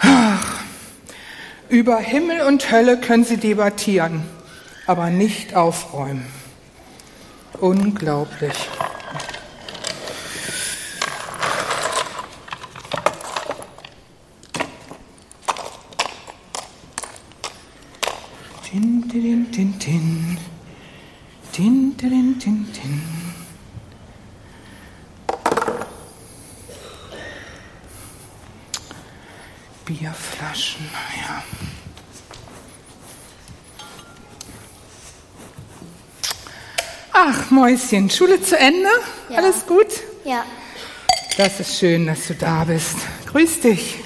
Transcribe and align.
Ach, 0.00 0.60
über 1.70 1.96
Himmel 1.96 2.42
und 2.42 2.70
Hölle 2.70 3.00
können 3.00 3.24
sie 3.24 3.38
debattieren, 3.38 4.24
aber 4.86 5.08
nicht 5.08 5.54
aufräumen. 5.54 6.26
Unglaublich. 7.58 8.68
Bierflaschen, 30.44 30.88
ja. 31.16 31.42
Ach, 37.12 37.50
Mäuschen, 37.50 38.10
Schule 38.10 38.42
zu 38.42 38.58
Ende? 38.58 38.88
Ja. 39.28 39.38
Alles 39.38 39.66
gut? 39.66 39.86
Ja. 40.24 40.44
Das 41.36 41.60
ist 41.60 41.78
schön, 41.78 42.06
dass 42.06 42.26
du 42.26 42.34
da 42.34 42.64
bist. 42.64 42.96
Grüß 43.26 43.60
dich. 43.60 44.00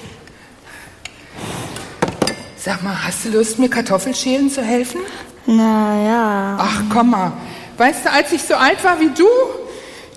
Sag 2.57 2.83
mal, 2.83 3.03
hast 3.03 3.25
du 3.25 3.29
Lust, 3.29 3.57
mir 3.57 3.69
Kartoffelschälen 3.69 4.49
zu 4.49 4.61
helfen? 4.61 5.01
Naja. 5.45 6.57
Ach, 6.59 6.83
komm 6.91 7.11
mal. 7.11 7.33
Weißt 7.77 8.05
du, 8.05 8.11
als 8.11 8.31
ich 8.31 8.43
so 8.43 8.55
alt 8.55 8.83
war 8.83 8.99
wie 8.99 9.09
du, 9.09 9.27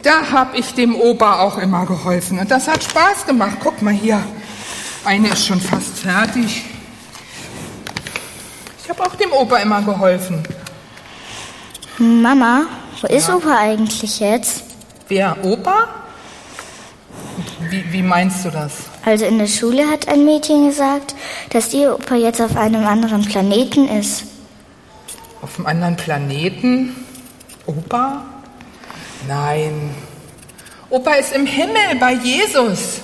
da 0.03 0.31
hab 0.31 0.55
ich 0.55 0.75
dem 0.75 0.95
Opa 0.95 1.41
auch 1.41 1.59
immer 1.59 1.87
geholfen. 1.87 2.39
Und 2.39 2.51
das 2.51 2.69
hat 2.69 2.83
Spaß 2.83 3.27
gemacht. 3.27 3.59
Guck 3.63 3.81
mal 3.83 3.95
hier. 3.95 4.23
Eine 5.05 5.29
ist 5.29 5.47
schon 5.47 5.61
fast 5.61 5.99
fertig. 5.99 6.65
Ich 8.83 8.89
habe 8.89 9.03
auch 9.05 9.15
dem 9.17 9.33
Opa 9.33 9.57
immer 9.57 9.83
geholfen. 9.83 10.43
Mama, 11.99 12.67
wo 13.01 13.09
ist 13.09 13.29
Opa 13.29 13.59
eigentlich 13.59 14.21
jetzt? 14.21 14.63
Wer? 15.09 15.37
Opa? 15.45 15.89
Wie, 17.69 17.93
wie 17.93 18.03
meinst 18.03 18.45
du 18.45 18.51
das? 18.51 18.73
Also 19.05 19.25
in 19.25 19.39
der 19.39 19.49
Schule 19.49 19.89
hat 19.91 20.07
ein 20.07 20.25
Mädchen 20.25 20.69
gesagt, 20.69 21.15
dass 21.51 21.75
ihr 21.75 21.95
Opa 21.95 22.15
jetzt 22.15 22.41
auf 22.41 22.57
einem 22.57 22.87
anderen 22.87 23.25
Planeten 23.25 23.89
ist. 23.89 24.25
Auf 25.41 25.59
einem 25.59 25.67
anderen 25.67 25.97
Planeten? 25.97 26.95
Opa? 27.67 28.23
Nein. 29.27 29.91
Opa 30.91 31.15
ist 31.15 31.35
im 31.35 31.47
Himmel 31.47 31.97
bei 31.99 32.13
Jesus. 32.13 33.01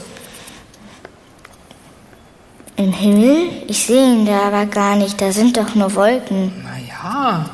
Im 2.78 2.92
Himmel? 2.92 3.50
Ich 3.66 3.86
sehe 3.86 4.12
ihn 4.12 4.24
da 4.24 4.42
aber 4.42 4.64
gar 4.66 4.94
nicht, 4.94 5.20
da 5.20 5.32
sind 5.32 5.56
doch 5.56 5.74
nur 5.74 5.96
Wolken. 5.96 6.52
Naja, 6.62 7.50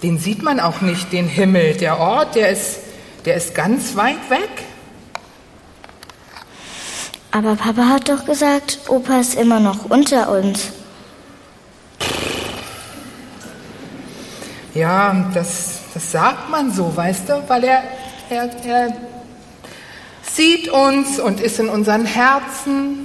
den 0.00 0.16
sieht 0.20 0.44
man 0.44 0.60
auch 0.60 0.80
nicht, 0.80 1.12
den 1.12 1.26
Himmel. 1.26 1.74
Der 1.74 1.98
Ort, 1.98 2.36
der 2.36 2.50
ist, 2.50 2.78
der 3.24 3.34
ist 3.34 3.56
ganz 3.56 3.96
weit 3.96 4.30
weg. 4.30 4.48
Aber 7.32 7.56
Papa 7.56 7.86
hat 7.88 8.08
doch 8.08 8.24
gesagt, 8.26 8.78
Opa 8.86 9.18
ist 9.18 9.34
immer 9.34 9.58
noch 9.58 9.86
unter 9.90 10.30
uns. 10.30 10.68
Ja, 14.72 15.30
das, 15.34 15.80
das 15.94 16.12
sagt 16.12 16.48
man 16.48 16.72
so, 16.72 16.96
weißt 16.96 17.28
du, 17.28 17.42
weil 17.48 17.64
er, 17.64 17.82
er, 18.30 18.50
er 18.64 18.96
sieht 20.22 20.68
uns 20.68 21.18
und 21.18 21.40
ist 21.40 21.58
in 21.58 21.68
unseren 21.68 22.06
Herzen. 22.06 23.03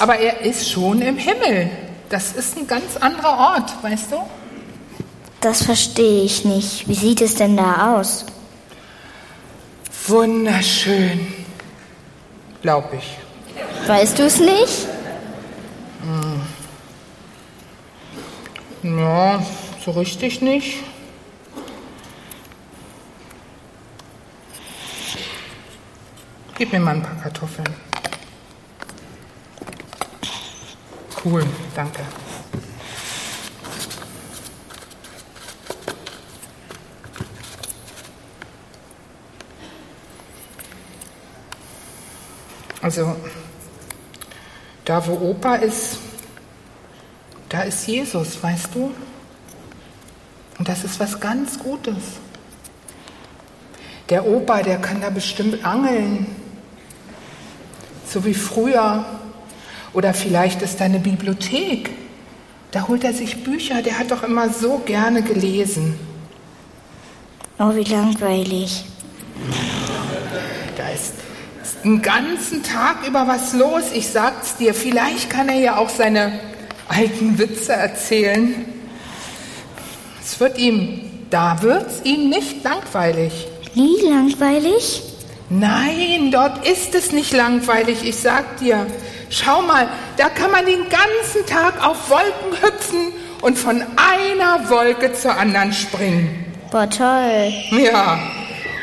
Aber 0.00 0.16
er 0.18 0.40
ist 0.42 0.70
schon 0.70 1.02
im 1.02 1.16
Himmel. 1.16 1.70
Das 2.08 2.32
ist 2.32 2.56
ein 2.56 2.66
ganz 2.66 2.96
anderer 2.96 3.54
Ort, 3.54 3.82
weißt 3.82 4.12
du? 4.12 4.16
Das 5.40 5.62
verstehe 5.64 6.22
ich 6.22 6.44
nicht. 6.44 6.88
Wie 6.88 6.94
sieht 6.94 7.20
es 7.20 7.34
denn 7.34 7.56
da 7.56 7.96
aus? 7.96 8.26
Wunderschön, 10.06 11.26
glaub 12.62 12.92
ich. 12.94 13.18
Weißt 13.86 14.18
du 14.18 14.22
es 14.24 14.40
nicht? 14.40 14.86
Ja, 18.82 19.42
so 19.84 19.90
richtig 19.90 20.40
nicht. 20.40 20.78
Gib 26.56 26.72
mir 26.72 26.80
mal 26.80 26.94
ein 26.94 27.02
paar 27.02 27.20
Kartoffeln. 27.22 27.87
Cool, 31.24 31.44
danke. 31.74 32.02
Also, 42.80 43.16
da 44.84 45.04
wo 45.06 45.14
Opa 45.30 45.56
ist, 45.56 45.98
da 47.48 47.62
ist 47.62 47.86
Jesus, 47.86 48.42
weißt 48.42 48.68
du? 48.74 48.94
Und 50.58 50.68
das 50.68 50.84
ist 50.84 50.98
was 51.00 51.18
ganz 51.18 51.58
Gutes. 51.58 51.96
Der 54.08 54.26
Opa, 54.26 54.62
der 54.62 54.78
kann 54.78 55.00
da 55.00 55.10
bestimmt 55.10 55.64
angeln, 55.64 56.26
so 58.06 58.24
wie 58.24 58.34
früher. 58.34 59.17
Oder 59.98 60.14
vielleicht 60.14 60.62
ist 60.62 60.78
da 60.78 60.84
eine 60.84 61.00
Bibliothek. 61.00 61.90
Da 62.70 62.86
holt 62.86 63.02
er 63.02 63.12
sich 63.12 63.42
Bücher, 63.42 63.82
der 63.82 63.98
hat 63.98 64.12
doch 64.12 64.22
immer 64.22 64.48
so 64.48 64.80
gerne 64.86 65.22
gelesen. 65.22 65.98
Oh, 67.58 67.74
wie 67.74 67.82
langweilig. 67.82 68.84
Da 70.76 70.88
ist, 70.90 71.14
ist 71.60 71.82
den 71.82 72.00
ganzen 72.00 72.62
Tag 72.62 73.08
über 73.08 73.26
was 73.26 73.54
los. 73.54 73.90
Ich 73.92 74.06
sag's 74.10 74.56
dir, 74.56 74.72
vielleicht 74.72 75.30
kann 75.30 75.48
er 75.48 75.58
ja 75.58 75.76
auch 75.78 75.88
seine 75.88 76.38
alten 76.86 77.36
Witze 77.36 77.72
erzählen. 77.72 78.54
Es 80.22 80.38
wird 80.38 80.58
ihm, 80.58 81.00
da 81.28 81.60
wird's 81.60 82.02
ihm 82.04 82.28
nicht 82.28 82.62
langweilig. 82.62 83.48
Nie 83.74 84.00
langweilig? 84.08 85.07
Nein, 85.50 86.30
dort 86.30 86.66
ist 86.66 86.94
es 86.94 87.12
nicht 87.12 87.32
langweilig, 87.32 88.04
ich 88.04 88.16
sag 88.16 88.58
dir. 88.58 88.86
Schau 89.30 89.62
mal, 89.62 89.88
da 90.16 90.28
kann 90.28 90.50
man 90.50 90.66
den 90.66 90.82
ganzen 90.88 91.46
Tag 91.46 91.84
auf 91.86 92.10
Wolken 92.10 92.62
hüpfen 92.62 93.12
und 93.40 93.58
von 93.58 93.82
einer 93.96 94.68
Wolke 94.68 95.12
zur 95.14 95.36
anderen 95.36 95.72
springen. 95.72 96.54
Boah, 96.70 96.88
toll. 96.88 97.52
Ja, 97.70 98.20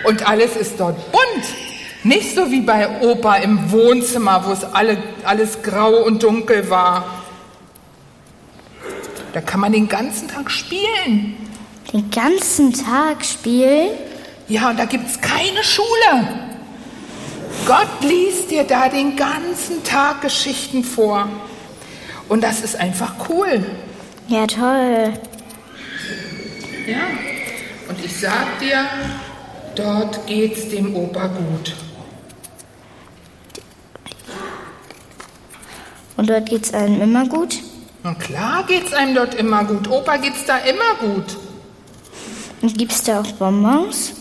und 0.05 0.27
alles 0.27 0.55
ist 0.55 0.79
dort 0.79 1.11
bunt. 1.11 1.45
Nicht 2.03 2.35
so 2.35 2.49
wie 2.49 2.61
bei 2.61 3.01
Opa 3.01 3.35
im 3.37 3.71
Wohnzimmer, 3.71 4.43
wo 4.45 4.51
es 4.51 4.63
alle, 4.63 4.97
alles 5.23 5.61
grau 5.61 6.03
und 6.03 6.23
dunkel 6.23 6.69
war. 6.69 7.05
Da 9.33 9.41
kann 9.41 9.59
man 9.59 9.71
den 9.71 9.87
ganzen 9.87 10.27
Tag 10.27 10.49
spielen. 10.49 11.35
Den 11.91 12.09
ganzen 12.09 12.73
Tag 12.73 13.23
spielen? 13.23 13.89
Ja, 14.47 14.69
und 14.69 14.79
da 14.79 14.85
gibt's 14.85 15.19
keine 15.21 15.63
Schule. 15.63 16.44
Gott 17.65 18.01
liest 18.01 18.51
dir 18.51 18.63
da 18.63 18.89
den 18.89 19.15
ganzen 19.15 19.83
Tag 19.83 20.21
Geschichten 20.21 20.83
vor. 20.83 21.27
Und 22.29 22.43
das 22.43 22.61
ist 22.61 22.75
einfach 22.75 23.15
cool. 23.29 23.65
Ja, 24.27 24.45
toll. 24.45 25.13
Ja. 26.87 27.07
Und 27.89 28.05
ich 28.05 28.19
sag 28.19 28.59
dir, 28.59 28.85
dort 29.75 30.27
geht's 30.27 30.69
dem 30.69 30.95
Opa 30.95 31.25
gut. 31.27 31.75
Und 36.17 36.29
dort 36.29 36.47
geht's 36.47 36.71
einem 36.71 37.01
immer 37.01 37.27
gut? 37.27 37.57
Na 38.03 38.13
klar 38.13 38.63
geht's 38.67 38.93
einem 38.93 39.15
dort 39.15 39.33
immer 39.33 39.63
gut. 39.63 39.89
Opa 39.89 40.17
geht's 40.17 40.45
da 40.45 40.57
immer 40.57 40.95
gut. 40.99 41.37
Und 42.61 42.77
gibt's 42.77 43.01
da 43.03 43.21
auch 43.21 43.31
Bonbons? 43.33 44.13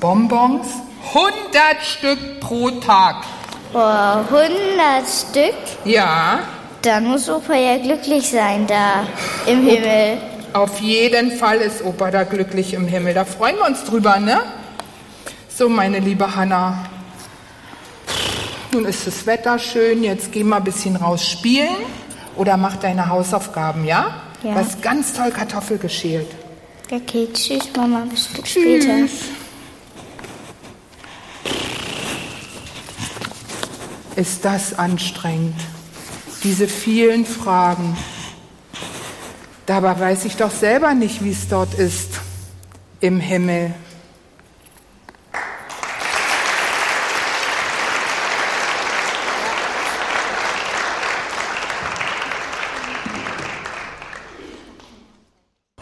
Bonbons? 0.00 0.66
100 1.06 1.82
Stück 1.82 2.40
pro 2.40 2.70
Tag. 2.70 3.16
Boah, 3.72 4.24
100 4.30 4.48
Stück? 5.08 5.54
Ja, 5.84 6.40
Dann 6.82 7.06
muss 7.06 7.28
Opa 7.28 7.54
ja 7.54 7.76
glücklich 7.78 8.28
sein 8.30 8.66
da 8.66 9.06
im 9.46 9.62
Himmel. 9.66 10.18
auf 10.52 10.80
jeden 10.80 11.32
Fall 11.32 11.58
ist 11.58 11.84
Opa 11.84 12.10
da 12.10 12.22
glücklich 12.24 12.72
im 12.74 12.86
Himmel. 12.86 13.14
Da 13.14 13.24
freuen 13.24 13.56
wir 13.56 13.66
uns 13.66 13.84
drüber, 13.84 14.18
ne? 14.18 14.40
So, 15.48 15.68
meine 15.68 15.98
liebe 15.98 16.34
Hanna. 16.36 16.84
Nun 18.72 18.84
ist 18.84 19.06
das 19.06 19.26
Wetter 19.26 19.58
schön. 19.58 20.04
Jetzt 20.04 20.30
geh 20.32 20.44
mal 20.44 20.58
ein 20.58 20.64
bisschen 20.64 20.94
raus 20.96 21.26
spielen 21.26 21.76
oder 22.36 22.56
mach 22.56 22.76
deine 22.76 23.08
Hausaufgaben, 23.08 23.84
ja? 23.84 24.14
Ja. 24.42 24.52
Du 24.52 24.58
hast 24.58 24.80
ganz 24.82 25.12
toll 25.14 25.30
Kartoffel 25.30 25.78
geschält. 25.78 26.28
Okay, 26.90 27.28
tschüss, 27.32 27.68
Mama, 27.76 28.04
bis 28.08 28.28
später. 28.44 29.08
Ist 34.18 34.44
das 34.44 34.76
anstrengend. 34.76 35.54
Diese 36.42 36.66
vielen 36.66 37.24
Fragen. 37.24 37.96
Dabei 39.64 39.98
weiß 39.98 40.24
ich 40.24 40.36
doch 40.36 40.50
selber 40.50 40.92
nicht, 40.94 41.22
wie 41.22 41.30
es 41.30 41.46
dort 41.48 41.74
ist 41.74 42.20
im 42.98 43.20
Himmel. 43.20 43.72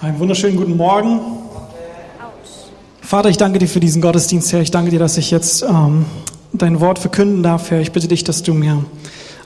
Einen 0.03 0.19
wunderschönen 0.19 0.59
guten 0.59 0.77
Morgen. 0.77 1.21
Vater, 3.00 3.31
ich 3.31 3.39
danke 3.39 3.61
dir 3.61 3.69
für 3.69 3.81
diesen 3.81 4.03
Gottesdienst, 4.03 4.53
Herr. 4.53 4.61
Ich 4.61 4.71
danke 4.71 4.91
dir, 4.91 4.99
dass 4.99 5.17
ich 5.17 5.31
jetzt 5.31 5.62
ähm, 5.62 6.05
dein 6.62 6.81
Wort 6.81 6.99
verkünden 6.99 7.43
darf, 7.43 7.70
Herr. 7.70 7.81
Ich 7.81 7.93
bitte 7.93 8.08
dich, 8.08 8.25
dass 8.25 8.43
du 8.43 8.55
mir, 8.55 8.85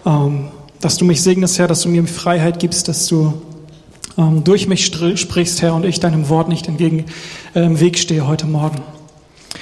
ähm, 0.06 0.48
dass 0.80 0.96
du 0.96 1.04
mich 1.04 1.22
segnest, 1.22 1.58
Herr, 1.58 1.66
dass 1.66 1.82
du 1.82 1.88
mir 1.88 2.06
Freiheit 2.06 2.58
gibst, 2.58 2.88
dass 2.88 3.06
du 3.06 3.34
ähm, 4.18 4.44
durch 4.44 4.68
mich 4.68 4.84
sprichst, 4.84 5.62
Herr, 5.62 5.74
und 5.74 5.84
ich 5.84 6.00
deinem 6.00 6.28
Wort 6.28 6.48
nicht 6.48 6.68
entgegen 6.68 7.06
äh, 7.54 7.64
im 7.64 7.80
Weg 7.80 7.98
stehe 7.98 8.26
heute 8.26 8.46
Morgen. 8.46 8.82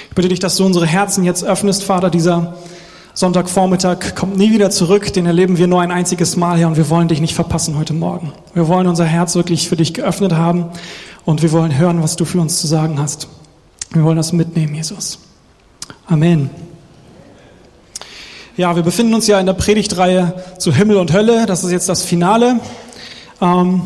Ich 0.09 0.15
bitte 0.15 0.29
dich, 0.29 0.39
dass 0.39 0.55
du 0.55 0.65
unsere 0.65 0.85
Herzen 0.85 1.23
jetzt 1.23 1.43
öffnest, 1.43 1.83
Vater. 1.83 2.09
Dieser 2.09 2.55
Sonntagvormittag 3.13 4.15
kommt 4.15 4.37
nie 4.37 4.51
wieder 4.51 4.69
zurück, 4.69 5.11
den 5.13 5.25
erleben 5.25 5.57
wir 5.57 5.67
nur 5.67 5.81
ein 5.81 5.91
einziges 5.91 6.37
Mal, 6.37 6.57
Herr, 6.57 6.67
und 6.67 6.77
wir 6.77 6.89
wollen 6.89 7.07
dich 7.07 7.21
nicht 7.21 7.33
verpassen 7.33 7.77
heute 7.77 7.93
Morgen. 7.93 8.31
Wir 8.53 8.67
wollen 8.67 8.87
unser 8.87 9.05
Herz 9.05 9.35
wirklich 9.35 9.67
für 9.67 9.75
dich 9.75 9.93
geöffnet 9.93 10.33
haben 10.33 10.65
und 11.25 11.41
wir 11.41 11.51
wollen 11.51 11.77
hören, 11.77 12.01
was 12.01 12.15
du 12.15 12.25
für 12.25 12.39
uns 12.39 12.59
zu 12.59 12.67
sagen 12.67 12.99
hast. 12.99 13.27
Wir 13.91 14.03
wollen 14.03 14.17
das 14.17 14.33
mitnehmen, 14.33 14.75
Jesus. 14.75 15.19
Amen. 16.07 16.68
Ja, 18.59 18.75
wir 18.75 18.83
befinden 18.83 19.13
uns 19.13 19.25
ja 19.25 19.39
in 19.39 19.45
der 19.45 19.53
Predigtreihe 19.53 20.33
zu 20.57 20.75
Himmel 20.75 20.97
und 20.97 21.13
Hölle. 21.13 21.45
Das 21.45 21.63
ist 21.63 21.71
jetzt 21.71 21.87
das 21.87 22.03
Finale. 22.03 22.59
Ähm, 23.39 23.83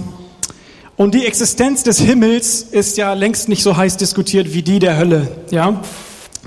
und 0.96 1.14
die 1.14 1.28
Existenz 1.28 1.84
des 1.84 2.00
Himmels 2.00 2.64
ist 2.64 2.98
ja 2.98 3.14
längst 3.14 3.50
nicht 3.50 3.62
so 3.62 3.78
heiß 3.78 3.98
diskutiert 3.98 4.52
wie 4.52 4.64
die 4.64 4.80
der 4.80 4.98
Hölle. 4.98 5.28
Ja, 5.52 5.80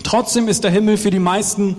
trotzdem 0.02 0.48
ist 0.48 0.64
der 0.64 0.72
Himmel 0.72 0.96
für 0.96 1.12
die 1.12 1.20
meisten 1.20 1.76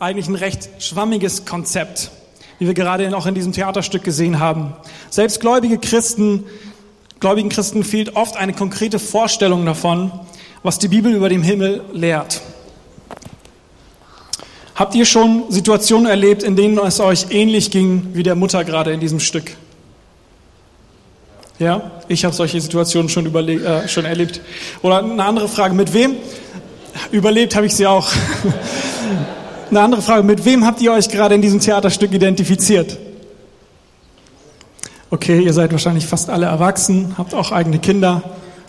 eigentlich 0.00 0.26
ein 0.26 0.34
recht 0.34 0.68
schwammiges 0.80 1.44
Konzept, 1.44 2.10
wie 2.58 2.66
wir 2.66 2.74
gerade 2.74 3.16
auch 3.16 3.26
in 3.26 3.36
diesem 3.36 3.52
Theaterstück 3.52 4.02
gesehen 4.02 4.40
haben. 4.40 4.74
Selbst 5.08 5.38
gläubige 5.38 5.78
Christen, 5.78 6.46
gläubigen 7.20 7.48
Christen 7.48 7.84
fehlt 7.84 8.16
oft 8.16 8.36
eine 8.36 8.54
konkrete 8.54 8.98
Vorstellung 8.98 9.64
davon, 9.64 10.10
was 10.64 10.80
die 10.80 10.88
Bibel 10.88 11.14
über 11.14 11.28
den 11.28 11.44
Himmel 11.44 11.84
lehrt. 11.92 12.42
Habt 14.76 14.94
ihr 14.94 15.06
schon 15.06 15.44
Situationen 15.48 16.06
erlebt, 16.06 16.42
in 16.42 16.54
denen 16.54 16.76
es 16.78 17.00
euch 17.00 17.28
ähnlich 17.30 17.70
ging 17.70 18.08
wie 18.12 18.22
der 18.22 18.34
Mutter 18.34 18.62
gerade 18.62 18.92
in 18.92 19.00
diesem 19.00 19.20
Stück? 19.20 19.56
Ja, 21.58 21.90
ich 22.08 22.26
habe 22.26 22.34
solche 22.34 22.60
Situationen 22.60 23.08
schon, 23.08 23.34
äh, 23.34 23.88
schon 23.88 24.04
erlebt. 24.04 24.42
Oder 24.82 24.98
eine 24.98 25.24
andere 25.24 25.48
Frage, 25.48 25.74
mit 25.74 25.94
wem? 25.94 26.16
Überlebt 27.10 27.56
habe 27.56 27.64
ich 27.64 27.74
sie 27.74 27.86
auch. 27.86 28.12
eine 29.70 29.80
andere 29.80 30.02
Frage, 30.02 30.22
mit 30.22 30.44
wem 30.44 30.66
habt 30.66 30.82
ihr 30.82 30.92
euch 30.92 31.08
gerade 31.08 31.34
in 31.34 31.40
diesem 31.40 31.60
Theaterstück 31.60 32.12
identifiziert? 32.12 32.98
Okay, 35.08 35.40
ihr 35.40 35.54
seid 35.54 35.72
wahrscheinlich 35.72 36.06
fast 36.06 36.28
alle 36.28 36.44
erwachsen, 36.44 37.14
habt 37.16 37.32
auch 37.32 37.50
eigene 37.50 37.78
Kinder, 37.78 38.22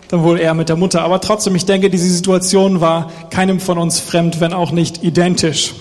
dann 0.08 0.22
wohl 0.22 0.40
eher 0.40 0.54
mit 0.54 0.70
der 0.70 0.76
Mutter. 0.76 1.02
Aber 1.02 1.20
trotzdem, 1.20 1.54
ich 1.54 1.66
denke, 1.66 1.90
diese 1.90 2.08
Situation 2.08 2.80
war 2.80 3.12
keinem 3.28 3.60
von 3.60 3.76
uns 3.76 4.00
fremd, 4.00 4.40
wenn 4.40 4.54
auch 4.54 4.70
nicht 4.70 5.04
identisch. 5.04 5.74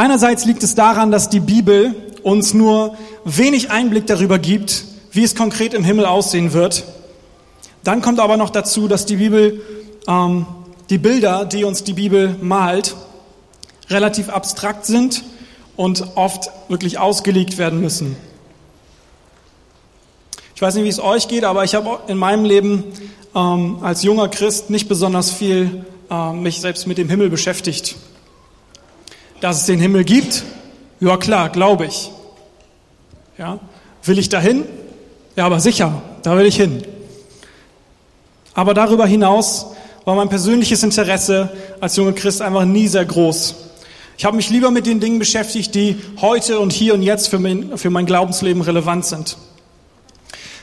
Einerseits 0.00 0.46
liegt 0.46 0.62
es 0.62 0.74
daran, 0.74 1.10
dass 1.10 1.28
die 1.28 1.40
Bibel 1.40 1.94
uns 2.22 2.54
nur 2.54 2.96
wenig 3.26 3.70
Einblick 3.70 4.06
darüber 4.06 4.38
gibt, 4.38 4.86
wie 5.12 5.22
es 5.22 5.34
konkret 5.34 5.74
im 5.74 5.84
Himmel 5.84 6.06
aussehen 6.06 6.54
wird. 6.54 6.84
Dann 7.84 8.00
kommt 8.00 8.18
aber 8.18 8.38
noch 8.38 8.48
dazu, 8.48 8.88
dass 8.88 9.04
die 9.04 9.16
Bibel, 9.16 9.60
ähm, 10.08 10.46
die 10.88 10.96
Bilder, 10.96 11.44
die 11.44 11.64
uns 11.64 11.84
die 11.84 11.92
Bibel 11.92 12.34
malt, 12.40 12.96
relativ 13.90 14.30
abstrakt 14.30 14.86
sind 14.86 15.22
und 15.76 16.02
oft 16.14 16.50
wirklich 16.70 16.98
ausgelegt 16.98 17.58
werden 17.58 17.82
müssen. 17.82 18.16
Ich 20.54 20.62
weiß 20.62 20.76
nicht, 20.76 20.84
wie 20.84 20.88
es 20.88 21.00
euch 21.00 21.28
geht, 21.28 21.44
aber 21.44 21.64
ich 21.64 21.74
habe 21.74 22.00
in 22.10 22.16
meinem 22.16 22.46
Leben 22.46 22.84
ähm, 23.34 23.76
als 23.82 24.02
junger 24.02 24.28
Christ 24.28 24.70
nicht 24.70 24.88
besonders 24.88 25.30
viel 25.30 25.84
äh, 26.10 26.32
mich 26.32 26.62
selbst 26.62 26.86
mit 26.86 26.96
dem 26.96 27.10
Himmel 27.10 27.28
beschäftigt. 27.28 27.96
Dass 29.40 29.58
es 29.60 29.66
den 29.66 29.80
Himmel 29.80 30.04
gibt? 30.04 30.44
Ja 31.00 31.16
klar, 31.16 31.48
glaube 31.48 31.86
ich. 31.86 32.10
Ja, 33.38 33.58
will 34.04 34.18
ich 34.18 34.28
dahin? 34.28 34.64
Ja, 35.36 35.46
aber 35.46 35.60
sicher, 35.60 36.02
da 36.22 36.36
will 36.36 36.46
ich 36.46 36.56
hin. 36.56 36.82
Aber 38.54 38.74
darüber 38.74 39.06
hinaus 39.06 39.66
war 40.04 40.14
mein 40.14 40.28
persönliches 40.28 40.82
Interesse 40.82 41.50
als 41.80 41.96
junger 41.96 42.12
Christ 42.12 42.42
einfach 42.42 42.64
nie 42.64 42.88
sehr 42.88 43.04
groß. 43.04 43.54
Ich 44.18 44.26
habe 44.26 44.36
mich 44.36 44.50
lieber 44.50 44.70
mit 44.70 44.84
den 44.84 45.00
Dingen 45.00 45.18
beschäftigt, 45.18 45.74
die 45.74 45.96
heute 46.20 46.60
und 46.60 46.72
hier 46.72 46.92
und 46.92 47.02
jetzt 47.02 47.28
für 47.28 47.38
mein, 47.38 47.78
für 47.78 47.88
mein 47.88 48.04
Glaubensleben 48.04 48.60
relevant 48.60 49.06
sind. 49.06 49.38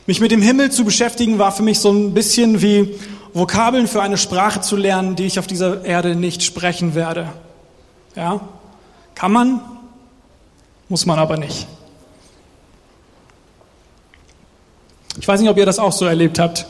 Mich 0.05 0.19
mit 0.19 0.29
dem 0.29 0.43
Himmel 0.43 0.71
zu 0.71 0.85
beschäftigen 0.85 1.39
war 1.39 1.51
für 1.51 1.63
mich 1.63 1.79
so 1.79 1.91
ein 1.91 2.13
bisschen 2.13 2.61
wie 2.61 2.95
Vokabeln 3.33 3.87
für 3.87 4.01
eine 4.01 4.17
Sprache 4.17 4.61
zu 4.61 4.75
lernen, 4.75 5.15
die 5.15 5.25
ich 5.25 5.39
auf 5.39 5.47
dieser 5.47 5.83
Erde 5.83 6.15
nicht 6.15 6.43
sprechen 6.43 6.93
werde. 6.93 7.29
Ja? 8.15 8.41
Kann 9.17 9.31
man, 9.31 9.61
muss 10.89 11.07
man 11.07 11.17
aber 11.17 11.37
nicht. 11.37 11.65
Ich 15.19 15.27
weiß 15.27 15.41
nicht, 15.41 15.49
ob 15.49 15.57
ihr 15.57 15.65
das 15.65 15.79
auch 15.79 15.91
so 15.91 16.05
erlebt 16.05 16.37
habt, 16.37 16.67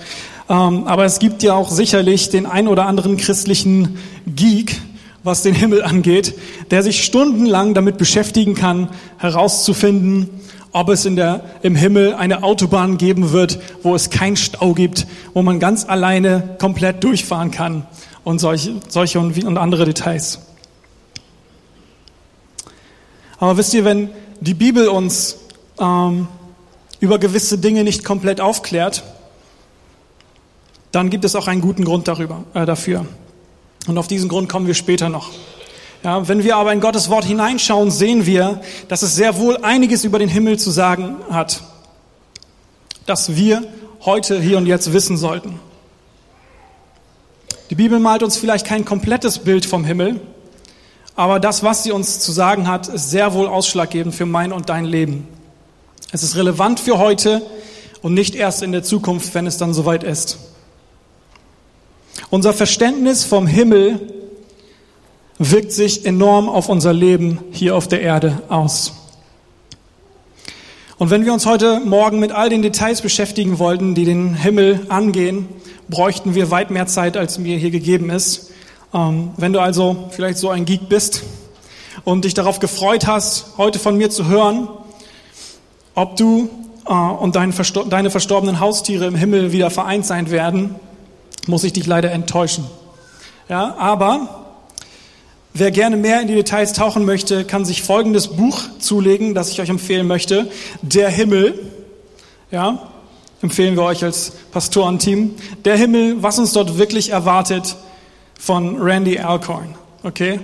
ähm, 0.48 0.88
aber 0.88 1.04
es 1.04 1.20
gibt 1.20 1.44
ja 1.44 1.56
auch 1.56 1.70
sicherlich 1.70 2.30
den 2.30 2.46
ein 2.46 2.70
oder 2.70 2.86
anderen 2.86 3.18
christlichen 3.18 3.98
Geek, 4.26 4.80
was 5.26 5.44
den 5.44 5.56
Himmel 5.56 5.84
angeht, 5.84 6.36
der 6.72 6.84
sich 6.84 7.04
stundenlang 7.04 7.74
damit 7.74 7.98
beschäftigen 7.98 8.56
kann, 8.56 8.88
herauszufinden, 9.18 10.30
ob 10.72 10.88
es 10.88 11.04
in 11.04 11.18
der, 11.18 11.44
im 11.64 11.76
Himmel 11.76 12.14
eine 12.14 12.44
Autobahn 12.44 12.98
geben 12.98 13.34
wird, 13.34 13.60
wo 13.84 13.94
es 13.94 14.10
keinen 14.10 14.38
Stau 14.38 14.74
gibt, 14.74 15.06
wo 15.34 15.42
man 15.42 15.60
ganz 15.60 15.84
alleine 15.84 16.56
komplett 16.60 17.04
durchfahren 17.04 17.52
kann 17.52 17.86
und 18.24 18.40
solche, 18.40 18.76
solche 18.88 19.20
und, 19.20 19.44
und 19.44 19.58
andere 19.58 19.84
Details. 19.84 20.47
Aber 23.40 23.58
wisst 23.58 23.74
ihr, 23.74 23.86
wenn 23.86 24.10
die 24.40 24.54
Bibel 24.54 24.88
uns 24.88 25.38
ähm, 25.80 26.28
über 27.00 27.20
gewisse 27.20 27.58
Dinge 27.58 27.84
nicht 27.84 28.04
komplett 28.04 28.42
aufklärt, 28.42 29.04
dann 30.92 31.10
gibt 31.10 31.26
es 31.26 31.36
auch 31.36 31.48
einen 31.48 31.62
guten 31.62 31.86
Grund 31.86 32.08
darüber, 32.08 32.44
äh, 32.54 32.66
dafür. 32.66 33.06
Und 33.88 33.98
auf 33.98 34.08
diesen 34.08 34.30
Grund 34.30 34.50
kommen 34.50 34.68
wir 34.68 34.74
später 34.74 35.10
noch. 35.10 35.32
Ja, 36.04 36.28
wenn 36.28 36.44
wir 36.44 36.58
aber 36.58 36.74
in 36.74 36.80
Gottes 36.80 37.10
Wort 37.10 37.26
hineinschauen, 37.26 37.92
sehen 37.92 38.26
wir, 38.26 38.62
dass 38.88 39.02
es 39.02 39.16
sehr 39.16 39.38
wohl 39.38 39.58
einiges 39.58 40.04
über 40.04 40.20
den 40.20 40.30
Himmel 40.30 40.60
zu 40.60 40.72
sagen 40.72 41.18
hat, 41.30 41.64
das 43.06 43.36
wir 43.36 43.64
heute, 44.06 44.40
hier 44.40 44.58
und 44.58 44.68
jetzt 44.68 44.94
wissen 44.94 45.18
sollten. 45.18 45.60
Die 47.70 47.76
Bibel 47.76 48.00
malt 48.00 48.24
uns 48.24 48.38
vielleicht 48.38 48.66
kein 48.66 48.86
komplettes 48.86 49.40
Bild 49.40 49.66
vom 49.66 49.84
Himmel, 49.84 50.22
aber 51.18 51.40
das, 51.40 51.64
was 51.64 51.82
sie 51.82 51.92
uns 51.92 52.20
zu 52.20 52.32
sagen 52.32 52.68
hat, 52.68 52.88
ist 52.88 53.10
sehr 53.10 53.34
wohl 53.34 53.48
ausschlaggebend 53.48 54.14
für 54.14 54.28
mein 54.28 54.54
und 54.54 54.70
dein 54.70 54.86
Leben. 54.86 55.28
Es 56.12 56.22
ist 56.22 56.36
relevant 56.36 56.80
für 56.80 57.00
heute 57.00 57.42
und 58.04 58.14
nicht 58.14 58.36
erst 58.36 58.62
in 58.62 58.72
der 58.72 58.84
Zukunft, 58.84 59.34
wenn 59.34 59.48
es 59.48 59.58
dann 59.58 59.74
soweit 59.74 60.04
ist. 60.04 60.38
Unser 62.30 62.54
Verständnis 62.54 63.24
vom 63.24 63.48
Himmel 63.48 64.14
wirkt 65.40 65.72
sich 65.72 66.06
enorm 66.06 66.50
auf 66.50 66.70
unser 66.70 66.94
Leben 66.94 67.40
hier 67.52 67.76
auf 67.76 67.88
der 67.88 68.02
Erde 68.02 68.44
aus. 68.50 68.94
Und 71.00 71.10
wenn 71.10 71.26
wir 71.26 71.34
uns 71.34 71.48
heute 71.48 71.80
Morgen 71.80 72.20
mit 72.20 72.32
all 72.32 72.50
den 72.50 72.62
Details 72.62 73.02
beschäftigen 73.02 73.58
wollten, 73.58 73.96
die 73.96 74.06
den 74.06 74.36
Himmel 74.36 74.86
angehen, 74.90 75.48
bräuchten 75.90 76.36
wir 76.36 76.52
weit 76.52 76.70
mehr 76.70 76.86
Zeit, 76.86 77.18
als 77.18 77.40
mir 77.40 77.58
hier 77.58 77.72
gegeben 77.72 78.12
ist. 78.12 78.52
Ähm, 78.94 79.32
wenn 79.38 79.54
du 79.54 79.60
also 79.60 80.08
vielleicht 80.12 80.38
so 80.38 80.50
ein 80.50 80.66
Geek 80.66 80.88
bist 80.88 81.24
und 82.04 82.24
dich 82.26 82.34
darauf 82.34 82.60
gefreut 82.60 83.06
hast, 83.06 83.58
heute 83.58 83.80
von 83.80 83.98
mir 83.98 84.10
zu 84.10 84.28
hören, 84.28 84.70
ob 85.94 86.16
du 86.16 86.50
äh, 86.86 86.94
und 86.94 87.36
deine 87.36 87.52
verstorbenen 87.54 88.60
Haustiere 88.60 89.06
im 89.06 89.16
Himmel 89.16 89.52
wieder 89.52 89.70
vereint 89.70 90.06
sein 90.06 90.32
werden, 90.32 90.76
muss 91.48 91.64
ich 91.64 91.74
dich 91.74 91.86
leider 91.86 92.12
enttäuschen. 92.12 92.66
Ja, 93.50 93.76
aber 93.78 94.46
wer 95.54 95.72
gerne 95.72 95.98
mehr 95.98 96.22
in 96.22 96.28
die 96.28 96.36
Details 96.36 96.74
tauchen 96.74 97.06
möchte, 97.06 97.46
kann 97.46 97.66
sich 97.66 97.82
folgendes 97.82 98.30
Buch 98.30 98.62
zulegen, 98.80 99.34
das 99.34 99.52
ich 99.52 99.62
euch 99.62 99.70
empfehlen 99.70 100.08
möchte. 100.08 100.50
Der 100.82 101.10
Himmel. 101.10 101.72
Ja, 102.52 102.88
empfehlen 103.42 103.76
wir 103.76 103.84
euch 103.84 104.04
als 104.04 104.32
Pastorenteam. 104.52 105.36
Der 105.66 105.76
Himmel, 105.76 106.24
was 106.24 106.40
uns 106.40 106.54
dort 106.54 106.78
wirklich 106.78 107.10
erwartet, 107.10 107.76
von 108.40 108.82
Randy 108.82 109.20
Alcorn. 109.20 109.76
Okay? 110.04 110.40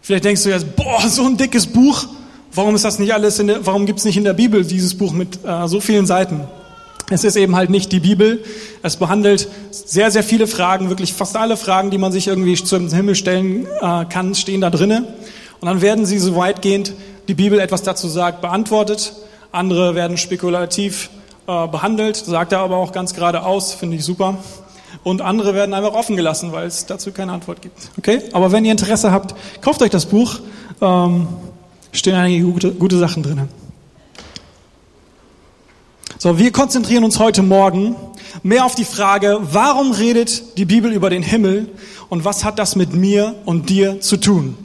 Vielleicht 0.00 0.24
denkst 0.24 0.42
du 0.42 0.48
jetzt, 0.50 0.76
boah, 0.76 1.00
so 1.08 1.24
ein 1.24 1.36
dickes 1.36 1.66
Buch. 1.66 2.06
Warum 2.54 2.74
ist 2.74 2.84
das 2.84 2.98
nicht 2.98 3.14
alles 3.14 3.38
in 3.38 3.46
der, 3.46 3.64
warum 3.64 3.86
gibt's 3.86 4.04
nicht 4.04 4.16
in 4.16 4.24
der 4.24 4.34
Bibel 4.34 4.64
dieses 4.64 4.96
Buch 4.96 5.12
mit 5.12 5.44
äh, 5.44 5.68
so 5.68 5.80
vielen 5.80 6.06
Seiten? 6.06 6.40
Es 7.10 7.24
ist 7.24 7.36
eben 7.36 7.56
halt 7.56 7.70
nicht 7.70 7.92
die 7.92 8.00
Bibel. 8.00 8.42
Es 8.82 8.96
behandelt 8.96 9.48
sehr, 9.70 10.10
sehr 10.10 10.22
viele 10.22 10.46
Fragen, 10.46 10.88
wirklich 10.88 11.12
fast 11.12 11.36
alle 11.36 11.56
Fragen, 11.56 11.90
die 11.90 11.98
man 11.98 12.10
sich 12.10 12.26
irgendwie 12.26 12.54
zum 12.54 12.92
Himmel 12.92 13.14
stellen 13.14 13.66
äh, 13.80 14.04
kann, 14.06 14.34
stehen 14.34 14.60
da 14.60 14.70
drinnen. 14.70 15.06
Und 15.60 15.66
dann 15.66 15.80
werden 15.80 16.06
sie 16.06 16.18
so 16.18 16.34
weitgehend, 16.36 16.92
die 17.28 17.34
Bibel 17.34 17.60
etwas 17.60 17.82
dazu 17.82 18.08
sagt, 18.08 18.40
beantwortet. 18.40 19.14
Andere 19.52 19.94
werden 19.94 20.16
spekulativ 20.16 21.10
äh, 21.46 21.68
behandelt, 21.68 22.16
sagt 22.16 22.52
er 22.52 22.60
aber 22.60 22.76
auch 22.76 22.92
ganz 22.92 23.14
geradeaus, 23.14 23.74
finde 23.74 23.96
ich 23.96 24.04
super. 24.04 24.38
Und 25.04 25.20
andere 25.20 25.54
werden 25.54 25.74
einfach 25.74 25.94
offen 25.94 26.16
gelassen, 26.16 26.52
weil 26.52 26.66
es 26.66 26.86
dazu 26.86 27.10
keine 27.10 27.32
Antwort 27.32 27.60
gibt. 27.60 27.90
Okay? 27.98 28.22
Aber 28.32 28.52
wenn 28.52 28.64
ihr 28.64 28.72
Interesse 28.72 29.10
habt, 29.10 29.34
kauft 29.60 29.82
euch 29.82 29.90
das 29.90 30.06
Buch. 30.06 30.38
Ähm, 30.80 31.26
stehen 31.92 32.14
einige 32.14 32.44
gute, 32.44 32.72
gute 32.72 32.98
Sachen 32.98 33.22
drinnen. 33.22 33.48
So, 36.18 36.38
wir 36.38 36.52
konzentrieren 36.52 37.02
uns 37.02 37.18
heute 37.18 37.42
Morgen 37.42 37.96
mehr 38.44 38.64
auf 38.64 38.76
die 38.76 38.84
Frage, 38.84 39.38
warum 39.42 39.90
redet 39.90 40.56
die 40.56 40.64
Bibel 40.64 40.92
über 40.92 41.10
den 41.10 41.22
Himmel 41.22 41.68
und 42.08 42.24
was 42.24 42.44
hat 42.44 42.60
das 42.60 42.76
mit 42.76 42.94
mir 42.94 43.34
und 43.44 43.68
dir 43.68 44.00
zu 44.00 44.16
tun? 44.16 44.56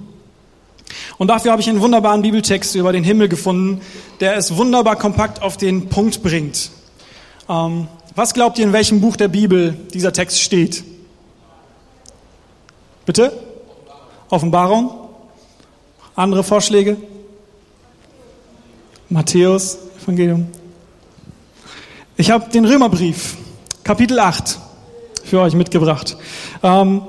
Und 1.17 1.29
dafür 1.29 1.51
habe 1.51 1.61
ich 1.61 1.67
einen 1.69 1.81
wunderbaren 1.81 2.21
Bibeltext 2.21 2.75
über 2.75 2.93
den 2.93 3.03
Himmel 3.03 3.27
gefunden, 3.27 3.81
der 4.19 4.37
es 4.37 4.55
wunderbar 4.55 4.97
kompakt 4.97 5.41
auf 5.41 5.57
den 5.57 5.89
Punkt 5.89 6.21
bringt. 6.21 6.69
Ähm, 7.49 7.87
was 8.17 8.33
glaubt 8.33 8.57
ihr, 8.57 8.65
in 8.65 8.73
welchem 8.73 8.99
Buch 8.99 9.15
der 9.15 9.27
Bibel 9.27 9.77
dieser 9.93 10.11
Text 10.11 10.41
steht? 10.41 10.83
Bitte? 13.05 13.31
Offenbarung? 14.29 14.89
Andere 16.15 16.43
Vorschläge? 16.43 16.97
Matthäus, 19.07 19.77
Evangelium. 20.01 20.47
Ich 22.17 22.31
habe 22.31 22.49
den 22.49 22.65
Römerbrief, 22.65 23.37
Kapitel 23.83 24.19
8, 24.19 24.57
für 25.23 25.39
euch 25.41 25.53
mitgebracht. 25.53 26.17
Ähm, 26.63 27.03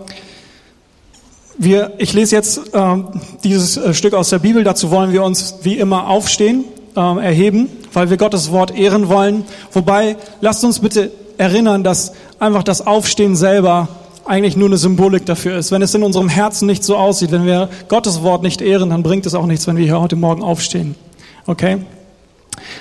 wir, 1.56 1.94
ich 1.96 2.12
lese 2.12 2.36
jetzt 2.36 2.60
ähm, 2.74 3.18
dieses 3.42 3.78
äh, 3.78 3.94
Stück 3.94 4.12
aus 4.12 4.28
der 4.28 4.40
Bibel. 4.40 4.62
Dazu 4.62 4.90
wollen 4.90 5.12
wir 5.12 5.24
uns 5.24 5.54
wie 5.62 5.78
immer 5.78 6.08
aufstehen, 6.08 6.66
ähm, 6.96 7.18
erheben, 7.18 7.68
weil 7.92 8.10
wir 8.10 8.16
Gottes 8.16 8.52
Wort 8.52 8.76
ehren 8.76 9.08
wollen. 9.08 9.44
Wobei, 9.72 10.16
lasst 10.40 10.64
uns 10.64 10.80
bitte 10.80 11.10
erinnern, 11.38 11.84
dass 11.84 12.12
einfach 12.38 12.62
das 12.62 12.86
Aufstehen 12.86 13.36
selber 13.36 13.88
eigentlich 14.24 14.56
nur 14.56 14.68
eine 14.68 14.76
Symbolik 14.76 15.24
dafür 15.24 15.56
ist. 15.56 15.72
Wenn 15.72 15.82
es 15.82 15.94
in 15.94 16.02
unserem 16.02 16.28
Herzen 16.28 16.66
nicht 16.66 16.84
so 16.84 16.96
aussieht, 16.96 17.32
wenn 17.32 17.46
wir 17.46 17.68
Gottes 17.88 18.22
Wort 18.22 18.42
nicht 18.42 18.60
ehren, 18.60 18.90
dann 18.90 19.02
bringt 19.02 19.24
es 19.26 19.34
auch 19.34 19.46
nichts, 19.46 19.66
wenn 19.66 19.76
wir 19.76 19.84
hier 19.84 20.00
heute 20.00 20.16
Morgen 20.16 20.42
aufstehen. 20.42 20.94
Okay? 21.46 21.78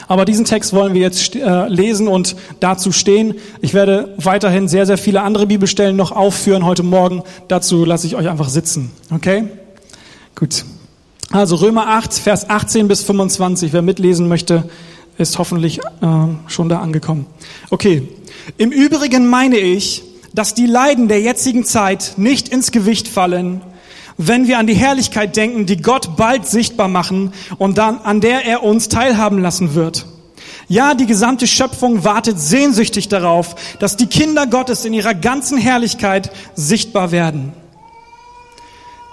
Aber 0.08 0.26
diesen 0.26 0.46
Text 0.46 0.74
wollen 0.74 0.94
wir 0.94 1.02
jetzt 1.02 1.36
äh, 1.36 1.68
lesen 1.68 2.08
und 2.08 2.36
dazu 2.60 2.92
stehen. 2.92 3.36
Ich 3.62 3.74
werde 3.74 4.14
weiterhin 4.18 4.68
sehr, 4.68 4.86
sehr 4.86 4.98
viele 4.98 5.22
andere 5.22 5.48
Bibelstellen 5.48 5.96
noch 5.96 6.12
aufführen 6.12 6.66
heute 6.66 6.84
Morgen. 6.84 7.24
Dazu 7.48 7.86
lasse 7.86 8.08
ich 8.08 8.16
euch 8.16 8.28
einfach 8.28 8.50
sitzen. 8.50 8.92
Okay? 9.12 9.46
Gut. 10.36 10.66
Also 11.32 11.56
Römer 11.58 11.88
8, 11.88 12.14
Vers 12.14 12.50
18 12.50 12.88
bis 12.88 13.04
25. 13.04 13.74
Wer 13.74 13.82
mitlesen 13.82 14.30
möchte, 14.30 14.70
ist 15.18 15.38
hoffentlich 15.38 15.80
äh, 15.80 15.82
schon 16.48 16.70
da 16.70 16.80
angekommen. 16.80 17.26
Okay. 17.70 18.08
Im 18.58 18.72
Übrigen 18.72 19.28
meine 19.28 19.58
ich, 19.58 20.04
dass 20.34 20.54
die 20.54 20.68
Leiden 20.68 21.10
der 21.10 21.20
jetzigen 21.20 21.66
Zeit 21.66 22.14
nicht 22.16 22.48
ins 22.48 22.72
Gewicht 22.72 23.10
fallen, 23.10 23.62
wenn 24.18 24.48
wir 24.48 24.58
an 24.58 24.68
die 24.68 24.74
Herrlichkeit 24.74 25.36
denken, 25.36 25.66
die 25.66 25.82
Gott 25.82 26.16
bald 26.16 26.48
sichtbar 26.48 26.88
machen 26.88 27.34
und 27.58 27.78
dann 27.78 28.00
an 28.00 28.22
der 28.22 28.46
er 28.46 28.64
uns 28.64 28.88
teilhaben 28.88 29.40
lassen 29.40 29.76
wird. 29.76 30.06
Ja, 30.70 30.94
die 30.94 31.06
gesamte 31.06 31.46
Schöpfung 31.46 32.04
wartet 32.04 32.40
sehnsüchtig 32.40 33.10
darauf, 33.10 33.56
dass 33.80 33.98
die 33.98 34.08
Kinder 34.08 34.48
Gottes 34.48 34.86
in 34.86 34.94
ihrer 34.94 35.14
ganzen 35.14 35.58
Herrlichkeit 35.58 36.32
sichtbar 36.56 37.12
werden. 37.12 37.54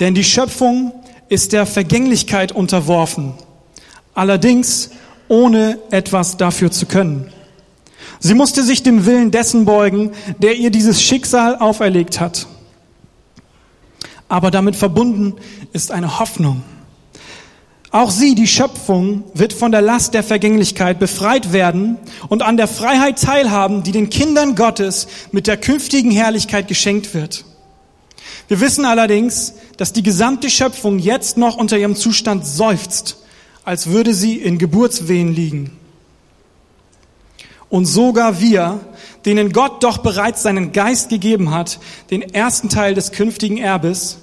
Denn 0.01 0.15
die 0.15 0.25
Schöpfung 0.25 0.93
ist 1.29 1.53
der 1.53 1.67
Vergänglichkeit 1.67 2.53
unterworfen, 2.53 3.35
allerdings 4.15 4.91
ohne 5.29 5.79
etwas 5.91 6.37
dafür 6.37 6.71
zu 6.71 6.87
können. 6.87 7.33
Sie 8.21 8.35
musste 8.35 8.63
sich 8.63 8.83
dem 8.83 9.07
Willen 9.07 9.31
dessen 9.31 9.65
beugen, 9.65 10.13
der 10.39 10.57
ihr 10.57 10.71
dieses 10.71 11.03
Schicksal 11.03 11.57
auferlegt 11.57 12.21
hat. 12.21 12.47
Aber 14.29 14.51
damit 14.51 14.77
verbunden 14.77 15.35
ist 15.73 15.91
eine 15.91 16.19
Hoffnung. 16.19 16.63
Auch 17.91 18.11
sie, 18.11 18.35
die 18.35 18.49
Schöpfung, 18.49 19.23
wird 19.35 19.53
von 19.53 19.71
der 19.71 19.81
Last 19.81 20.15
der 20.15 20.25
Vergänglichkeit 20.25 20.99
befreit 20.99 21.53
werden 21.53 21.97
und 22.29 22.43
an 22.43 22.57
der 22.57 22.67
Freiheit 22.67 23.23
teilhaben, 23.23 23.85
die 23.85 23.93
den 23.93 24.11
Kindern 24.11 24.57
Gottes 24.57 25.07
mit 25.31 25.47
der 25.47 25.57
künftigen 25.57 26.11
Herrlichkeit 26.11 26.67
geschenkt 26.67 27.15
wird. 27.15 27.45
Wir 28.49 28.61
wissen 28.61 28.85
allerdings, 28.85 29.55
dass 29.77 29.93
die 29.93 30.03
gesamte 30.03 30.51
Schöpfung 30.51 30.99
jetzt 30.99 31.37
noch 31.37 31.57
unter 31.57 31.79
ihrem 31.79 31.97
Zustand 31.97 32.47
seufzt, 32.47 33.17
als 33.65 33.89
würde 33.89 34.13
sie 34.13 34.37
in 34.37 34.59
Geburtswehen 34.59 35.35
liegen. 35.35 35.71
Und 37.71 37.87
sogar 37.87 38.41
wir, 38.41 38.81
denen 39.25 39.53
Gott 39.53 39.83
doch 39.83 39.99
bereits 39.99 40.43
seinen 40.43 40.73
Geist 40.73 41.09
gegeben 41.09 41.51
hat, 41.51 41.81
den 42.11 42.23
ersten 42.23 42.69
Teil 42.69 42.95
des 42.95 43.11
künftigen 43.13 43.57
Erbes, 43.57 44.19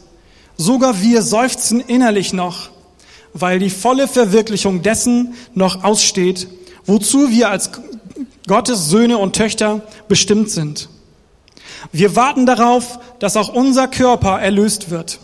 sogar 0.58 1.02
wir 1.02 1.22
seufzen 1.24 1.80
innerlich 1.80 2.34
noch, 2.34 2.70
weil 3.34 3.60
die 3.60 3.70
volle 3.72 4.08
Verwirklichung 4.08 4.84
dessen 4.84 5.34
noch 5.54 5.84
aussteht, 5.84 6.48
wozu 6.86 7.32
wir 7.32 7.50
als 7.50 7.72
Gottes 8.48 8.90
Söhne 8.90 9.18
und 9.18 9.36
Töchter 9.36 9.82
bestimmt 10.08 10.50
sind. 10.52 10.90
Wir 11.92 12.16
warten 12.16 12.46
darauf, 12.46 13.00
dass 13.20 13.38
auch 13.38 13.50
unser 13.50 13.88
Körper 13.88 14.40
erlöst 14.40 14.90
wird. 14.90 15.20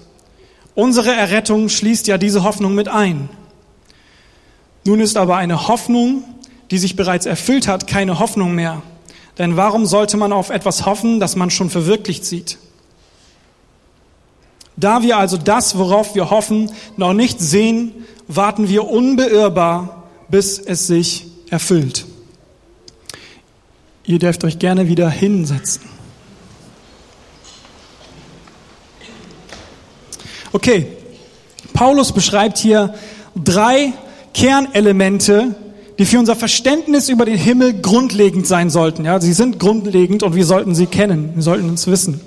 Unsere 0.75 1.13
Errettung 1.13 1.69
schließt 1.69 2.07
ja 2.07 2.17
diese 2.17 2.43
Hoffnung 2.43 2.75
mit 2.75 2.87
ein. 2.87 3.29
Nun 4.85 4.99
ist 4.99 5.17
aber 5.17 5.37
eine 5.37 5.67
Hoffnung, 5.67 6.23
die 6.71 6.77
sich 6.77 6.95
bereits 6.95 7.25
erfüllt 7.25 7.67
hat, 7.67 7.87
keine 7.87 8.19
Hoffnung 8.19 8.55
mehr. 8.55 8.81
Denn 9.37 9.57
warum 9.57 9.85
sollte 9.85 10.17
man 10.17 10.33
auf 10.33 10.49
etwas 10.49 10.85
hoffen, 10.85 11.19
das 11.19 11.35
man 11.35 11.49
schon 11.49 11.69
verwirklicht 11.69 12.25
sieht? 12.25 12.57
Da 14.75 15.01
wir 15.01 15.17
also 15.17 15.37
das, 15.37 15.77
worauf 15.77 16.13
wir 16.15 16.29
hoffen, 16.29 16.71
noch 16.97 17.13
nicht 17.13 17.39
sehen, 17.39 18.05
warten 18.27 18.69
wir 18.69 18.87
unbeirrbar, 18.87 20.03
bis 20.29 20.59
es 20.59 20.87
sich 20.87 21.25
erfüllt. 21.49 22.05
Ihr 24.05 24.19
dürft 24.19 24.43
euch 24.43 24.59
gerne 24.59 24.87
wieder 24.87 25.09
hinsetzen. 25.09 25.96
Okay, 30.53 30.87
Paulus 31.73 32.11
beschreibt 32.11 32.57
hier 32.57 32.93
drei 33.35 33.93
Kernelemente, 34.33 35.55
die 35.99 36.05
für 36.05 36.19
unser 36.19 36.35
Verständnis 36.35 37.09
über 37.09 37.25
den 37.25 37.37
Himmel 37.37 37.81
grundlegend 37.81 38.47
sein 38.47 38.69
sollten. 38.69 39.05
Ja, 39.05 39.19
sie 39.19 39.33
sind 39.33 39.59
grundlegend 39.59 40.23
und 40.23 40.35
wir 40.35 40.45
sollten 40.45 40.75
sie 40.75 40.85
kennen. 40.85 41.31
Wir 41.35 41.43
sollten 41.43 41.69
uns 41.69 41.87
wissen. 41.87 42.21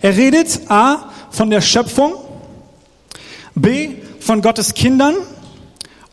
Er 0.00 0.16
redet 0.16 0.60
A 0.68 1.10
von 1.30 1.50
der 1.50 1.60
Schöpfung, 1.60 2.14
B 3.54 3.90
von 4.20 4.42
Gottes 4.42 4.74
Kindern 4.74 5.14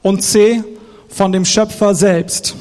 und 0.02 0.24
C 0.24 0.64
von 1.10 1.32
dem 1.32 1.46
Schöpfer 1.46 1.96
selbst. 1.96 2.56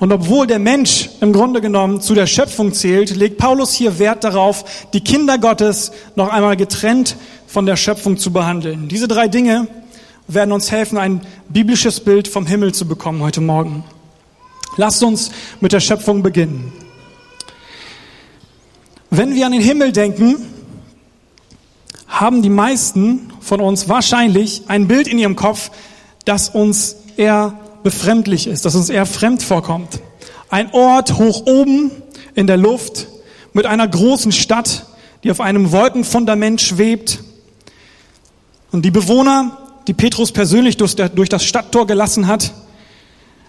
Und 0.00 0.12
obwohl 0.12 0.46
der 0.46 0.58
Mensch 0.58 1.10
im 1.20 1.34
Grunde 1.34 1.60
genommen 1.60 2.00
zu 2.00 2.14
der 2.14 2.26
Schöpfung 2.26 2.72
zählt, 2.72 3.14
legt 3.14 3.36
Paulus 3.36 3.74
hier 3.74 3.98
Wert 3.98 4.24
darauf, 4.24 4.86
die 4.94 5.02
Kinder 5.02 5.36
Gottes 5.36 5.92
noch 6.16 6.30
einmal 6.30 6.56
getrennt 6.56 7.16
von 7.46 7.66
der 7.66 7.76
Schöpfung 7.76 8.16
zu 8.16 8.32
behandeln. 8.32 8.88
Diese 8.88 9.08
drei 9.08 9.28
Dinge 9.28 9.68
werden 10.26 10.52
uns 10.52 10.72
helfen, 10.72 10.96
ein 10.96 11.20
biblisches 11.50 12.00
Bild 12.00 12.28
vom 12.28 12.46
Himmel 12.46 12.72
zu 12.72 12.88
bekommen 12.88 13.22
heute 13.22 13.42
Morgen. 13.42 13.84
Lasst 14.76 15.02
uns 15.02 15.32
mit 15.60 15.74
der 15.74 15.80
Schöpfung 15.80 16.22
beginnen. 16.22 16.72
Wenn 19.10 19.34
wir 19.34 19.44
an 19.44 19.52
den 19.52 19.60
Himmel 19.60 19.92
denken, 19.92 20.46
haben 22.08 22.40
die 22.40 22.48
meisten 22.48 23.30
von 23.40 23.60
uns 23.60 23.86
wahrscheinlich 23.90 24.62
ein 24.68 24.88
Bild 24.88 25.08
in 25.08 25.18
ihrem 25.18 25.36
Kopf, 25.36 25.70
das 26.24 26.48
uns 26.48 26.96
eher 27.18 27.52
befremdlich 27.82 28.46
ist, 28.46 28.64
das 28.64 28.74
uns 28.74 28.90
eher 28.90 29.06
fremd 29.06 29.42
vorkommt. 29.42 30.00
Ein 30.48 30.72
Ort 30.72 31.18
hoch 31.18 31.46
oben 31.46 31.90
in 32.34 32.46
der 32.46 32.56
Luft 32.56 33.08
mit 33.52 33.66
einer 33.66 33.86
großen 33.86 34.32
Stadt, 34.32 34.86
die 35.22 35.30
auf 35.30 35.40
einem 35.40 35.72
Wolkenfundament 35.72 36.60
schwebt. 36.60 37.20
Und 38.72 38.84
die 38.84 38.90
Bewohner 38.90 39.58
die 39.86 39.94
Petrus 39.94 40.30
persönlich 40.30 40.76
durch 40.76 40.94
das 40.94 41.44
Stadttor 41.44 41.86
gelassen 41.86 42.26
hat, 42.26 42.52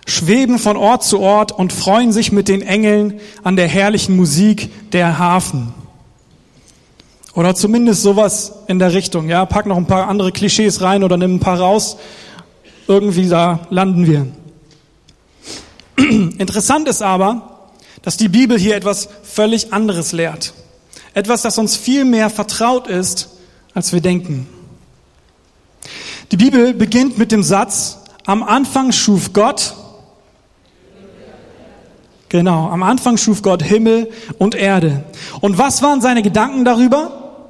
schweben 0.08 0.58
von 0.58 0.78
Ort 0.78 1.04
zu 1.04 1.20
Ort 1.20 1.52
und 1.52 1.72
freuen 1.74 2.12
sich 2.12 2.32
mit 2.32 2.48
den 2.48 2.62
Engeln 2.62 3.20
an 3.44 3.56
der 3.56 3.68
herrlichen 3.68 4.16
Musik 4.16 4.92
der 4.92 5.20
Hafen. 5.20 5.74
Oder 7.34 7.56
zumindest 7.56 8.02
sowas 8.02 8.54
in 8.68 8.80
der 8.80 8.94
Richtung. 8.94 9.30
Ja, 9.30 9.46
pack 9.46 9.66
noch 9.66 9.78
ein 9.78 9.86
paar 9.86 10.08
andere 10.08 10.32
Klischees 10.32 10.82
rein 10.82 11.04
oder 11.04 11.16
nimm 11.16 11.36
ein 11.36 11.40
paar 11.40 11.60
raus. 11.60 11.98
Irgendwie 12.92 13.30
da 13.30 13.62
landen 13.70 14.06
wir. 14.06 14.28
Interessant 16.38 16.90
ist 16.90 17.02
aber, 17.02 17.70
dass 18.02 18.18
die 18.18 18.28
Bibel 18.28 18.60
hier 18.60 18.76
etwas 18.76 19.08
völlig 19.24 19.72
anderes 19.72 20.12
lehrt. 20.12 20.54
Etwas, 21.14 21.42
das 21.42 21.58
uns 21.58 21.78
viel 21.78 22.04
mehr 22.04 22.30
vertraut 22.30 22.88
ist, 22.90 23.30
als 23.74 23.94
wir 23.94 24.02
denken. 24.02 24.46
Die 26.34 26.36
Bibel 26.36 26.74
beginnt 26.74 27.18
mit 27.18 27.32
dem 27.32 27.44
Satz, 27.44 28.00
am 28.26 28.44
Anfang 28.44 28.92
schuf 28.92 29.32
Gott, 29.32 29.74
genau, 32.28 32.68
am 32.68 32.84
Anfang 32.84 33.16
schuf 33.16 33.42
Gott 33.42 33.64
Himmel 33.64 34.12
und 34.38 34.54
Erde. 34.54 35.06
Und 35.40 35.58
was 35.58 35.82
waren 35.82 36.02
seine 36.02 36.24
Gedanken 36.24 36.66
darüber? 36.66 37.46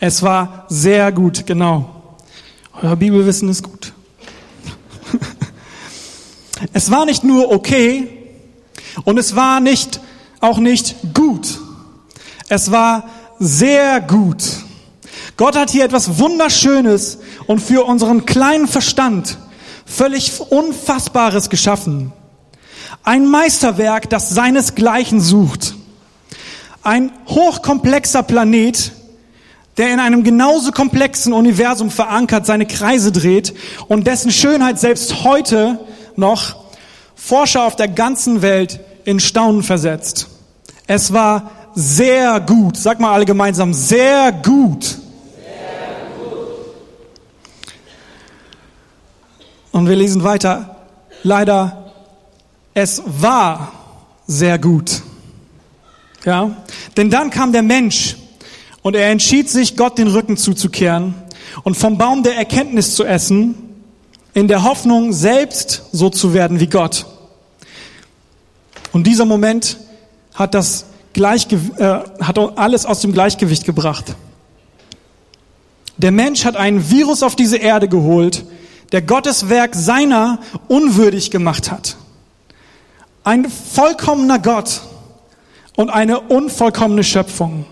Es 0.00 0.20
war 0.24 0.66
sehr 0.68 1.12
gut, 1.12 1.46
genau. 1.46 1.99
Euer 2.82 2.96
Bibelwissen 2.96 3.48
ist 3.50 3.62
gut. 3.62 3.92
Es 6.72 6.90
war 6.90 7.06
nicht 7.06 7.24
nur 7.24 7.50
okay 7.52 8.06
und 9.04 9.18
es 9.18 9.34
war 9.34 9.60
nicht, 9.60 10.00
auch 10.40 10.58
nicht 10.58 10.96
gut. 11.14 11.58
Es 12.50 12.70
war 12.70 13.08
sehr 13.38 14.02
gut. 14.02 14.44
Gott 15.38 15.56
hat 15.56 15.70
hier 15.70 15.84
etwas 15.84 16.18
Wunderschönes 16.18 17.18
und 17.46 17.60
für 17.60 17.84
unseren 17.84 18.26
kleinen 18.26 18.68
Verstand 18.68 19.38
völlig 19.86 20.38
Unfassbares 20.38 21.48
geschaffen. 21.48 22.12
Ein 23.04 23.26
Meisterwerk, 23.26 24.10
das 24.10 24.28
seinesgleichen 24.28 25.20
sucht. 25.22 25.76
Ein 26.82 27.10
hochkomplexer 27.26 28.22
Planet, 28.22 28.92
der 29.76 29.92
in 29.92 30.00
einem 30.00 30.24
genauso 30.24 30.72
komplexen 30.72 31.32
Universum 31.32 31.90
verankert 31.90 32.46
seine 32.46 32.66
Kreise 32.66 33.12
dreht 33.12 33.54
und 33.88 34.06
dessen 34.06 34.30
Schönheit 34.30 34.78
selbst 34.78 35.24
heute 35.24 35.78
noch 36.16 36.56
Forscher 37.14 37.64
auf 37.64 37.76
der 37.76 37.88
ganzen 37.88 38.42
Welt 38.42 38.80
in 39.04 39.20
Staunen 39.20 39.62
versetzt. 39.62 40.28
Es 40.86 41.12
war 41.12 41.50
sehr 41.74 42.40
gut. 42.40 42.76
Sag 42.76 43.00
mal 43.00 43.12
alle 43.12 43.24
gemeinsam, 43.24 43.72
sehr 43.72 44.32
gut. 44.32 44.84
Sehr 44.84 44.98
gut. 46.18 46.48
Und 49.72 49.88
wir 49.88 49.96
lesen 49.96 50.24
weiter. 50.24 50.76
Leider, 51.22 51.92
es 52.74 53.02
war 53.06 53.72
sehr 54.26 54.58
gut. 54.58 55.02
Ja, 56.24 56.50
denn 56.96 57.10
dann 57.10 57.30
kam 57.30 57.52
der 57.52 57.62
Mensch 57.62 58.16
und 58.82 58.96
er 58.96 59.10
entschied 59.10 59.48
sich, 59.48 59.76
Gott 59.76 59.98
den 59.98 60.08
Rücken 60.08 60.36
zuzukehren 60.36 61.14
und 61.64 61.76
vom 61.76 61.98
Baum 61.98 62.22
der 62.22 62.36
Erkenntnis 62.36 62.94
zu 62.94 63.04
essen, 63.04 63.54
in 64.32 64.48
der 64.48 64.62
Hoffnung, 64.62 65.12
selbst 65.12 65.82
so 65.92 66.08
zu 66.08 66.32
werden 66.34 66.60
wie 66.60 66.68
Gott. 66.68 67.06
Und 68.92 69.06
dieser 69.06 69.24
Moment 69.24 69.78
hat 70.34 70.54
das 70.54 70.86
Gleichge 71.12 71.56
äh, 71.76 72.24
hat 72.24 72.38
alles 72.38 72.86
aus 72.86 73.00
dem 73.00 73.12
Gleichgewicht 73.12 73.64
gebracht. 73.64 74.14
Der 75.96 76.12
Mensch 76.12 76.44
hat 76.44 76.56
einen 76.56 76.90
Virus 76.90 77.22
auf 77.22 77.36
diese 77.36 77.56
Erde 77.56 77.88
geholt, 77.88 78.44
der 78.92 79.02
Gottes 79.02 79.48
Werk 79.48 79.74
seiner 79.74 80.38
unwürdig 80.68 81.30
gemacht 81.30 81.70
hat. 81.70 81.96
Ein 83.22 83.50
vollkommener 83.50 84.38
Gott 84.38 84.80
und 85.76 85.90
eine 85.90 86.20
unvollkommene 86.20 87.04
Schöpfung. 87.04 87.66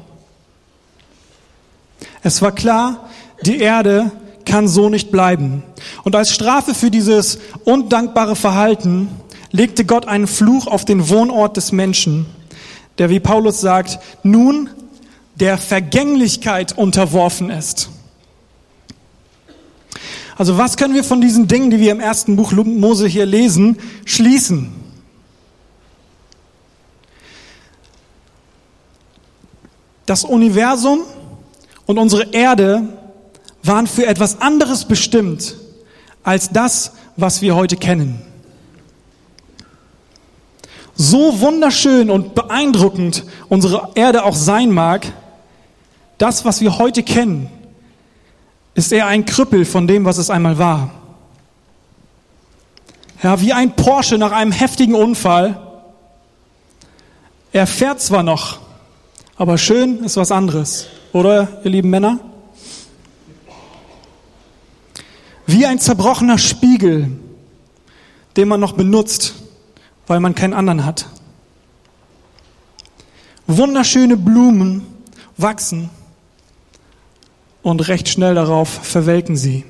Es 2.22 2.42
war 2.42 2.52
klar, 2.52 3.08
die 3.42 3.58
Erde 3.58 4.10
kann 4.44 4.66
so 4.66 4.88
nicht 4.88 5.10
bleiben. 5.10 5.62
Und 6.04 6.16
als 6.16 6.32
Strafe 6.32 6.75
für 6.75 6.90
dieses 6.90 7.38
undankbare 7.64 8.34
Verhalten 8.34 9.08
legte 9.52 9.84
Gott 9.84 10.06
einen 10.08 10.26
Fluch 10.26 10.66
auf 10.66 10.84
den 10.84 11.08
Wohnort 11.08 11.56
des 11.56 11.73
Menschen, 11.73 12.26
der, 12.99 13.10
wie 13.10 13.21
Paulus 13.21 13.60
sagt, 13.60 13.99
nun 14.23 14.71
der 15.36 15.58
Vergänglichkeit 15.58 16.76
unterworfen 16.76 17.50
ist. 17.50 17.90
Also 20.36 20.56
was 20.56 20.76
können 20.76 20.95
wir 20.95 21.04
von 21.04 21.21
diesen 21.21 21.49
Dingen, 21.49 21.71
die 21.71 21.80
wir 21.80 21.93
im 21.93 22.00
ersten 22.00 22.36
Buch 22.36 22.52
Mose 22.52 23.06
hier 23.06 23.26
lesen, 23.26 23.78
schließen? 24.04 24.73
Das 30.06 30.25
Universum 30.25 31.00
und 31.88 31.96
unsere 31.96 32.34
Erde 32.34 32.82
waren 33.62 33.86
für 33.86 34.06
etwas 34.06 34.42
anderes 34.42 34.84
bestimmt 34.84 35.56
als 36.22 36.50
das, 36.50 36.92
was 37.16 37.40
wir 37.40 37.56
heute 37.56 37.78
kennen. 37.78 38.20
So 40.94 41.40
wunderschön 41.40 42.10
und 42.10 42.34
beeindruckend 42.34 43.24
unsere 43.48 43.92
Erde 43.94 44.24
auch 44.24 44.34
sein 44.34 44.70
mag, 44.70 45.06
das, 46.18 46.44
was 46.44 46.60
wir 46.60 46.76
heute 46.76 47.02
kennen, 47.02 47.48
ist 48.74 48.92
eher 48.92 49.06
ein 49.06 49.24
Krüppel 49.24 49.64
von 49.64 49.86
dem, 49.86 50.04
was 50.04 50.18
es 50.18 50.28
einmal 50.28 50.58
war. 50.58 50.90
Ja, 53.22 53.40
wie 53.40 53.54
ein 53.54 53.74
Porsche 53.76 54.18
nach 54.18 54.32
einem 54.32 54.52
heftigen 54.52 54.94
Unfall. 54.94 55.58
Er 57.50 57.66
fährt 57.66 58.02
zwar 58.02 58.22
noch, 58.22 58.58
aber 59.36 59.56
schön 59.56 60.04
ist 60.04 60.18
was 60.18 60.30
anderes. 60.30 60.88
Oder, 61.12 61.60
ihr 61.64 61.71
lieben 61.71 61.90
Männer? 61.90 62.21
Wie 65.47 65.64
ein 65.64 65.78
zerbrochener 65.78 66.36
Spiegel, 66.36 67.18
den 68.36 68.49
man 68.49 68.60
noch 68.60 68.75
benutzt, 68.75 69.34
weil 70.06 70.21
man 70.21 70.34
keinen 70.34 70.52
anderen 70.52 70.84
hat. 70.84 71.06
Wunderschöne 73.47 74.18
Blumen 74.18 74.86
wachsen 75.38 75.88
und 77.62 77.88
recht 77.88 78.08
schnell 78.08 78.34
darauf 78.34 78.68
verwelken 78.68 79.36
sie. 79.36 79.64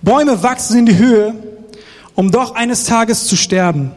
Bäume 0.00 0.42
wachsen 0.42 0.78
in 0.78 0.86
die 0.86 0.96
Höhe, 0.96 1.34
um 2.14 2.30
doch 2.30 2.54
eines 2.54 2.84
Tages 2.84 3.26
zu 3.26 3.36
sterben. 3.36 3.92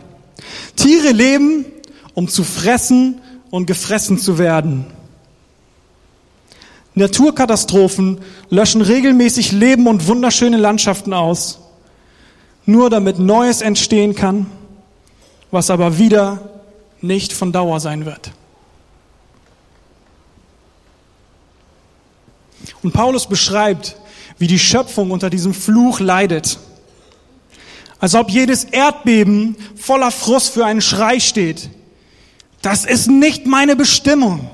Tiere 0.76 1.12
leben, 1.12 1.66
um 2.14 2.28
zu 2.28 2.44
fressen 2.44 3.22
und 3.50 3.68
gefressen 3.68 4.18
zu 4.18 4.38
werden. 4.38 4.86
Naturkatastrophen 6.98 8.20
löschen 8.50 8.82
regelmäßig 8.82 9.52
Leben 9.52 9.86
und 9.86 10.08
wunderschöne 10.08 10.58
Landschaften 10.58 11.14
aus, 11.14 11.60
nur 12.66 12.90
damit 12.90 13.20
Neues 13.20 13.62
entstehen 13.62 14.16
kann, 14.16 14.48
was 15.52 15.70
aber 15.70 16.00
wieder 16.00 16.50
nicht 17.00 17.34
von 17.34 17.52
Dauer 17.52 17.80
sein 17.80 18.06
wird. 18.06 18.32
Und 22.82 22.94
Paulus 22.94 23.28
beschreibt, 23.28 23.96
wie 24.40 24.48
die 24.48 24.60
Schöpfung 24.60 25.12
unter 25.12 25.30
diesem 25.30 25.54
Fluch 25.54 26.00
leidet. 26.00 26.58
Als 28.00 28.16
ob 28.16 28.32
jedes 28.32 28.64
Erdbeben 28.64 29.56
voller 29.76 30.12
Frust 30.12 30.50
für 30.50 30.66
einen 30.66 30.82
Schrei 30.82 31.20
steht. 31.20 31.70
Das 32.64 32.86
ist 32.86 33.08
nicht 33.08 33.46
meine 33.46 33.76
Bestimmung. 33.76 34.50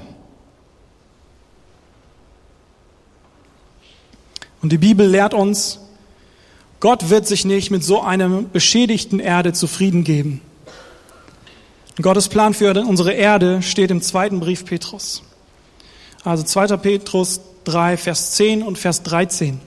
Und 4.64 4.72
die 4.72 4.78
Bibel 4.78 5.06
lehrt 5.06 5.34
uns, 5.34 5.80
Gott 6.80 7.10
wird 7.10 7.28
sich 7.28 7.44
nicht 7.44 7.70
mit 7.70 7.84
so 7.84 8.02
einer 8.02 8.30
beschädigten 8.42 9.20
Erde 9.20 9.52
zufrieden 9.54 10.06
geben. 10.06 10.42
Gottes 12.02 12.30
Plan 12.30 12.54
für 12.54 12.74
unsere 12.82 13.12
Erde 13.12 13.62
steht 13.62 13.92
im 13.92 14.02
zweiten 14.02 14.40
Brief 14.40 14.66
Petrus. 14.66 15.22
Also 16.24 16.44
2. 16.44 16.78
Petrus 16.78 17.42
3, 17.66 17.98
Vers 17.98 18.32
10 18.32 18.64
und 18.64 18.78
Vers 18.78 19.04
13. 19.04 19.60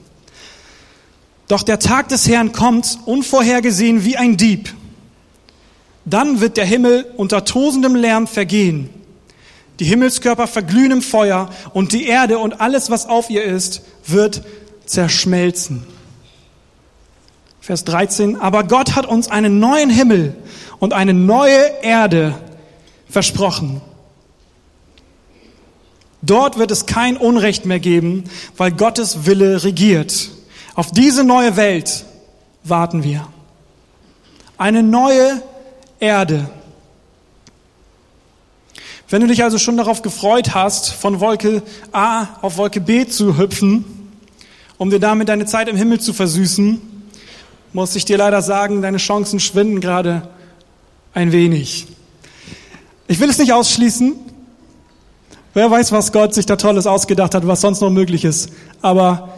Doch 1.47 1.61
der 1.61 1.79
Tag 1.79 2.09
des 2.09 2.27
Herrn 2.27 2.51
kommt 2.51 2.97
unvorhergesehen 3.05 4.03
wie 4.03 4.17
ein 4.17 4.35
Dieb. 4.35 4.73
Dann 6.05 6.41
wird 6.41 6.57
der 6.57 6.65
Himmel 6.65 7.05
unter 7.17 7.45
tosendem 7.45 7.95
Lärm 7.95 8.25
vergehen. 8.27 8.89
Die 9.79 9.85
Himmelskörper 9.85 10.47
verglühen 10.47 10.91
im 10.91 11.01
Feuer 11.03 11.49
und 11.73 11.93
die 11.93 12.07
Erde 12.07 12.39
und 12.39 12.59
alles, 12.59 12.89
was 12.89 13.05
auf 13.05 13.29
ihr 13.29 13.43
ist, 13.43 13.83
wird 14.07 14.41
zerschmelzen. 14.87 15.85
Vers 17.61 17.83
13, 17.83 18.37
aber 18.37 18.63
Gott 18.63 18.95
hat 18.95 19.05
uns 19.05 19.29
einen 19.29 19.59
neuen 19.59 19.89
Himmel 19.89 20.35
und 20.79 20.93
eine 20.93 21.13
neue 21.13 21.59
Erde 21.81 22.35
versprochen. 23.09 23.81
Dort 26.21 26.57
wird 26.57 26.71
es 26.71 26.85
kein 26.85 27.17
Unrecht 27.17 27.65
mehr 27.65 27.79
geben, 27.79 28.23
weil 28.55 28.71
Gottes 28.71 29.25
Wille 29.25 29.63
regiert. 29.63 30.31
Auf 30.75 30.91
diese 30.91 31.23
neue 31.23 31.55
Welt 31.57 32.05
warten 32.63 33.03
wir. 33.03 33.27
Eine 34.57 34.83
neue 34.83 35.41
Erde. 35.99 36.49
Wenn 39.09 39.21
du 39.21 39.27
dich 39.27 39.43
also 39.43 39.57
schon 39.57 39.77
darauf 39.77 40.01
gefreut 40.01 40.53
hast, 40.53 40.91
von 40.91 41.19
Wolke 41.19 41.63
A 41.91 42.27
auf 42.41 42.57
Wolke 42.57 42.81
B 42.81 43.07
zu 43.07 43.37
hüpfen, 43.37 43.96
um 44.77 44.89
dir 44.89 44.99
damit 44.99 45.29
deine 45.29 45.45
Zeit 45.45 45.67
im 45.67 45.75
Himmel 45.75 45.99
zu 45.99 46.13
versüßen, 46.13 46.81
muss 47.73 47.95
ich 47.95 48.05
dir 48.05 48.17
leider 48.17 48.41
sagen, 48.41 48.81
deine 48.81 48.97
Chancen 48.97 49.39
schwinden 49.39 49.81
gerade 49.81 50.29
ein 51.13 51.31
wenig. 51.31 51.87
Ich 53.07 53.19
will 53.19 53.29
es 53.29 53.37
nicht 53.37 53.53
ausschließen. 53.53 54.15
Wer 55.53 55.71
weiß, 55.71 55.91
was 55.91 56.11
Gott 56.11 56.33
sich 56.33 56.45
da 56.45 56.55
Tolles 56.55 56.85
ausgedacht 56.85 57.33
hat, 57.33 57.47
was 57.47 57.61
sonst 57.61 57.81
noch 57.81 57.89
möglich 57.89 58.25
ist. 58.25 58.51
Aber 58.81 59.29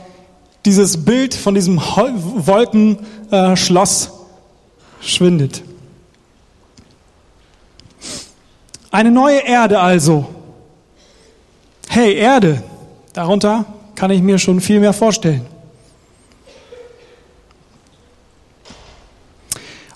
dieses 0.65 1.05
Bild 1.05 1.33
von 1.33 1.55
diesem 1.55 1.79
Wolkenschloss 1.79 4.11
schwindet. 5.01 5.63
Eine 8.91 9.11
neue 9.11 9.39
Erde 9.39 9.79
also. 9.79 10.27
Hey, 11.87 12.15
Erde, 12.15 12.63
darunter 13.13 13.65
kann 13.99 14.11
ich 14.11 14.21
mir 14.21 14.39
schon 14.39 14.61
viel 14.61 14.79
mehr 14.79 14.93
vorstellen. 14.93 15.45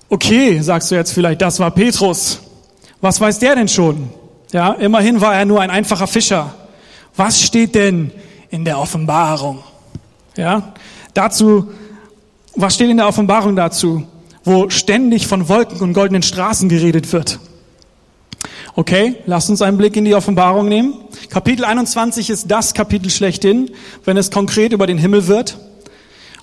Okay, 0.09 0.59
sagst 0.59 0.91
du 0.91 0.95
jetzt 0.95 1.13
vielleicht, 1.13 1.41
das 1.41 1.57
war 1.61 1.71
Petrus. 1.71 2.41
Was 2.99 3.21
weiß 3.21 3.39
der 3.39 3.55
denn 3.55 3.69
schon? 3.69 4.09
Ja, 4.51 4.73
immerhin 4.73 5.21
war 5.21 5.33
er 5.33 5.45
nur 5.45 5.61
ein 5.61 5.69
einfacher 5.69 6.07
Fischer. 6.07 6.53
Was 7.15 7.41
steht 7.41 7.75
denn 7.75 8.11
in 8.49 8.65
der 8.65 8.77
Offenbarung? 8.77 9.63
Ja, 10.35 10.73
dazu, 11.13 11.71
was 12.57 12.75
steht 12.75 12.89
in 12.89 12.97
der 12.97 13.07
Offenbarung 13.07 13.55
dazu, 13.55 14.05
wo 14.43 14.69
ständig 14.69 15.27
von 15.27 15.47
Wolken 15.47 15.79
und 15.79 15.93
goldenen 15.93 16.23
Straßen 16.23 16.67
geredet 16.67 17.13
wird? 17.13 17.39
Okay, 18.75 19.17
lasst 19.27 19.51
uns 19.51 19.62
einen 19.62 19.77
Blick 19.77 19.95
in 19.95 20.03
die 20.03 20.15
Offenbarung 20.15 20.67
nehmen. 20.67 20.95
Kapitel 21.29 21.63
21 21.63 22.31
ist 22.31 22.49
das 22.49 22.73
Kapitel 22.73 23.12
schlechthin, 23.12 23.69
wenn 24.03 24.17
es 24.17 24.31
konkret 24.31 24.73
über 24.73 24.88
den 24.88 24.97
Himmel 24.97 25.27
wird. 25.27 25.59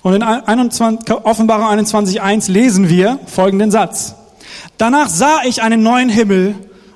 Und 0.01 0.13
in 0.13 0.23
21, 0.23 1.11
Offenbarung 1.11 1.65
21.1 1.67 2.49
lesen 2.49 2.87
wir 2.87 3.19
folgenden 3.25 3.69
Satz. 3.69 4.15
Danach 4.77 5.09
sah 5.09 5.41
ich 5.45 5.61
einen 5.61 5.83
neuen 5.83 6.07
Himmel 6.07 6.55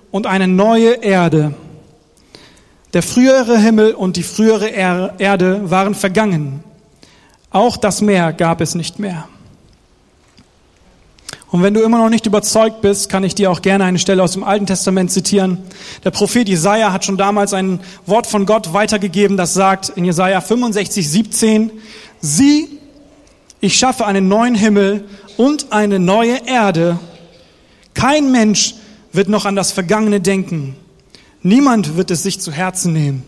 und 0.10 0.26
eine 0.26 0.48
neue 0.48 1.04
Erde. 1.04 1.54
Der 2.93 3.04
frühere 3.04 3.58
Himmel 3.58 3.93
und 3.93 4.15
die 4.15 4.24
frühere 4.24 4.69
Erde 4.69 5.69
waren 5.69 5.95
vergangen. 5.95 6.63
Auch 7.50 7.76
das 7.76 8.00
Meer 8.02 8.32
gab 8.32 8.62
es 8.62 8.74
nicht 8.74 9.00
mehr. 9.00 9.28
Und 11.56 11.63
wenn 11.63 11.74
du 11.74 11.80
immer 11.84 12.00
noch 12.00 12.10
nicht 12.10 12.26
überzeugt 12.26 12.82
bist, 12.82 13.08
kann 13.08 13.24
ich 13.24 13.34
dir 13.34 13.50
auch 13.50 13.62
gerne 13.62 13.86
eine 13.86 13.98
Stelle 13.98 14.22
aus 14.22 14.34
dem 14.34 14.44
Alten 14.44 14.65
Testament 14.65 15.10
zitieren. 15.10 15.60
Der 16.04 16.12
Prophet 16.12 16.50
Jesaja 16.50 16.91
hat 16.91 17.06
schon 17.06 17.15
damals 17.15 17.54
ein 17.54 17.80
Wort 18.06 18.28
von 18.28 18.46
Gott 18.46 18.74
weitergegeben, 18.74 19.38
das 19.38 19.54
sagt 19.54 19.88
in 19.88 20.04
Jesaja 20.04 20.41
65, 20.41 21.10
17, 21.10 21.72
sieh, 22.20 22.68
ich 23.62 23.80
schaffe 23.80 24.06
einen 24.06 24.28
neuen 24.28 24.54
Himmel 24.54 25.06
und 25.38 25.72
eine 25.72 25.98
neue 25.98 26.46
Erde. 26.46 27.00
Kein 27.94 28.34
Mensch 28.34 28.76
wird 29.13 29.30
noch 29.30 29.46
an 29.46 29.56
das 29.56 29.72
Vergangene 29.72 30.20
denken. 30.20 30.76
Niemand 31.41 31.96
wird 31.96 32.12
es 32.12 32.22
sich 32.22 32.41
zu 32.41 32.52
Herzen 32.52 32.91
nehmen. 32.91 33.24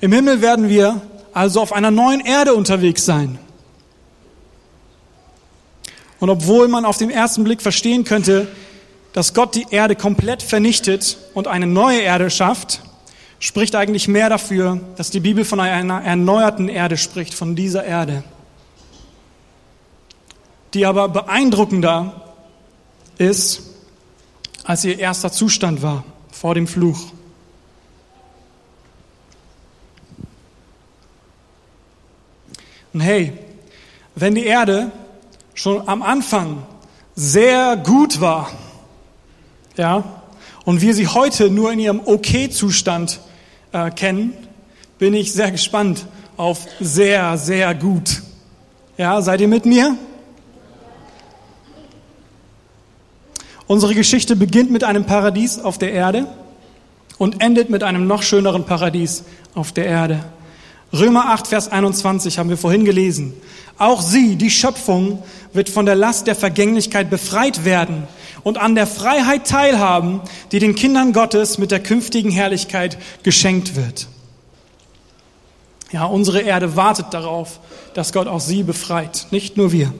Im 0.00 0.10
Himmel 0.10 0.40
werden 0.40 0.68
wir 0.68 1.00
also 1.36 1.60
auf 1.60 1.74
einer 1.74 1.90
neuen 1.90 2.20
Erde 2.20 2.54
unterwegs 2.54 3.04
sein. 3.04 3.38
Und 6.18 6.30
obwohl 6.30 6.66
man 6.66 6.86
auf 6.86 6.96
den 6.96 7.10
ersten 7.10 7.44
Blick 7.44 7.60
verstehen 7.60 8.04
könnte, 8.04 8.48
dass 9.12 9.34
Gott 9.34 9.54
die 9.54 9.66
Erde 9.68 9.96
komplett 9.96 10.42
vernichtet 10.42 11.18
und 11.34 11.46
eine 11.46 11.66
neue 11.66 12.00
Erde 12.00 12.30
schafft, 12.30 12.80
spricht 13.38 13.74
eigentlich 13.74 14.08
mehr 14.08 14.30
dafür, 14.30 14.80
dass 14.96 15.10
die 15.10 15.20
Bibel 15.20 15.44
von 15.44 15.60
einer 15.60 16.02
erneuerten 16.02 16.70
Erde 16.70 16.96
spricht, 16.96 17.34
von 17.34 17.54
dieser 17.54 17.84
Erde, 17.84 18.24
die 20.72 20.86
aber 20.86 21.10
beeindruckender 21.10 22.34
ist, 23.18 23.60
als 24.64 24.86
ihr 24.86 24.98
erster 24.98 25.30
Zustand 25.30 25.82
war 25.82 26.02
vor 26.32 26.54
dem 26.54 26.66
Fluch. 26.66 27.12
Und 32.96 33.02
hey, 33.02 33.34
wenn 34.14 34.34
die 34.34 34.46
Erde 34.46 34.90
schon 35.52 35.86
am 35.86 36.00
Anfang 36.00 36.62
sehr 37.14 37.76
gut 37.76 38.22
war, 38.22 38.50
ja, 39.76 40.02
und 40.64 40.80
wir 40.80 40.94
sie 40.94 41.06
heute 41.06 41.50
nur 41.50 41.70
in 41.72 41.78
ihrem 41.78 42.00
Okay-Zustand 42.02 43.20
äh, 43.72 43.90
kennen, 43.90 44.32
bin 44.98 45.12
ich 45.12 45.34
sehr 45.34 45.50
gespannt 45.50 46.06
auf 46.38 46.60
sehr, 46.80 47.36
sehr 47.36 47.74
gut. 47.74 48.22
Ja, 48.96 49.20
seid 49.20 49.42
ihr 49.42 49.48
mit 49.48 49.66
mir? 49.66 49.94
Unsere 53.66 53.94
Geschichte 53.94 54.36
beginnt 54.36 54.70
mit 54.70 54.84
einem 54.84 55.04
Paradies 55.04 55.58
auf 55.58 55.76
der 55.76 55.92
Erde 55.92 56.28
und 57.18 57.42
endet 57.42 57.68
mit 57.68 57.82
einem 57.82 58.06
noch 58.06 58.22
schöneren 58.22 58.64
Paradies 58.64 59.24
auf 59.54 59.72
der 59.72 59.84
Erde. 59.84 60.24
Römer 60.92 61.30
8, 61.30 61.46
Vers 61.46 61.68
21 61.70 62.38
haben 62.38 62.48
wir 62.48 62.56
vorhin 62.56 62.84
gelesen. 62.84 63.34
Auch 63.78 64.00
sie, 64.00 64.36
die 64.36 64.50
Schöpfung, 64.50 65.22
wird 65.52 65.68
von 65.68 65.86
der 65.86 65.94
Last 65.94 66.26
der 66.26 66.34
Vergänglichkeit 66.34 67.10
befreit 67.10 67.64
werden 67.64 68.06
und 68.42 68.58
an 68.58 68.74
der 68.74 68.86
Freiheit 68.86 69.46
teilhaben, 69.46 70.20
die 70.52 70.58
den 70.58 70.74
Kindern 70.74 71.12
Gottes 71.12 71.58
mit 71.58 71.70
der 71.70 71.82
künftigen 71.82 72.30
Herrlichkeit 72.30 72.98
geschenkt 73.22 73.74
wird. 73.74 74.06
Ja, 75.92 76.04
unsere 76.04 76.40
Erde 76.40 76.76
wartet 76.76 77.06
darauf, 77.12 77.60
dass 77.94 78.12
Gott 78.12 78.26
auch 78.26 78.40
sie 78.40 78.62
befreit, 78.62 79.26
nicht 79.30 79.56
nur 79.56 79.72
wir. 79.72 79.92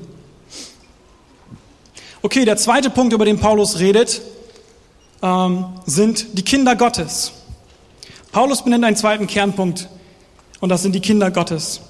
Okay, 2.22 2.44
der 2.44 2.56
zweite 2.56 2.90
Punkt, 2.90 3.12
über 3.12 3.24
den 3.24 3.38
Paulus 3.38 3.78
redet, 3.78 4.20
ähm, 5.22 5.66
sind 5.86 6.38
die 6.38 6.42
Kinder 6.42 6.74
Gottes. 6.76 7.32
Paulus 8.32 8.62
benennt 8.62 8.84
einen 8.84 8.96
zweiten 8.96 9.26
Kernpunkt 9.26 9.88
und 10.60 10.68
das 10.68 10.82
sind 10.82 10.94
die 10.94 11.00
Kinder 11.00 11.30
Gottes. 11.30 11.80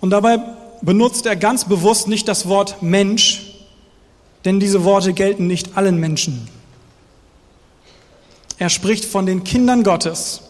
Und 0.00 0.10
dabei 0.10 0.38
benutzt 0.82 1.26
er 1.26 1.36
ganz 1.36 1.64
bewusst 1.64 2.08
nicht 2.08 2.28
das 2.28 2.48
Wort 2.48 2.82
Mensch, 2.82 3.42
denn 4.44 4.60
diese 4.60 4.84
Worte 4.84 5.12
gelten 5.12 5.46
nicht 5.46 5.76
allen 5.76 5.98
Menschen. 5.98 6.48
Er 8.58 8.70
spricht 8.70 9.04
von 9.04 9.26
den 9.26 9.44
Kindern 9.44 9.82
Gottes, 9.82 10.42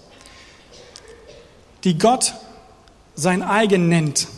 die 1.84 1.98
Gott 1.98 2.34
sein 3.14 3.42
eigen 3.42 3.88
nennt. 3.88 4.28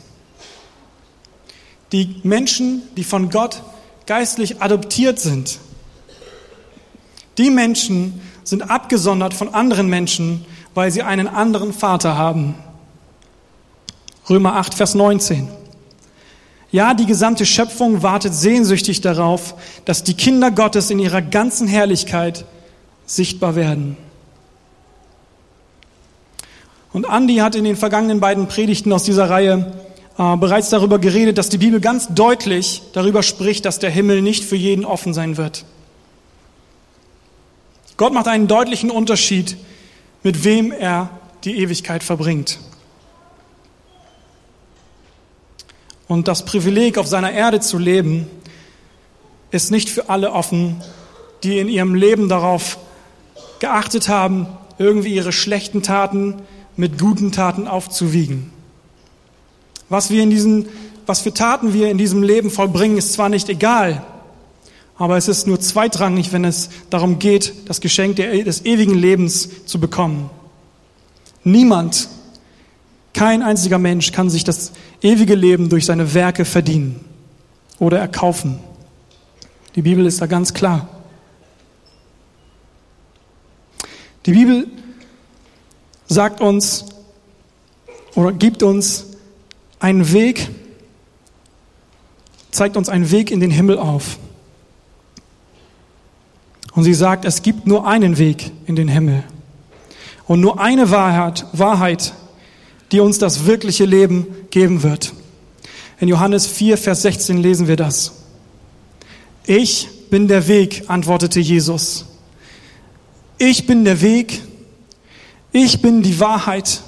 Die 1.92 2.20
Menschen, 2.22 2.82
die 2.96 3.04
von 3.04 3.30
Gott 3.30 3.62
geistlich 4.06 4.62
adoptiert 4.62 5.18
sind. 5.18 5.58
Die 7.36 7.50
Menschen 7.50 8.20
sind 8.44 8.70
abgesondert 8.70 9.34
von 9.34 9.54
anderen 9.54 9.88
Menschen, 9.88 10.44
weil 10.74 10.90
sie 10.90 11.02
einen 11.02 11.28
anderen 11.28 11.72
Vater 11.72 12.16
haben. 12.16 12.54
Römer 14.28 14.56
8, 14.56 14.74
Vers 14.74 14.94
19. 14.94 15.48
Ja, 16.70 16.92
die 16.92 17.06
gesamte 17.06 17.46
Schöpfung 17.46 18.02
wartet 18.02 18.34
sehnsüchtig 18.34 19.00
darauf, 19.00 19.54
dass 19.86 20.04
die 20.04 20.14
Kinder 20.14 20.50
Gottes 20.50 20.90
in 20.90 20.98
ihrer 20.98 21.22
ganzen 21.22 21.66
Herrlichkeit 21.66 22.44
sichtbar 23.06 23.56
werden. 23.56 23.96
Und 26.92 27.08
Andi 27.08 27.36
hat 27.36 27.54
in 27.54 27.64
den 27.64 27.76
vergangenen 27.76 28.20
beiden 28.20 28.48
Predigten 28.48 28.92
aus 28.92 29.04
dieser 29.04 29.30
Reihe 29.30 29.72
äh, 30.18 30.36
bereits 30.36 30.68
darüber 30.68 30.98
geredet, 30.98 31.38
dass 31.38 31.48
die 31.48 31.58
Bibel 31.58 31.80
ganz 31.80 32.08
deutlich 32.08 32.82
darüber 32.92 33.22
spricht, 33.22 33.64
dass 33.64 33.78
der 33.78 33.90
Himmel 33.90 34.20
nicht 34.20 34.44
für 34.44 34.56
jeden 34.56 34.84
offen 34.84 35.14
sein 35.14 35.36
wird. 35.36 35.64
Gott 37.96 38.12
macht 38.12 38.28
einen 38.28 38.46
deutlichen 38.46 38.90
Unterschied, 38.90 39.56
mit 40.22 40.44
wem 40.44 40.70
er 40.70 41.10
die 41.44 41.58
Ewigkeit 41.58 42.02
verbringt. 42.02 42.58
Und 46.08 46.26
das 46.26 46.44
Privileg, 46.44 46.98
auf 46.98 47.06
seiner 47.06 47.32
Erde 47.32 47.60
zu 47.60 47.78
leben, 47.78 48.26
ist 49.50 49.70
nicht 49.70 49.90
für 49.90 50.08
alle 50.08 50.32
offen, 50.32 50.82
die 51.42 51.58
in 51.58 51.68
ihrem 51.68 51.94
Leben 51.94 52.28
darauf 52.28 52.78
geachtet 53.60 54.08
haben, 54.08 54.46
irgendwie 54.78 55.14
ihre 55.14 55.32
schlechten 55.32 55.82
Taten 55.82 56.42
mit 56.76 56.98
guten 56.98 57.32
Taten 57.32 57.68
aufzuwiegen. 57.68 58.52
Was 59.88 60.10
wir 60.10 60.22
in 60.22 60.30
diesen, 60.30 60.68
was 61.06 61.20
für 61.20 61.32
Taten 61.32 61.72
wir 61.72 61.90
in 61.90 61.98
diesem 61.98 62.22
Leben 62.22 62.50
vollbringen, 62.50 62.98
ist 62.98 63.12
zwar 63.12 63.28
nicht 63.28 63.48
egal, 63.48 64.04
aber 64.96 65.16
es 65.16 65.28
ist 65.28 65.46
nur 65.46 65.60
zweitrangig, 65.60 66.32
wenn 66.32 66.44
es 66.44 66.70
darum 66.90 67.18
geht, 67.18 67.68
das 67.68 67.80
Geschenk 67.80 68.16
des 68.16 68.64
ewigen 68.64 68.94
Lebens 68.94 69.64
zu 69.64 69.78
bekommen. 69.78 70.28
Niemand 71.44 72.08
kein 73.18 73.42
einziger 73.42 73.78
Mensch 73.78 74.12
kann 74.12 74.30
sich 74.30 74.44
das 74.44 74.70
ewige 75.02 75.34
Leben 75.34 75.70
durch 75.70 75.84
seine 75.86 76.14
Werke 76.14 76.44
verdienen 76.44 77.04
oder 77.80 77.98
erkaufen. 77.98 78.60
Die 79.74 79.82
Bibel 79.82 80.06
ist 80.06 80.20
da 80.20 80.26
ganz 80.26 80.54
klar. 80.54 80.88
Die 84.24 84.30
Bibel 84.30 84.68
sagt 86.06 86.40
uns 86.40 86.84
oder 88.14 88.30
gibt 88.30 88.62
uns 88.62 89.06
einen 89.80 90.12
Weg, 90.12 90.48
zeigt 92.52 92.76
uns 92.76 92.88
einen 92.88 93.10
Weg 93.10 93.32
in 93.32 93.40
den 93.40 93.50
Himmel 93.50 93.78
auf. 93.78 94.16
Und 96.72 96.84
sie 96.84 96.94
sagt, 96.94 97.24
es 97.24 97.42
gibt 97.42 97.66
nur 97.66 97.84
einen 97.84 98.16
Weg 98.16 98.52
in 98.66 98.76
den 98.76 98.86
Himmel 98.86 99.24
und 100.28 100.40
nur 100.40 100.60
eine 100.60 100.92
Wahrheit, 100.92 101.46
Wahrheit, 101.52 102.12
die 102.92 103.00
uns 103.00 103.18
das 103.18 103.46
wirkliche 103.46 103.84
Leben 103.84 104.26
geben 104.50 104.82
wird. 104.82 105.12
In 106.00 106.08
Johannes 106.08 106.46
4, 106.46 106.78
Vers 106.78 107.02
16 107.02 107.38
lesen 107.38 107.68
wir 107.68 107.76
das. 107.76 108.12
Ich 109.46 109.88
bin 110.10 110.28
der 110.28 110.46
Weg, 110.48 110.84
antwortete 110.88 111.40
Jesus. 111.40 112.06
Ich 113.38 113.66
bin 113.66 113.84
der 113.84 114.00
Weg, 114.00 114.42
ich 115.52 115.82
bin 115.82 116.02
die 116.02 116.20
Wahrheit 116.20 116.82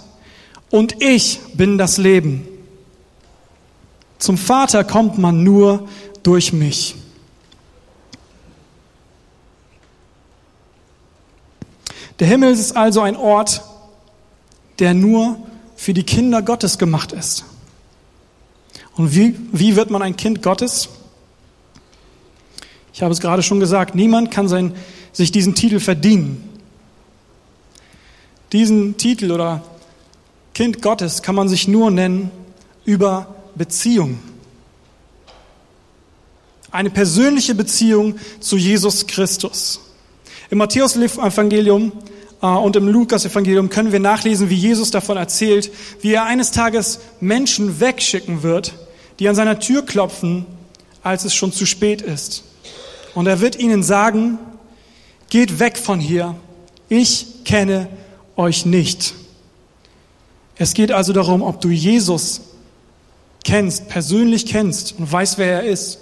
und 0.71 1.03
ich 1.03 1.41
bin 1.55 1.79
das 1.79 1.97
Leben. 1.97 2.47
Zum 4.19 4.37
Vater 4.37 4.85
kommt 4.85 5.19
man 5.19 5.43
nur 5.43 5.89
durch 6.23 6.53
mich. 6.53 6.95
Der 12.19 12.27
Himmel 12.27 12.53
ist 12.53 12.77
also 12.77 13.01
ein 13.01 13.17
Ort, 13.17 13.63
der 14.79 14.93
nur 14.93 15.39
für 15.81 15.95
die 15.95 16.03
Kinder 16.03 16.43
Gottes 16.43 16.77
gemacht 16.77 17.13
ist. 17.13 17.47
Und 18.97 19.15
wie, 19.15 19.35
wie 19.51 19.77
wird 19.77 19.89
man 19.89 20.03
ein 20.03 20.15
Kind 20.15 20.43
Gottes? 20.43 20.91
Ich 22.93 23.01
habe 23.01 23.15
es 23.15 23.21
gerade 23.21 23.43
schon 23.43 23.61
gesagt, 23.61 23.95
niemand 23.95 24.31
kann 24.31 24.47
sein, 24.47 24.75
sich 25.15 25.33
diesen 25.33 25.55
Titel 25.55 25.81
verdienen. 25.81 26.47
Diesen 28.53 28.99
Titel 28.99 29.33
oder 29.33 29.65
Kind 30.53 30.83
Gottes 30.83 31.23
kann 31.23 31.35
man 31.35 31.49
sich 31.49 31.67
nur 31.67 31.91
nennen 31.91 32.31
über 32.85 33.35
Beziehung. 33.55 34.19
Eine 36.71 36.91
persönliche 36.91 37.55
Beziehung 37.55 38.19
zu 38.39 38.59
Jesus 38.59 39.07
Christus. 39.07 39.81
Im 40.51 40.59
Matthäus-Evangelium 40.59 41.93
und 42.41 42.77
im 42.77 42.89
Lukas-Evangelium 42.89 43.69
können 43.69 43.93
wir 43.93 44.01
nachlesen, 44.01 44.49
wie 44.49 44.55
Jesus 44.55 44.91
davon 44.91 45.17
erzählt, 45.17 45.71
wie 46.01 46.15
er 46.15 46.25
eines 46.25 46.51
Tages 46.53 47.01
Menschen 47.21 47.81
wegschicken 47.81 48.43
wird, 48.43 48.73
die 49.19 49.29
an 49.29 49.35
seiner 49.35 49.61
Tür 49.61 49.85
klopfen, 49.85 50.47
als 51.03 51.25
es 51.25 51.35
schon 51.35 51.53
zu 51.53 51.67
spät 51.67 52.01
ist. 52.01 52.45
Und 53.15 53.27
er 53.27 53.41
wird 53.41 53.57
ihnen 53.57 53.83
sagen, 53.83 54.39
geht 55.29 55.59
weg 55.59 55.77
von 55.77 56.01
hier, 56.01 56.35
ich 56.89 57.45
kenne 57.45 57.89
euch 58.37 58.65
nicht. 58.65 59.15
Es 60.57 60.75
geht 60.75 60.93
also 60.93 61.13
darum, 61.13 61.43
ob 61.43 61.61
du 61.61 61.69
Jesus 61.69 62.41
kennst, 63.45 63.89
persönlich 63.89 64.47
kennst 64.47 64.99
und 64.99 65.11
weißt, 65.11 65.39
wer 65.39 65.63
er 65.63 65.65
ist 65.65 65.99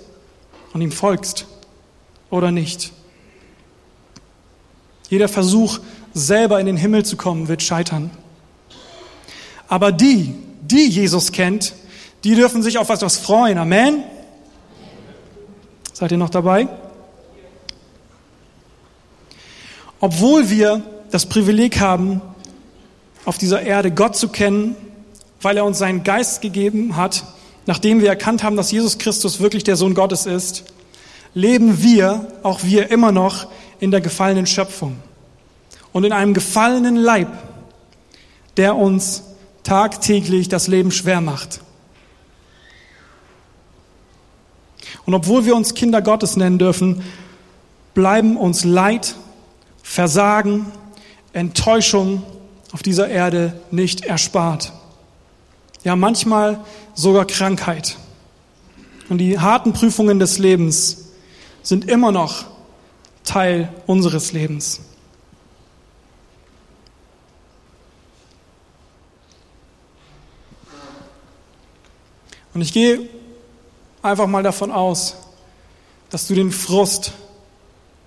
und 0.72 0.80
ihm 0.80 0.92
folgst 0.92 1.46
oder 2.30 2.50
nicht. 2.50 2.92
Jeder 5.10 5.28
Versuch, 5.28 5.78
selber 6.18 6.60
in 6.60 6.66
den 6.66 6.76
Himmel 6.76 7.04
zu 7.04 7.16
kommen, 7.16 7.48
wird 7.48 7.62
scheitern. 7.62 8.10
Aber 9.68 9.92
die, 9.92 10.34
die 10.62 10.88
Jesus 10.88 11.32
kennt, 11.32 11.74
die 12.24 12.34
dürfen 12.34 12.62
sich 12.62 12.78
auf 12.78 12.90
etwas 12.90 13.18
freuen. 13.18 13.58
Amen? 13.58 14.02
Seid 15.92 16.12
ihr 16.12 16.18
noch 16.18 16.30
dabei? 16.30 16.68
Obwohl 20.00 20.48
wir 20.50 20.82
das 21.10 21.26
Privileg 21.26 21.80
haben, 21.80 22.20
auf 23.24 23.38
dieser 23.38 23.62
Erde 23.62 23.90
Gott 23.90 24.16
zu 24.16 24.28
kennen, 24.28 24.76
weil 25.42 25.56
er 25.56 25.64
uns 25.64 25.78
seinen 25.78 26.04
Geist 26.04 26.40
gegeben 26.40 26.96
hat, 26.96 27.24
nachdem 27.66 28.00
wir 28.00 28.08
erkannt 28.08 28.42
haben, 28.42 28.56
dass 28.56 28.70
Jesus 28.70 28.98
Christus 28.98 29.40
wirklich 29.40 29.64
der 29.64 29.76
Sohn 29.76 29.94
Gottes 29.94 30.26
ist, 30.26 30.64
leben 31.34 31.82
wir, 31.82 32.26
auch 32.42 32.62
wir 32.62 32.90
immer 32.90 33.12
noch 33.12 33.48
in 33.80 33.90
der 33.90 34.00
gefallenen 34.00 34.46
Schöpfung 34.46 34.96
und 35.98 36.04
in 36.04 36.12
einem 36.12 36.32
gefallenen 36.32 36.94
Leib, 36.94 37.26
der 38.56 38.76
uns 38.76 39.24
tagtäglich 39.64 40.48
das 40.48 40.68
Leben 40.68 40.92
schwer 40.92 41.20
macht. 41.20 41.60
Und 45.06 45.14
obwohl 45.14 45.44
wir 45.44 45.56
uns 45.56 45.74
Kinder 45.74 46.00
Gottes 46.00 46.36
nennen 46.36 46.56
dürfen, 46.56 47.02
bleiben 47.94 48.36
uns 48.36 48.62
Leid, 48.62 49.16
Versagen, 49.82 50.66
Enttäuschung 51.32 52.22
auf 52.70 52.84
dieser 52.84 53.08
Erde 53.08 53.60
nicht 53.72 54.04
erspart. 54.04 54.72
Ja, 55.82 55.96
manchmal 55.96 56.60
sogar 56.94 57.24
Krankheit. 57.24 57.96
Und 59.08 59.18
die 59.18 59.40
harten 59.40 59.72
Prüfungen 59.72 60.20
des 60.20 60.38
Lebens 60.38 61.08
sind 61.64 61.90
immer 61.90 62.12
noch 62.12 62.44
Teil 63.24 63.72
unseres 63.88 64.30
Lebens. 64.30 64.82
Und 72.58 72.62
ich 72.62 72.72
gehe 72.72 73.08
einfach 74.02 74.26
mal 74.26 74.42
davon 74.42 74.72
aus, 74.72 75.14
dass 76.10 76.26
du 76.26 76.34
den 76.34 76.50
Frust 76.50 77.12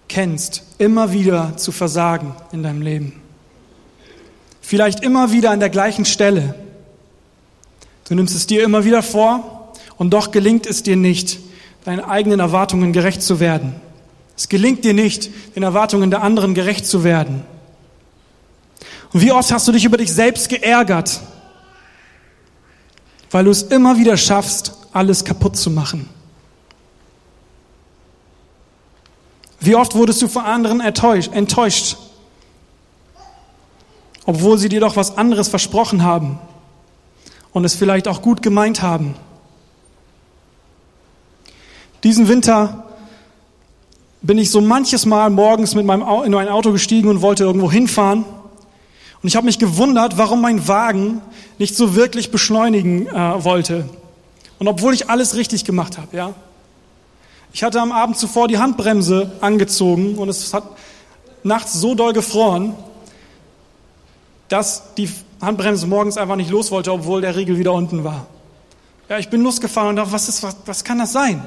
kennst, 0.10 0.64
immer 0.78 1.14
wieder 1.14 1.56
zu 1.56 1.72
versagen 1.72 2.36
in 2.52 2.62
deinem 2.62 2.82
Leben. 2.82 3.22
Vielleicht 4.60 5.06
immer 5.06 5.32
wieder 5.32 5.52
an 5.52 5.62
der 5.62 5.70
gleichen 5.70 6.04
Stelle. 6.04 6.54
Du 8.10 8.14
nimmst 8.14 8.36
es 8.36 8.46
dir 8.46 8.66
immer 8.66 8.84
wieder 8.84 9.02
vor 9.02 9.72
und 9.96 10.10
doch 10.10 10.32
gelingt 10.32 10.66
es 10.66 10.84
dir 10.84 10.98
nicht, 10.98 11.40
deinen 11.86 12.02
eigenen 12.02 12.42
Erwartungen 12.42 12.92
gerecht 12.92 13.22
zu 13.22 13.40
werden. 13.40 13.76
Es 14.36 14.50
gelingt 14.50 14.84
dir 14.84 14.94
nicht, 14.94 15.30
den 15.56 15.64
Erwartungen 15.64 16.10
der 16.12 16.24
anderen 16.24 16.56
gerecht 16.56 16.86
zu 16.86 17.06
werden. 17.06 17.46
Und 19.14 19.22
wie 19.22 19.32
oft 19.32 19.50
hast 19.50 19.66
du 19.70 19.72
dich 19.72 19.86
über 19.86 19.96
dich 19.96 20.12
selbst 20.12 20.50
geärgert, 20.50 21.22
weil 23.32 23.46
du 23.46 23.52
es 23.52 23.64
immer 23.64 23.98
wieder 23.98 24.18
schaffst, 24.18 24.74
alles 24.94 25.24
kaputt 25.24 25.56
zu 25.56 25.72
machen. 25.72 26.10
Wie 29.60 29.76
oft 29.76 29.96
wurdest 29.96 30.22
du 30.22 30.28
von 30.28 30.44
anderen 30.44 30.82
enttäuscht, 30.82 31.98
obwohl 34.26 34.58
sie 34.58 34.70
dir 34.70 34.80
doch 34.80 34.96
was 34.96 35.18
anderes 35.18 35.48
versprochen 35.48 36.04
haben 36.04 36.40
und 37.54 37.64
es 37.64 37.76
vielleicht 37.76 38.08
auch 38.08 38.22
gut 38.22 38.42
gemeint 38.42 38.82
haben. 38.82 39.16
Diesen 42.04 42.28
Winter 42.28 42.86
bin 44.22 44.38
ich 44.38 44.50
so 44.52 44.62
manches 44.62 45.06
Mal 45.06 45.30
morgens 45.30 45.76
mit 45.76 45.86
meinem 45.86 46.04
in 46.24 46.32
mein 46.32 46.50
Auto 46.50 46.72
gestiegen 46.72 47.10
und 47.10 47.22
wollte 47.22 47.44
irgendwo 47.44 47.72
hinfahren. 47.72 48.26
Und 49.22 49.28
ich 49.28 49.36
habe 49.36 49.46
mich 49.46 49.60
gewundert, 49.60 50.18
warum 50.18 50.42
mein 50.42 50.68
Wagen 50.68 51.22
nicht 51.60 51.76
so 51.76 51.96
wirklich 51.96 52.32
beschleunigen 52.32 53.08
äh, 53.08 53.44
wollte. 53.44 53.88
Und 54.58 54.68
obwohl 54.68 54.94
ich 54.94 55.10
alles 55.10 55.36
richtig 55.36 55.66
gemacht 55.66 55.98
habe, 55.98 56.16
ja. 56.16 56.34
Ich 57.54 57.64
hatte 57.64 57.82
am 57.82 57.92
Abend 57.92 58.18
zuvor 58.18 58.48
die 58.48 58.58
Handbremse 58.58 59.32
angezogen 59.42 60.16
und 60.16 60.30
es 60.30 60.54
hat 60.54 60.64
nachts 61.44 61.74
so 61.74 61.96
doll 61.96 62.14
gefroren, 62.14 62.76
dass 64.48 64.94
die 64.96 65.10
Handbremse 65.42 65.88
morgens 65.88 66.18
einfach 66.18 66.36
nicht 66.36 66.50
los 66.50 66.72
wollte, 66.72 66.92
obwohl 66.92 67.22
der 67.22 67.36
Riegel 67.36 67.58
wieder 67.58 67.74
unten 67.74 68.04
war. 68.04 68.28
Ja, 69.10 69.18
ich 69.18 69.30
bin 69.30 69.42
losgefahren 69.42 69.90
und 69.90 69.96
dachte, 69.98 70.12
was, 70.14 70.30
ist, 70.30 70.44
was, 70.44 70.56
was 70.66 70.84
kann 70.84 71.00
das 71.00 71.12
sein? 71.12 71.44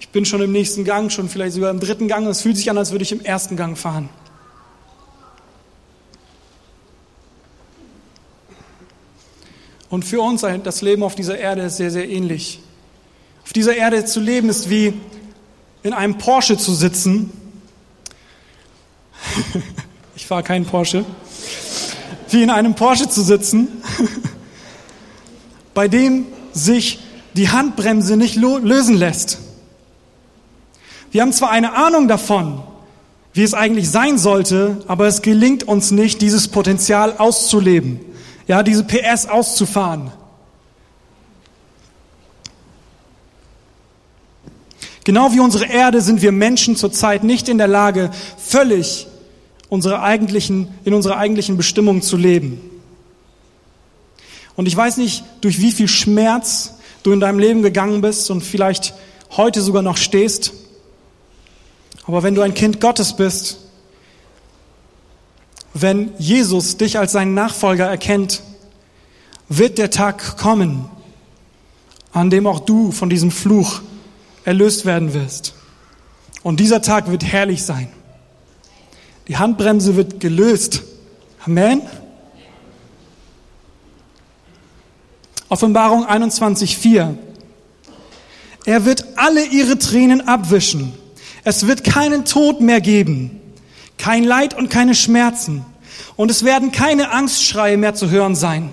Ich 0.00 0.08
bin 0.08 0.24
schon 0.24 0.42
im 0.42 0.50
nächsten 0.50 0.84
Gang, 0.84 1.12
schon 1.12 1.28
vielleicht 1.28 1.54
sogar 1.54 1.70
im 1.70 1.78
dritten 1.78 2.08
Gang 2.08 2.24
und 2.24 2.32
es 2.32 2.40
fühlt 2.40 2.56
sich 2.56 2.68
an, 2.68 2.76
als 2.76 2.90
würde 2.90 3.04
ich 3.04 3.12
im 3.12 3.20
ersten 3.20 3.56
Gang 3.56 3.78
fahren. 3.78 4.08
Und 9.92 10.06
für 10.06 10.22
uns 10.22 10.40
das 10.40 10.80
Leben 10.80 11.02
auf 11.02 11.14
dieser 11.14 11.36
Erde 11.36 11.64
ist 11.64 11.76
sehr, 11.76 11.90
sehr 11.90 12.08
ähnlich. 12.08 12.60
Auf 13.44 13.52
dieser 13.52 13.76
Erde 13.76 14.06
zu 14.06 14.20
leben 14.20 14.48
ist 14.48 14.70
wie 14.70 14.94
in 15.82 15.92
einem 15.92 16.16
Porsche 16.16 16.56
zu 16.56 16.72
sitzen. 16.72 17.30
ich 20.16 20.26
fahre 20.26 20.42
keinen 20.44 20.64
Porsche. 20.64 21.04
Wie 22.30 22.42
in 22.42 22.48
einem 22.48 22.74
Porsche 22.74 23.06
zu 23.10 23.20
sitzen, 23.20 23.68
bei 25.74 25.88
dem 25.88 26.24
sich 26.54 27.00
die 27.34 27.50
Handbremse 27.50 28.16
nicht 28.16 28.36
lösen 28.36 28.96
lässt. 28.96 29.40
Wir 31.10 31.20
haben 31.20 31.34
zwar 31.34 31.50
eine 31.50 31.74
Ahnung 31.74 32.08
davon, 32.08 32.62
wie 33.34 33.42
es 33.42 33.52
eigentlich 33.52 33.90
sein 33.90 34.16
sollte, 34.16 34.82
aber 34.86 35.06
es 35.06 35.20
gelingt 35.20 35.64
uns 35.64 35.90
nicht, 35.90 36.22
dieses 36.22 36.48
Potenzial 36.48 37.18
auszuleben 37.18 38.00
ja, 38.46 38.62
diese 38.62 38.84
PS 38.84 39.26
auszufahren. 39.26 40.12
Genau 45.04 45.32
wie 45.32 45.40
unsere 45.40 45.66
Erde 45.66 46.00
sind 46.00 46.22
wir 46.22 46.30
Menschen 46.30 46.76
zurzeit 46.76 47.24
nicht 47.24 47.48
in 47.48 47.58
der 47.58 47.66
Lage, 47.66 48.10
völlig 48.38 49.08
unsere 49.68 50.02
eigentlichen, 50.02 50.68
in 50.84 50.94
unserer 50.94 51.16
eigentlichen 51.16 51.56
Bestimmung 51.56 52.02
zu 52.02 52.16
leben. 52.16 52.60
Und 54.54 54.66
ich 54.66 54.76
weiß 54.76 54.98
nicht, 54.98 55.24
durch 55.40 55.60
wie 55.60 55.72
viel 55.72 55.88
Schmerz 55.88 56.74
du 57.02 57.12
in 57.12 57.20
deinem 57.20 57.38
Leben 57.38 57.62
gegangen 57.62 58.00
bist 58.00 58.30
und 58.30 58.42
vielleicht 58.42 58.94
heute 59.30 59.60
sogar 59.60 59.82
noch 59.82 59.96
stehst. 59.96 60.52
Aber 62.04 62.22
wenn 62.22 62.34
du 62.34 62.42
ein 62.42 62.54
Kind 62.54 62.80
Gottes 62.80 63.16
bist, 63.16 63.58
wenn 65.74 66.12
Jesus 66.18 66.76
dich 66.76 66.98
als 66.98 67.12
seinen 67.12 67.34
Nachfolger 67.34 67.86
erkennt, 67.86 68.42
wird 69.48 69.78
der 69.78 69.90
Tag 69.90 70.36
kommen, 70.36 70.86
an 72.12 72.30
dem 72.30 72.46
auch 72.46 72.60
du 72.60 72.92
von 72.92 73.08
diesem 73.08 73.30
Fluch 73.30 73.82
erlöst 74.44 74.84
werden 74.84 75.14
wirst. 75.14 75.54
Und 76.42 76.60
dieser 76.60 76.82
Tag 76.82 77.10
wird 77.10 77.24
herrlich 77.24 77.62
sein. 77.62 77.88
Die 79.28 79.36
Handbremse 79.36 79.96
wird 79.96 80.20
gelöst. 80.20 80.82
Amen. 81.44 81.82
Offenbarung 85.48 86.06
21.4. 86.06 87.14
Er 88.64 88.84
wird 88.84 89.04
alle 89.16 89.44
ihre 89.44 89.78
Tränen 89.78 90.26
abwischen. 90.26 90.94
Es 91.44 91.66
wird 91.66 91.84
keinen 91.84 92.24
Tod 92.24 92.60
mehr 92.60 92.80
geben, 92.80 93.41
kein 94.02 94.24
Leid 94.24 94.52
und 94.52 94.68
keine 94.68 94.96
Schmerzen. 94.96 95.64
Und 96.16 96.28
es 96.28 96.42
werden 96.42 96.72
keine 96.72 97.12
Angstschreie 97.12 97.76
mehr 97.76 97.94
zu 97.94 98.10
hören 98.10 98.34
sein. 98.34 98.72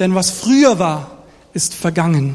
Denn 0.00 0.16
was 0.16 0.32
früher 0.32 0.80
war, 0.80 1.18
ist 1.52 1.72
vergangen. 1.72 2.34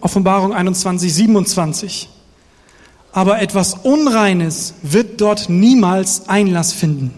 Offenbarung 0.00 0.54
21, 0.54 1.12
27. 1.12 2.08
Aber 3.10 3.42
etwas 3.42 3.74
Unreines 3.74 4.74
wird 4.82 5.20
dort 5.20 5.48
niemals 5.48 6.28
Einlass 6.28 6.72
finden. 6.72 7.12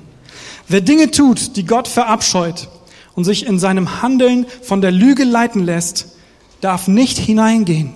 Wer 0.66 0.80
Dinge 0.80 1.10
tut, 1.10 1.56
die 1.56 1.66
Gott 1.66 1.88
verabscheut 1.88 2.70
und 3.14 3.24
sich 3.24 3.44
in 3.44 3.58
seinem 3.58 4.00
Handeln 4.00 4.46
von 4.62 4.80
der 4.80 4.92
Lüge 4.92 5.24
leiten 5.24 5.62
lässt, 5.62 6.16
darf 6.62 6.88
nicht 6.88 7.18
hineingehen. 7.18 7.92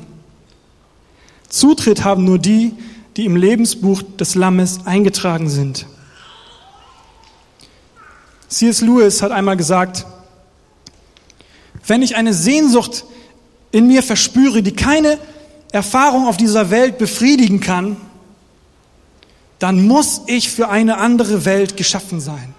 Zutritt 1.49 2.05
haben 2.05 2.25
nur 2.25 2.39
die, 2.39 2.75
die 3.17 3.25
im 3.25 3.37
Lebensbuch 3.37 4.03
des 4.03 4.35
Lammes 4.35 4.81
eingetragen 4.85 5.49
sind. 5.49 5.87
C.S. 8.49 8.81
Lewis 8.81 9.23
hat 9.23 9.33
einmal 9.33 9.57
gesagt, 9.57 10.07
wenn 11.87 12.03
ich 12.03 12.17
eine 12.17 12.35
Sehnsucht 12.35 13.05
in 13.73 13.87
mir 13.87 14.03
verspüre, 14.03 14.63
die 14.63 14.73
keine 14.73 15.19
Erfahrung 15.73 16.27
auf 16.27 16.37
dieser 16.37 16.71
Welt 16.71 16.99
befriedigen 16.99 17.61
kann, 17.61 17.97
dann 19.59 19.87
muss 19.87 20.23
ich 20.27 20.51
für 20.51 20.69
eine 20.69 20.99
andere 20.99 21.45
Welt 21.45 21.77
geschaffen 21.77 22.21
sein. 22.21 22.55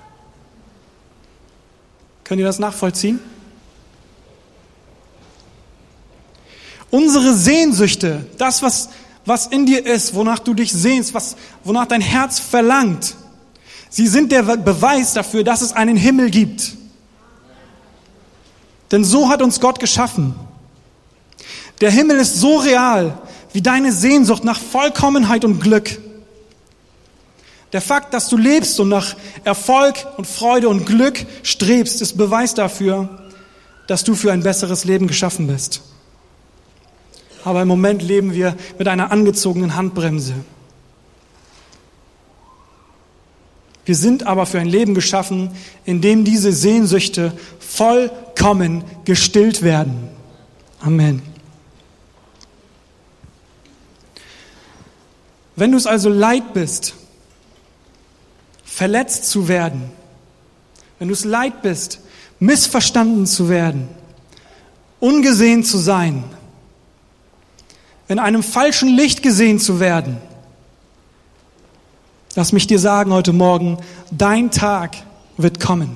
Könnt 2.23 2.39
ihr 2.39 2.45
das 2.45 2.59
nachvollziehen? 2.59 3.19
Unsere 6.91 7.33
Sehnsüchte, 7.33 8.25
das, 8.37 8.61
was, 8.61 8.89
was 9.29 9.45
in 9.45 9.67
dir 9.67 9.85
ist, 9.85 10.15
wonach 10.15 10.39
du 10.39 10.55
dich 10.55 10.73
sehnst, 10.73 11.13
was, 11.13 11.37
wonach 11.63 11.85
dein 11.85 12.01
Herz 12.01 12.39
verlangt, 12.39 13.15
sie 13.89 14.07
sind 14.07 14.31
der 14.31 14.41
Beweis 14.43 15.13
dafür, 15.13 15.43
dass 15.43 15.61
es 15.61 15.71
einen 15.71 15.95
Himmel 15.95 16.31
gibt. 16.31 16.73
Denn 18.91 19.03
so 19.03 19.29
hat 19.29 19.43
uns 19.43 19.59
Gott 19.59 19.79
geschaffen. 19.79 20.33
Der 21.79 21.91
Himmel 21.91 22.17
ist 22.17 22.37
so 22.39 22.57
real 22.57 23.21
wie 23.53 23.61
deine 23.61 23.91
Sehnsucht 23.91 24.43
nach 24.43 24.59
Vollkommenheit 24.59 25.45
und 25.45 25.59
Glück. 25.59 25.99
Der 27.71 27.81
Fakt, 27.81 28.15
dass 28.15 28.29
du 28.29 28.37
lebst 28.37 28.79
und 28.79 28.89
nach 28.89 29.15
Erfolg 29.43 30.07
und 30.17 30.25
Freude 30.25 30.69
und 30.69 30.87
Glück 30.87 31.23
strebst, 31.43 32.01
ist 32.01 32.17
Beweis 32.17 32.55
dafür, 32.55 33.27
dass 33.85 34.03
du 34.03 34.15
für 34.15 34.31
ein 34.31 34.41
besseres 34.41 34.85
Leben 34.85 35.05
geschaffen 35.05 35.45
bist. 35.45 35.83
Aber 37.43 37.61
im 37.61 37.67
Moment 37.67 38.01
leben 38.01 38.33
wir 38.33 38.55
mit 38.77 38.87
einer 38.87 39.11
angezogenen 39.11 39.75
Handbremse. 39.75 40.33
Wir 43.85 43.95
sind 43.95 44.27
aber 44.27 44.45
für 44.45 44.59
ein 44.59 44.67
Leben 44.67 44.93
geschaffen, 44.93 45.49
in 45.83 45.99
dem 45.99 46.23
diese 46.23 46.51
Sehnsüchte 46.51 47.33
vollkommen 47.59 48.83
gestillt 49.03 49.63
werden. 49.63 50.09
Amen. 50.79 51.23
Wenn 55.55 55.71
du 55.71 55.77
es 55.77 55.87
also 55.87 56.09
leid 56.09 56.53
bist, 56.53 56.93
verletzt 58.63 59.29
zu 59.29 59.47
werden, 59.47 59.91
wenn 60.99 61.07
du 61.07 61.13
es 61.13 61.25
leid 61.25 61.63
bist, 61.63 61.99
missverstanden 62.39 63.25
zu 63.25 63.49
werden, 63.49 63.89
ungesehen 64.99 65.63
zu 65.63 65.77
sein, 65.77 66.23
in 68.09 68.19
einem 68.19 68.43
falschen 68.43 68.89
Licht 68.89 69.21
gesehen 69.21 69.59
zu 69.59 69.79
werden, 69.79 70.17
lass 72.35 72.51
mich 72.51 72.67
dir 72.67 72.79
sagen 72.79 73.13
heute 73.13 73.31
Morgen, 73.33 73.77
dein 74.11 74.51
Tag 74.51 74.97
wird 75.37 75.59
kommen. 75.59 75.95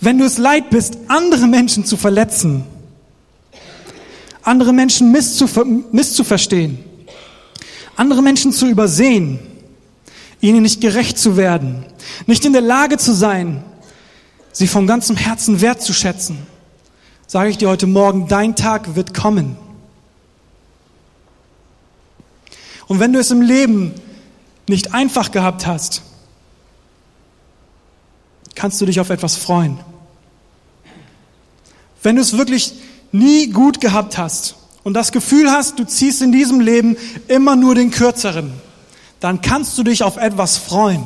Wenn 0.00 0.18
du 0.18 0.24
es 0.24 0.38
leid 0.38 0.70
bist, 0.70 0.96
andere 1.08 1.48
Menschen 1.48 1.84
zu 1.84 1.96
verletzen, 1.96 2.64
andere 4.42 4.72
Menschen 4.72 5.10
misszuver 5.10 5.64
misszuverstehen, 5.64 6.78
andere 7.96 8.22
Menschen 8.22 8.52
zu 8.52 8.68
übersehen, 8.68 9.40
ihnen 10.40 10.62
nicht 10.62 10.80
gerecht 10.80 11.18
zu 11.18 11.36
werden, 11.36 11.84
nicht 12.26 12.44
in 12.44 12.52
der 12.52 12.62
Lage 12.62 12.98
zu 12.98 13.12
sein, 13.12 13.64
sie 14.52 14.68
von 14.68 14.86
ganzem 14.86 15.16
Herzen 15.16 15.60
wertzuschätzen, 15.60 16.38
sage 17.28 17.50
ich 17.50 17.58
dir 17.58 17.68
heute 17.68 17.86
Morgen, 17.86 18.26
dein 18.26 18.56
Tag 18.56 18.96
wird 18.96 19.12
kommen. 19.12 19.56
Und 22.86 23.00
wenn 23.00 23.12
du 23.12 23.18
es 23.18 23.30
im 23.30 23.42
Leben 23.42 23.94
nicht 24.66 24.94
einfach 24.94 25.30
gehabt 25.30 25.66
hast, 25.66 26.02
kannst 28.54 28.80
du 28.80 28.86
dich 28.86 28.98
auf 28.98 29.10
etwas 29.10 29.36
freuen. 29.36 29.78
Wenn 32.02 32.16
du 32.16 32.22
es 32.22 32.38
wirklich 32.38 32.72
nie 33.12 33.48
gut 33.48 33.78
gehabt 33.82 34.16
hast 34.16 34.56
und 34.82 34.94
das 34.94 35.12
Gefühl 35.12 35.50
hast, 35.50 35.78
du 35.78 35.84
ziehst 35.84 36.22
in 36.22 36.32
diesem 36.32 36.60
Leben 36.60 36.96
immer 37.28 37.56
nur 37.56 37.74
den 37.74 37.90
kürzeren, 37.90 38.54
dann 39.20 39.42
kannst 39.42 39.76
du 39.76 39.82
dich 39.82 40.02
auf 40.02 40.16
etwas 40.16 40.56
freuen. 40.56 41.04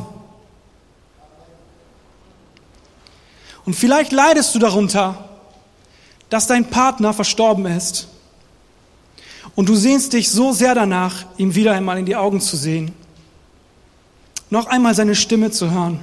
Und 3.65 3.75
vielleicht 3.75 4.13
leidest 4.13 4.55
du 4.55 4.61
darunter, 4.61 5.32
dass 6.33 6.47
dein 6.47 6.71
Partner 6.71 7.13
verstorben 7.13 7.67
ist 7.67 8.09
und 9.55 9.69
du 9.69 9.75
sehnst 9.75 10.15
dich 10.15 10.31
so 10.31 10.53
sehr 10.53 10.75
danach, 10.75 11.27
ihm 11.37 11.55
wieder 11.55 11.73
einmal 11.73 11.99
in 11.99 12.07
die 12.07 12.17
Augen 12.17 12.41
zu 12.41 12.57
sehen, 12.57 12.95
noch 14.49 14.67
einmal 14.67 14.95
seine 14.95 15.15
Stimme 15.15 15.51
zu 15.51 15.71
hören, 15.71 16.01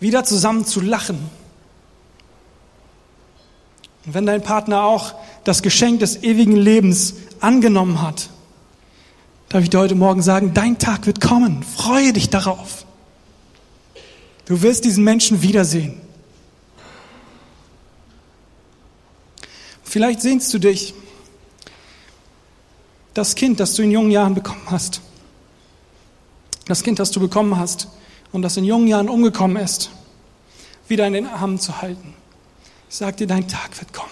wieder 0.00 0.24
zusammen 0.24 0.64
zu 0.64 0.80
lachen 0.80 1.18
und 4.06 4.14
wenn 4.14 4.24
dein 4.24 4.42
Partner 4.42 4.84
auch 4.84 5.16
das 5.44 5.62
Geschenk 5.62 6.00
des 6.00 6.22
ewigen 6.22 6.56
Lebens 6.56 7.16
angenommen 7.40 8.00
hat, 8.00 8.30
darf 9.50 9.62
ich 9.62 9.68
dir 9.68 9.80
heute 9.80 9.96
Morgen 9.96 10.22
sagen, 10.22 10.54
dein 10.54 10.78
Tag 10.78 11.06
wird 11.06 11.20
kommen. 11.20 11.62
Freue 11.62 12.14
dich 12.14 12.30
darauf. 12.30 12.86
Du 14.46 14.62
wirst 14.62 14.86
diesen 14.86 15.04
Menschen 15.04 15.42
wiedersehen. 15.42 16.00
Vielleicht 19.92 20.22
sehnst 20.22 20.54
du 20.54 20.58
dich, 20.58 20.94
das 23.12 23.34
Kind, 23.34 23.60
das 23.60 23.74
du 23.74 23.82
in 23.82 23.90
jungen 23.90 24.10
Jahren 24.10 24.34
bekommen 24.34 24.62
hast, 24.70 25.02
das 26.64 26.82
Kind, 26.82 26.98
das 26.98 27.10
du 27.10 27.20
bekommen 27.20 27.58
hast 27.58 27.88
und 28.32 28.40
das 28.40 28.56
in 28.56 28.64
jungen 28.64 28.88
Jahren 28.88 29.10
umgekommen 29.10 29.62
ist, 29.62 29.90
wieder 30.88 31.06
in 31.06 31.12
den 31.12 31.26
Armen 31.26 31.58
zu 31.58 31.82
halten. 31.82 32.14
Ich 32.88 32.96
sage 32.96 33.16
dir, 33.16 33.26
dein 33.26 33.46
Tag 33.46 33.78
wird 33.78 33.92
kommen. 33.92 34.08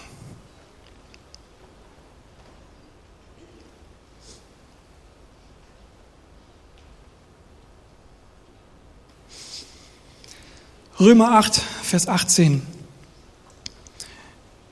Römer 10.99 11.31
8, 11.39 11.55
Vers 11.55 12.07
18. 12.07 12.80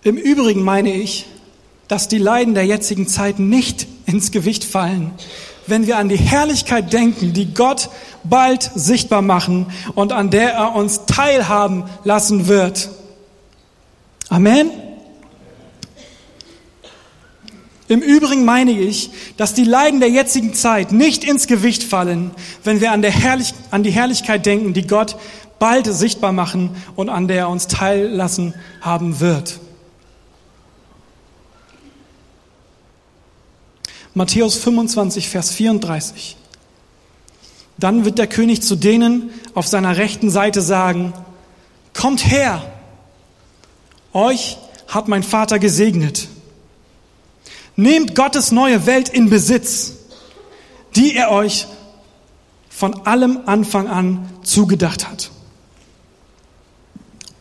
Im 0.02 0.16
Übrigen 0.16 0.64
meine 0.64 0.94
ich, 0.94 1.26
dass 1.90 2.08
die 2.08 2.20
Leiden 2.20 2.54
der 2.54 2.66
jetzigen 2.66 3.08
Zeit 3.08 3.40
nicht 3.40 3.88
ins 4.06 4.32
Gewicht 4.32 4.64
fallen, 4.64 5.12
wenn 5.68 5.88
wir 5.88 5.98
an 5.98 6.08
die 6.08 6.18
Herrlichkeit 6.18 6.94
denken, 6.94 7.34
die 7.34 7.54
Gott 7.54 7.90
bald 8.24 8.72
sichtbar 8.76 9.22
machen 9.22 9.68
und 9.96 10.14
an 10.14 10.30
der 10.30 10.54
er 10.54 10.76
uns 10.76 11.06
teilhaben 11.06 11.84
lassen 12.06 12.48
wird. 12.48 12.90
Amen. 14.30 14.72
Im 17.90 18.02
Übrigen 18.02 18.46
meine 18.46 18.72
ich, 18.72 19.10
dass 19.36 19.54
die 19.54 19.64
Leiden 19.64 20.00
der 20.00 20.12
jetzigen 20.12 20.54
Zeit 20.54 20.92
nicht 20.92 21.24
ins 21.24 21.48
Gewicht 21.48 21.84
fallen, 21.84 22.32
wenn 22.64 22.80
wir 22.80 22.92
an, 22.92 23.04
Herrlich 23.04 23.54
an 23.72 23.84
die 23.84 23.92
Herrlichkeit 23.92 24.46
denken, 24.46 24.74
die 24.74 24.88
Gott 24.88 25.18
bald 25.58 25.88
sichtbar 25.88 26.32
machen 26.32 26.76
und 26.96 27.10
an 27.10 27.28
der 27.28 27.40
er 27.40 27.50
uns 27.50 27.68
teillassen 27.68 28.54
haben 28.80 29.20
wird. 29.20 29.60
Matthäus 34.20 34.58
25, 34.58 35.30
Vers 35.30 35.52
34. 35.52 36.36
Dann 37.78 38.04
wird 38.04 38.18
der 38.18 38.28
König 38.28 38.62
zu 38.62 38.76
denen 38.76 39.30
auf 39.54 39.66
seiner 39.66 39.96
rechten 39.96 40.30
Seite 40.30 40.60
sagen, 40.60 41.14
kommt 41.94 42.30
her, 42.30 42.62
euch 44.12 44.58
hat 44.90 45.08
mein 45.08 45.24
Vater 45.24 45.58
gesegnet 45.58 46.28
Nehmt 47.78 48.14
Gottes 48.14 48.52
neue 48.52 48.86
Welt 48.86 49.08
in 49.08 49.30
Besitz, 49.30 49.94
die 50.98 51.16
er 51.16 51.32
euch 51.32 51.68
von 52.70 53.08
allem 53.08 53.44
Anfang 53.46 53.88
an 53.88 54.30
zugedacht 54.44 55.08
hat. 55.08 55.32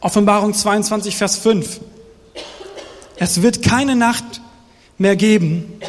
Offenbarung 0.01 0.55
22, 0.55 1.17
Vers 1.17 1.39
5. 1.39 1.81
Es 3.17 3.43
wird 3.43 3.65
keine 3.65 3.97
Nacht 3.97 4.41
mehr 4.97 5.17
geben 5.17 5.81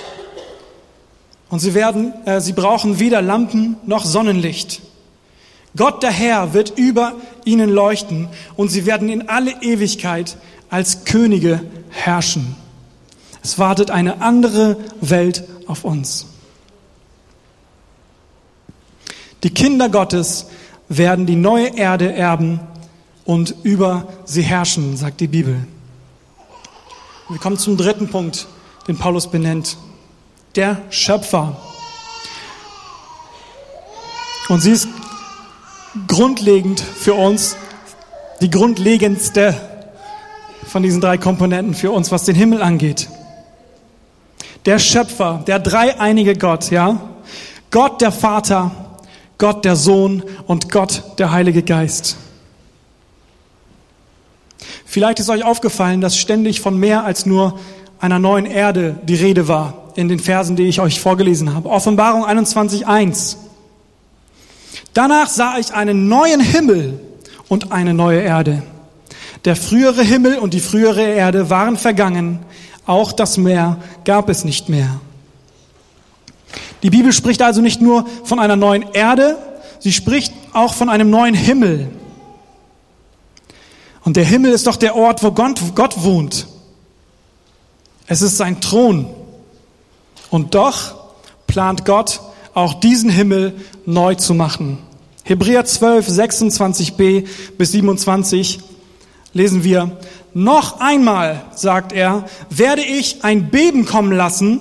und 1.50 1.60
sie 1.60 1.74
werden, 1.74 2.14
äh, 2.26 2.42
sie 2.42 2.54
brauchen 2.54 3.00
weder 3.00 3.22
Lampen 3.22 3.78
noch 3.86 4.06
Sonnenlicht. 4.06 4.82
Gott 5.76 6.02
der 6.04 6.12
Herr 6.12 6.54
wird 6.54 6.78
über 6.78 7.14
ihnen 7.46 7.70
leuchten 7.70 8.28
und 8.56 8.70
sie 8.70 8.86
werden 8.86 9.10
in 9.10 9.30
alle 9.30 9.62
Ewigkeit 9.62 10.38
als 10.70 11.06
Könige 11.06 11.62
herrschen. 11.90 12.56
Es 13.44 13.58
wartet 13.60 13.92
eine 13.92 14.22
andere 14.22 14.78
Welt 15.02 15.44
auf 15.68 15.86
uns. 15.86 16.26
Die 19.44 19.52
Kinder 19.52 19.90
Gottes 19.90 20.48
werden 20.90 21.26
die 21.26 21.36
neue 21.36 21.78
Erde 21.78 22.14
erben 22.14 22.60
und 23.24 23.56
über 23.64 24.08
sie 24.26 24.42
herrschen, 24.42 24.98
sagt 24.98 25.22
die 25.22 25.28
Bibel. 25.28 25.66
Wir 27.30 27.38
kommen 27.38 27.58
zum 27.58 27.78
dritten 27.78 28.10
Punkt, 28.10 28.48
den 28.88 28.98
Paulus 28.98 29.28
benennt. 29.28 29.78
Der 30.56 30.82
Schöpfer. 30.90 31.56
Und 34.48 34.62
sie 34.62 34.72
ist 34.72 34.88
grundlegend 36.08 36.80
für 36.80 37.14
uns, 37.14 37.56
die 38.42 38.50
grundlegendste 38.50 39.56
von 40.68 40.84
diesen 40.84 41.02
drei 41.02 41.18
Komponenten 41.18 41.74
für 41.74 41.92
uns, 41.92 42.12
was 42.12 42.26
den 42.26 42.36
Himmel 42.36 42.62
angeht 42.62 43.10
der 44.66 44.80
Schöpfer, 44.80 45.44
der 45.48 45.60
dreieinige 45.60 46.36
Gott, 46.36 46.70
ja? 46.72 47.02
Gott 47.72 48.02
der 48.02 48.12
Vater, 48.12 48.72
Gott 49.38 49.64
der 49.64 49.76
Sohn 49.76 50.24
und 50.48 50.72
Gott 50.72 51.04
der 51.18 51.32
Heilige 51.32 51.64
Geist. 51.64 52.18
Vielleicht 54.86 55.20
ist 55.20 55.30
euch 55.30 55.44
aufgefallen, 55.44 56.02
dass 56.02 56.18
ständig 56.18 56.62
von 56.62 56.78
mehr 56.78 57.04
als 57.04 57.26
nur 57.26 57.60
einer 58.00 58.20
neuen 58.20 58.46
Erde 58.46 59.00
die 59.04 59.16
Rede 59.16 59.48
war 59.48 59.79
in 60.00 60.08
den 60.08 60.20
Versen, 60.20 60.56
die 60.56 60.64
ich 60.64 60.80
euch 60.80 61.00
vorgelesen 61.00 61.54
habe. 61.54 61.70
Offenbarung 61.70 62.26
21.1. 62.26 63.36
Danach 64.94 65.30
sah 65.30 65.58
ich 65.60 65.74
einen 65.74 66.08
neuen 66.08 66.40
Himmel 66.40 67.00
und 67.48 67.72
eine 67.72 67.94
neue 67.94 68.22
Erde. 68.22 68.64
Der 69.46 69.56
frühere 69.56 70.04
Himmel 70.04 70.38
und 70.38 70.54
die 70.54 70.60
frühere 70.60 71.04
Erde 71.04 71.50
waren 71.50 71.78
vergangen 71.78 72.40
auch 72.90 73.12
das 73.12 73.38
Meer 73.38 73.78
gab 74.04 74.30
es 74.30 74.44
nicht 74.44 74.68
mehr. 74.68 75.00
Die 76.82 76.90
Bibel 76.90 77.14
spricht 77.14 77.40
also 77.44 77.62
nicht 77.62 77.82
nur 77.82 78.08
von 78.24 78.40
einer 78.40 78.56
neuen 78.56 78.82
Erde, 78.94 79.38
sie 79.78 79.92
spricht 79.92 80.34
auch 80.54 80.74
von 80.74 80.90
einem 80.90 81.12
neuen 81.12 81.36
Himmel. 81.36 81.92
Und 84.04 84.18
der 84.18 84.26
Himmel 84.26 84.54
ist 84.54 84.66
doch 84.66 84.76
der 84.76 84.96
Ort, 84.96 85.22
wo 85.22 85.32
Gott, 85.32 86.04
wohnt. 86.04 86.48
Es 88.08 88.24
ist 88.24 88.38
sein 88.38 88.60
Thron. 88.60 89.06
Und 90.30 90.56
doch 90.56 90.96
plant 91.48 91.86
Gott 91.86 92.22
auch 92.54 92.76
diesen 92.76 93.10
Himmel 93.10 93.54
neu 93.86 94.16
zu 94.16 94.34
machen. 94.34 94.78
Hebräer 95.24 95.66
12, 95.66 96.08
26b 96.08 97.28
bis 97.58 97.72
27 97.72 98.60
lesen 99.34 99.64
wir, 99.64 99.98
noch 100.34 100.80
einmal, 100.80 101.44
sagt 101.56 101.92
er, 101.92 102.26
werde 102.50 102.84
ich 102.84 103.24
ein 103.24 103.50
Beben 103.50 103.86
kommen 103.86 104.12
lassen, 104.12 104.60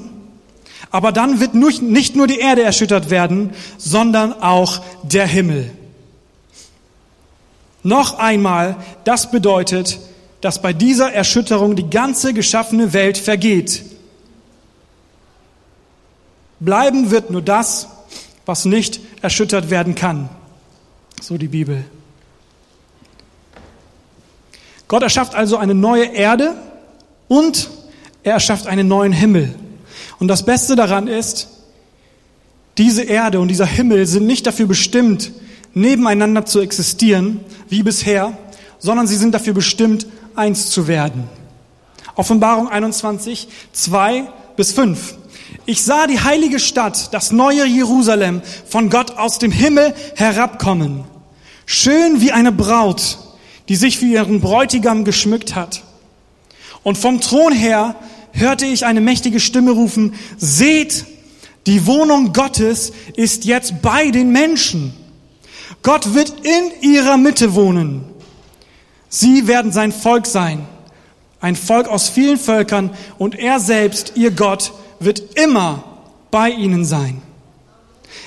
aber 0.91 1.13
dann 1.13 1.41
wird 1.41 1.55
nicht 1.55 2.17
nur 2.17 2.27
die 2.27 2.39
Erde 2.39 2.63
erschüttert 2.63 3.11
werden, 3.11 3.51
sondern 3.77 4.33
auch 4.43 4.81
der 5.03 5.27
Himmel. 5.27 5.71
Noch 7.83 8.19
einmal, 8.19 8.77
das 9.05 9.31
bedeutet, 9.31 9.99
dass 10.41 10.63
bei 10.63 10.73
dieser 10.73 11.13
Erschütterung 11.13 11.77
die 11.77 11.91
ganze 11.91 12.33
geschaffene 12.33 12.93
Welt 12.93 13.19
vergeht. 13.19 13.83
Bleiben 16.61 17.11
wird 17.11 17.31
nur 17.31 17.43
das, 17.43 17.89
was 18.47 18.65
nicht 18.65 19.01
erschüttert 19.23 19.71
werden 19.71 19.95
kann. 19.95 20.29
So 21.21 21.37
die 21.37 21.49
Bibel. 21.49 21.85
Gott 24.89 25.03
erschafft 25.03 25.35
also 25.35 25.59
eine 25.59 25.75
neue 25.75 26.07
Erde 26.07 26.55
und 27.29 27.69
er 28.23 28.35
erschafft 28.35 28.67
einen 28.67 28.89
neuen 28.89 29.13
Himmel. 29.13 29.55
Und 30.19 30.29
das 30.29 30.45
Beste 30.45 30.77
daran 30.77 31.09
ist, 31.09 31.49
diese 32.79 33.03
Erde 33.03 33.41
und 33.41 33.49
dieser 33.49 33.67
Himmel 33.67 34.07
sind 34.07 34.27
nicht 34.27 34.47
dafür 34.47 34.67
bestimmt, 34.67 35.33
nebeneinander 35.75 36.47
zu 36.47 36.61
existieren, 36.61 37.41
wie 37.69 37.83
bisher, 37.83 38.37
sondern 38.79 39.07
sie 39.07 39.17
sind 39.17 39.35
dafür 39.35 39.53
bestimmt, 39.53 40.07
eins 40.35 40.71
zu 40.71 40.87
werden. 40.87 41.25
Offenbarung 42.15 42.69
21, 42.69 43.49
2 43.73 44.29
bis 44.57 44.73
5. 44.73 45.15
Ich 45.69 45.83
sah 45.83 46.07
die 46.07 46.19
heilige 46.19 46.61
Stadt, 46.61 47.13
das 47.13 47.31
neue 47.31 47.67
Jerusalem, 47.67 48.41
von 48.67 48.89
Gott 48.89 49.19
aus 49.19 49.39
dem 49.39 49.53
Himmel 49.53 49.93
herabkommen. 50.17 51.05
Schön 51.67 52.23
wie 52.23 52.33
eine 52.33 52.53
Braut, 52.53 53.19
die 53.69 53.77
sich 53.77 53.99
für 53.99 54.07
ihren 54.07 54.41
Bräutigam 54.41 55.05
geschmückt 55.05 55.55
hat. 55.55 55.83
Und 56.85 56.97
vom 56.97 57.21
Thron 57.21 57.53
her 57.53 57.97
hörte 58.33 58.65
ich 58.65 58.87
eine 58.87 59.03
mächtige 59.03 59.41
Stimme 59.41 59.73
rufen, 59.73 60.15
seht, 60.39 61.05
die 61.67 61.85
Wohnung 61.85 62.33
Gottes 62.33 62.95
ist 63.15 63.45
jetzt 63.45 63.83
bei 63.83 64.11
den 64.11 64.33
Menschen. 64.33 64.95
Gott 65.83 66.15
wird 66.15 66.33
in 66.45 66.91
ihrer 66.91 67.19
Mitte 67.19 67.55
wohnen. 67.55 68.07
Sie 69.11 69.47
werden 69.47 69.71
sein 69.71 69.93
Volk 69.93 70.27
sein, 70.27 70.67
ein 71.43 71.57
Volk 71.57 71.89
aus 71.89 72.09
vielen 72.09 72.39
Völkern, 72.39 72.89
und 73.19 73.39
er 73.39 73.61
selbst, 73.61 74.13
ihr 74.15 74.31
Gott, 74.31 74.73
wird 75.01 75.39
immer 75.39 75.85
bei 76.31 76.51
ihnen 76.51 76.85
sein. 76.85 77.23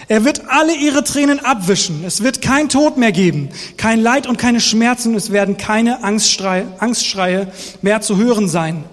Er 0.08 0.26
wird 0.26 0.50
alle 0.50 0.76
ihre 0.76 1.04
Tränen 1.04 1.40
abwischen. 1.40 2.04
Es 2.06 2.22
wird 2.22 2.42
kein 2.42 2.70
Tod 2.70 2.98
mehr 2.98 3.12
geben, 3.12 3.50
kein 3.78 4.02
Leid 4.02 4.28
und 4.28 4.38
keine 4.38 4.60
Schmerzen. 4.60 5.16
Es 5.16 5.32
werden 5.32 5.58
keine 5.58 6.04
Angstschreie, 6.04 6.68
Angstschreie 6.80 7.52
mehr 7.82 8.02
zu 8.02 8.18
hören 8.18 8.48
sein. 8.48 8.84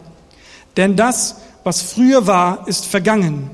Denn 0.77 0.97
das, 0.97 1.37
was 1.65 1.83
früher 1.83 2.27
war, 2.27 2.69
ist 2.69 2.87
vergangen. 2.87 3.51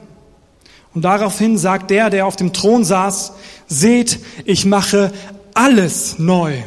Und 0.94 1.02
daraufhin 1.02 1.58
sagt 1.58 1.90
der, 1.90 2.10
der 2.10 2.26
auf 2.26 2.36
dem 2.36 2.52
Thron 2.52 2.84
saß, 2.84 3.32
seht, 3.66 4.20
ich 4.44 4.64
mache 4.64 5.12
alles 5.54 6.18
neu. 6.18 6.62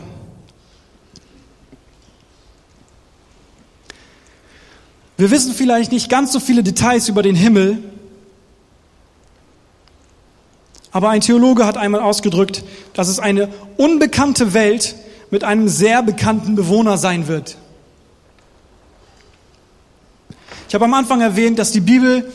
Wir 5.17 5.31
wissen 5.31 5.53
vielleicht 5.53 5.91
nicht 5.91 6.09
ganz 6.09 6.31
so 6.31 6.39
viele 6.39 6.61
Details 6.61 7.09
über 7.09 7.23
den 7.23 7.35
Himmel, 7.35 7.79
aber 10.91 11.09
ein 11.09 11.21
Theologe 11.21 11.65
hat 11.65 11.75
einmal 11.75 12.01
ausgedrückt, 12.01 12.63
dass 12.93 13.07
es 13.07 13.19
eine 13.19 13.49
unbekannte 13.77 14.53
Welt 14.53 14.95
mit 15.31 15.43
einem 15.43 15.67
sehr 15.67 16.03
bekannten 16.03 16.55
Bewohner 16.55 16.97
sein 16.97 17.27
wird. 17.27 17.57
Ich 20.67 20.75
habe 20.75 20.85
am 20.85 20.93
Anfang 20.93 21.21
erwähnt, 21.21 21.57
dass 21.57 21.71
die 21.71 21.79
Bibel 21.79 22.31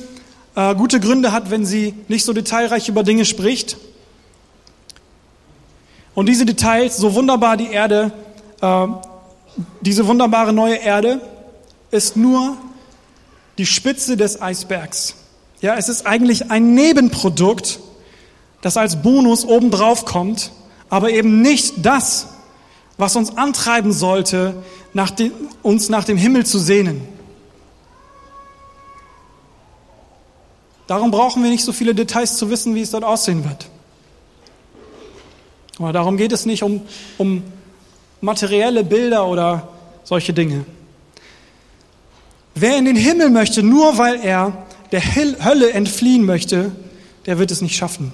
äh, 0.57 0.75
gute 0.75 0.99
Gründe 0.99 1.33
hat, 1.33 1.51
wenn 1.51 1.65
sie 1.65 1.95
nicht 2.09 2.25
so 2.25 2.33
detailreich 2.33 2.89
über 2.89 3.05
Dinge 3.05 3.25
spricht. 3.25 3.77
Und 6.15 6.29
diese 6.29 6.45
Details, 6.45 6.97
so 6.97 7.15
wunderbar 7.15 7.57
die 7.57 7.71
Erde, 7.71 8.11
äh, 8.61 8.87
diese 9.83 10.07
wunderbare 10.07 10.53
neue 10.53 10.77
Erde, 10.77 11.21
ist 11.91 12.17
nur 12.17 12.57
die 13.63 13.67
Spitze 13.67 14.17
des 14.17 14.43
Eisbergs. 14.43 15.15
Ja, 15.61 15.77
es 15.77 15.89
ist 15.89 16.05
eigentlich 16.05 16.51
ein 16.51 16.75
Nebenprodukt 16.75 17.79
das 18.61 18.77
als 18.77 19.03
Bonus 19.03 19.45
obendrauf 19.45 20.05
kommt, 20.05 20.51
aber 20.89 21.11
eben 21.11 21.43
nicht 21.43 21.75
das, 21.87 22.27
was 22.97 23.15
uns 23.15 23.37
antreiben 23.37 23.93
sollte, 23.93 24.65
nach 24.95 25.11
dem, 25.11 25.31
uns 25.63 25.89
nach 25.91 26.03
dem 26.03 26.17
Himmel 26.17 26.45
zu 26.45 26.59
sehnen. 26.59 27.07
Darum 30.89 31.13
brauchen 31.13 31.45
wir 31.45 31.51
nicht 31.51 31.65
so 31.65 31.73
viele 31.73 31.95
Details 31.95 32.39
zu 32.39 32.51
wissen, 32.51 32.75
wie 32.75 32.81
es 32.81 32.91
dort 32.91 33.05
aussehen 33.05 33.45
wird. 33.45 33.69
Aber 35.79 35.93
darum 35.93 36.17
geht 36.17 36.33
es 36.33 36.47
nicht 36.47 36.65
um, 36.65 36.83
um 37.17 37.45
materielle 38.21 38.83
Bilder 38.83 39.25
oder 39.25 39.69
solche 40.03 40.33
Dinge. 40.33 40.65
Wer 42.55 42.77
in 42.77 42.85
den 42.85 42.97
Himmel 42.97 43.31
möchte, 43.31 43.63
nur 43.63 43.99
weil 43.99 44.21
er 44.21 44.67
der 44.91 45.15
Hölle 45.15 45.73
entfliehen 45.73 46.25
möchte, 46.25 46.73
der 47.27 47.39
wird 47.39 47.51
es 47.51 47.63
nicht 47.63 47.77
schaffen. 47.77 48.13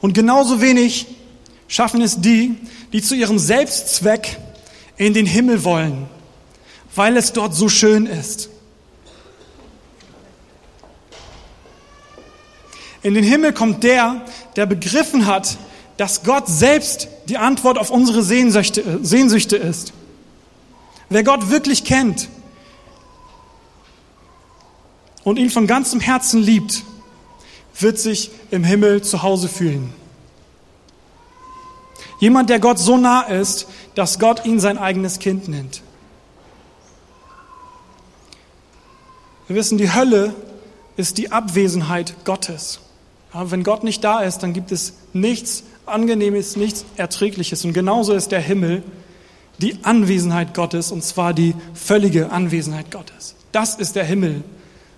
Und 0.00 0.14
genauso 0.14 0.60
wenig 0.60 1.06
schaffen 1.68 2.02
es 2.02 2.20
die, 2.20 2.56
die 2.92 3.02
zu 3.02 3.14
ihrem 3.14 3.38
Selbstzweck 3.38 4.38
in 4.96 5.14
den 5.14 5.26
Himmel 5.26 5.64
wollen, 5.64 6.08
weil 6.94 7.16
es 7.16 7.32
dort 7.32 7.54
so 7.54 7.68
schön 7.68 8.06
ist. 8.06 8.50
In 13.02 13.14
den 13.14 13.24
Himmel 13.24 13.54
kommt 13.54 13.82
der, 13.82 14.26
der 14.56 14.66
begriffen 14.66 15.24
hat, 15.26 15.56
dass 15.96 16.22
Gott 16.22 16.48
selbst 16.48 17.08
die 17.28 17.38
Antwort 17.38 17.78
auf 17.78 17.90
unsere 17.90 18.22
Sehnsüchte, 18.22 19.00
Sehnsüchte 19.02 19.56
ist. 19.56 19.94
Wer 21.08 21.24
Gott 21.24 21.50
wirklich 21.50 21.84
kennt 21.84 22.28
und 25.24 25.38
ihn 25.38 25.50
von 25.50 25.66
ganzem 25.66 26.00
Herzen 26.00 26.40
liebt, 26.40 26.84
wird 27.78 27.98
sich 27.98 28.30
im 28.50 28.64
Himmel 28.64 29.02
zu 29.02 29.22
Hause 29.22 29.48
fühlen. 29.48 29.92
Jemand, 32.18 32.50
der 32.50 32.60
Gott 32.60 32.78
so 32.78 32.98
nah 32.98 33.22
ist, 33.22 33.66
dass 33.94 34.18
Gott 34.18 34.44
ihn 34.44 34.60
sein 34.60 34.76
eigenes 34.76 35.18
Kind 35.18 35.48
nennt. 35.48 35.82
Wir 39.46 39.56
wissen, 39.56 39.78
die 39.78 39.92
Hölle 39.92 40.34
ist 40.96 41.18
die 41.18 41.32
Abwesenheit 41.32 42.24
Gottes. 42.24 42.80
Aber 43.32 43.50
wenn 43.50 43.64
Gott 43.64 43.84
nicht 43.84 44.04
da 44.04 44.20
ist, 44.20 44.38
dann 44.38 44.52
gibt 44.52 44.70
es 44.70 44.94
nichts 45.12 45.64
Angenehmes, 45.86 46.56
nichts 46.56 46.84
Erträgliches. 46.96 47.64
Und 47.64 47.72
genauso 47.72 48.12
ist 48.12 48.32
der 48.32 48.40
Himmel 48.40 48.82
die 49.58 49.78
Anwesenheit 49.82 50.54
Gottes, 50.54 50.92
und 50.92 51.02
zwar 51.02 51.34
die 51.34 51.54
völlige 51.74 52.30
Anwesenheit 52.30 52.90
Gottes. 52.90 53.34
Das 53.52 53.74
ist 53.74 53.96
der 53.96 54.04
Himmel. 54.04 54.42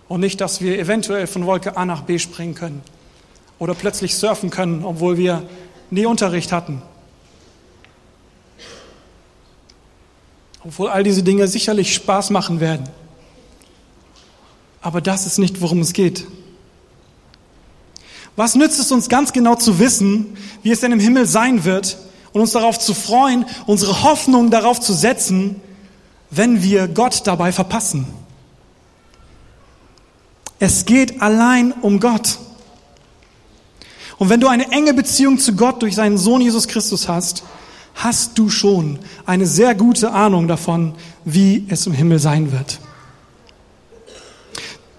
Und 0.09 0.21
nicht, 0.21 0.41
dass 0.41 0.61
wir 0.61 0.79
eventuell 0.79 1.27
von 1.27 1.47
Wolke 1.47 1.77
A 1.77 1.85
nach 1.85 2.03
B 2.03 2.19
springen 2.19 2.55
können 2.55 2.83
oder 3.59 3.75
plötzlich 3.75 4.17
surfen 4.17 4.51
können, 4.51 4.85
obwohl 4.85 5.17
wir 5.17 5.49
nie 5.91 6.07
Unterricht 6.07 6.53
hatten. 6.53 6.83
Obwohl 10.65 10.89
all 10.89 11.03
diese 11.03 11.23
Dinge 11.23 11.47
sicherlich 11.49 11.95
Spaß 11.95 12.31
machen 12.31 12.61
werden. 12.61 12.89
Aber 14.81 15.01
das 15.01 15.27
ist 15.27 15.39
nicht, 15.39 15.61
worum 15.61 15.81
es 15.81 15.93
geht. 15.93 16.27
Was 18.35 18.55
nützt 18.55 18.81
es 18.81 18.91
uns 18.91 19.09
ganz 19.09 19.33
genau 19.33 19.55
zu 19.55 19.79
wissen, 19.79 20.37
wie 20.63 20.71
es 20.71 20.81
denn 20.81 20.93
im 20.93 21.01
Himmel 21.01 21.27
sein 21.27 21.65
wird 21.65 21.99
und 22.33 22.41
uns 22.41 22.53
darauf 22.53 22.79
zu 22.79 22.95
freuen, 22.95 23.45
unsere 23.67 24.03
Hoffnung 24.03 24.51
darauf 24.51 24.81
zu 24.81 24.93
setzen, 24.93 25.61
wenn 26.31 26.63
wir 26.63 26.89
Gott 26.89 27.27
dabei 27.27 27.53
verpassen? 27.53 28.07
Es 30.65 30.85
geht 30.85 31.21
allein 31.21 31.73
um 31.73 31.99
Gott. 31.99 32.39
Und 34.17 34.29
wenn 34.29 34.39
du 34.39 34.47
eine 34.47 34.71
enge 34.71 34.95
Beziehung 34.95 35.41
zu 35.41 35.57
Gott 35.57 35.83
durch 35.83 35.97
seinen 35.97 36.19
Sohn 36.19 36.41
Jesus 36.41 36.69
Christus 36.69 37.09
hast, 37.09 37.43
hast 37.97 38.39
du 38.39 38.49
schon 38.49 39.01
eine 39.27 39.45
sehr 39.45 39.75
gute 39.75 40.13
Ahnung 40.13 40.47
davon, 40.47 40.95
wie 41.25 41.67
es 41.69 41.89
im 41.89 41.93
Himmel 41.93 42.21
sein 42.21 42.53
wird. 42.53 42.79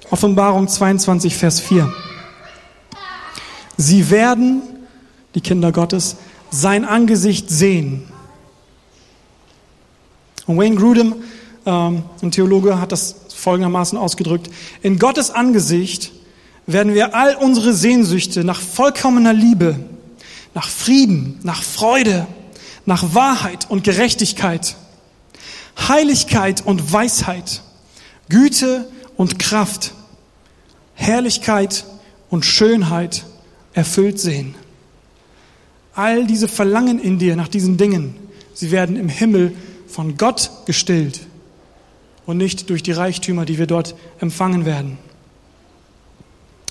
Offenbarung 0.10 0.68
22, 0.68 1.34
Vers 1.34 1.62
4. 1.62 1.90
Sie 3.78 4.10
werden, 4.10 4.64
die 5.34 5.40
Kinder 5.40 5.72
Gottes, 5.72 6.18
sein 6.52 6.84
Angesicht 6.84 7.50
sehen. 7.50 8.04
Und 10.46 10.58
Wayne 10.58 10.76
Grudem, 10.76 11.16
ähm, 11.66 12.04
ein 12.22 12.32
Theologe, 12.32 12.82
hat 12.82 12.92
das 12.92 13.23
folgendermaßen 13.44 13.98
ausgedrückt. 13.98 14.50
In 14.82 14.98
Gottes 14.98 15.30
Angesicht 15.30 16.12
werden 16.66 16.94
wir 16.94 17.14
all 17.14 17.36
unsere 17.36 17.74
Sehnsüchte 17.74 18.44
nach 18.44 18.62
vollkommener 18.62 19.34
Liebe, 19.34 19.78
nach 20.54 20.70
Frieden, 20.70 21.40
nach 21.44 21.62
Freude, 21.62 22.26
nach 22.86 23.14
Wahrheit 23.14 23.70
und 23.70 23.84
Gerechtigkeit, 23.84 24.76
Heiligkeit 25.88 26.66
und 26.66 26.94
Weisheit, 26.94 27.62
Güte 28.30 28.88
und 29.18 29.40
Kraft, 29.40 29.94
Herrlichkeit 30.96 31.86
und 32.30 32.46
Schönheit 32.46 33.26
erfüllt 33.74 34.20
sehen. 34.20 34.56
All 35.96 36.26
diese 36.26 36.48
Verlangen 36.48 37.00
in 37.00 37.20
dir 37.20 37.36
nach 37.36 37.48
diesen 37.48 37.78
Dingen, 37.78 38.16
sie 38.54 38.72
werden 38.72 38.96
im 38.96 39.10
Himmel 39.10 39.54
von 39.88 40.18
Gott 40.18 40.50
gestillt 40.66 41.22
und 42.26 42.38
nicht 42.38 42.70
durch 42.70 42.84
die 42.84 42.92
Reichtümer, 42.92 43.46
die 43.46 43.58
wir 43.58 43.68
dort 43.68 43.96
empfangen 44.20 44.66
werden. 44.66 44.98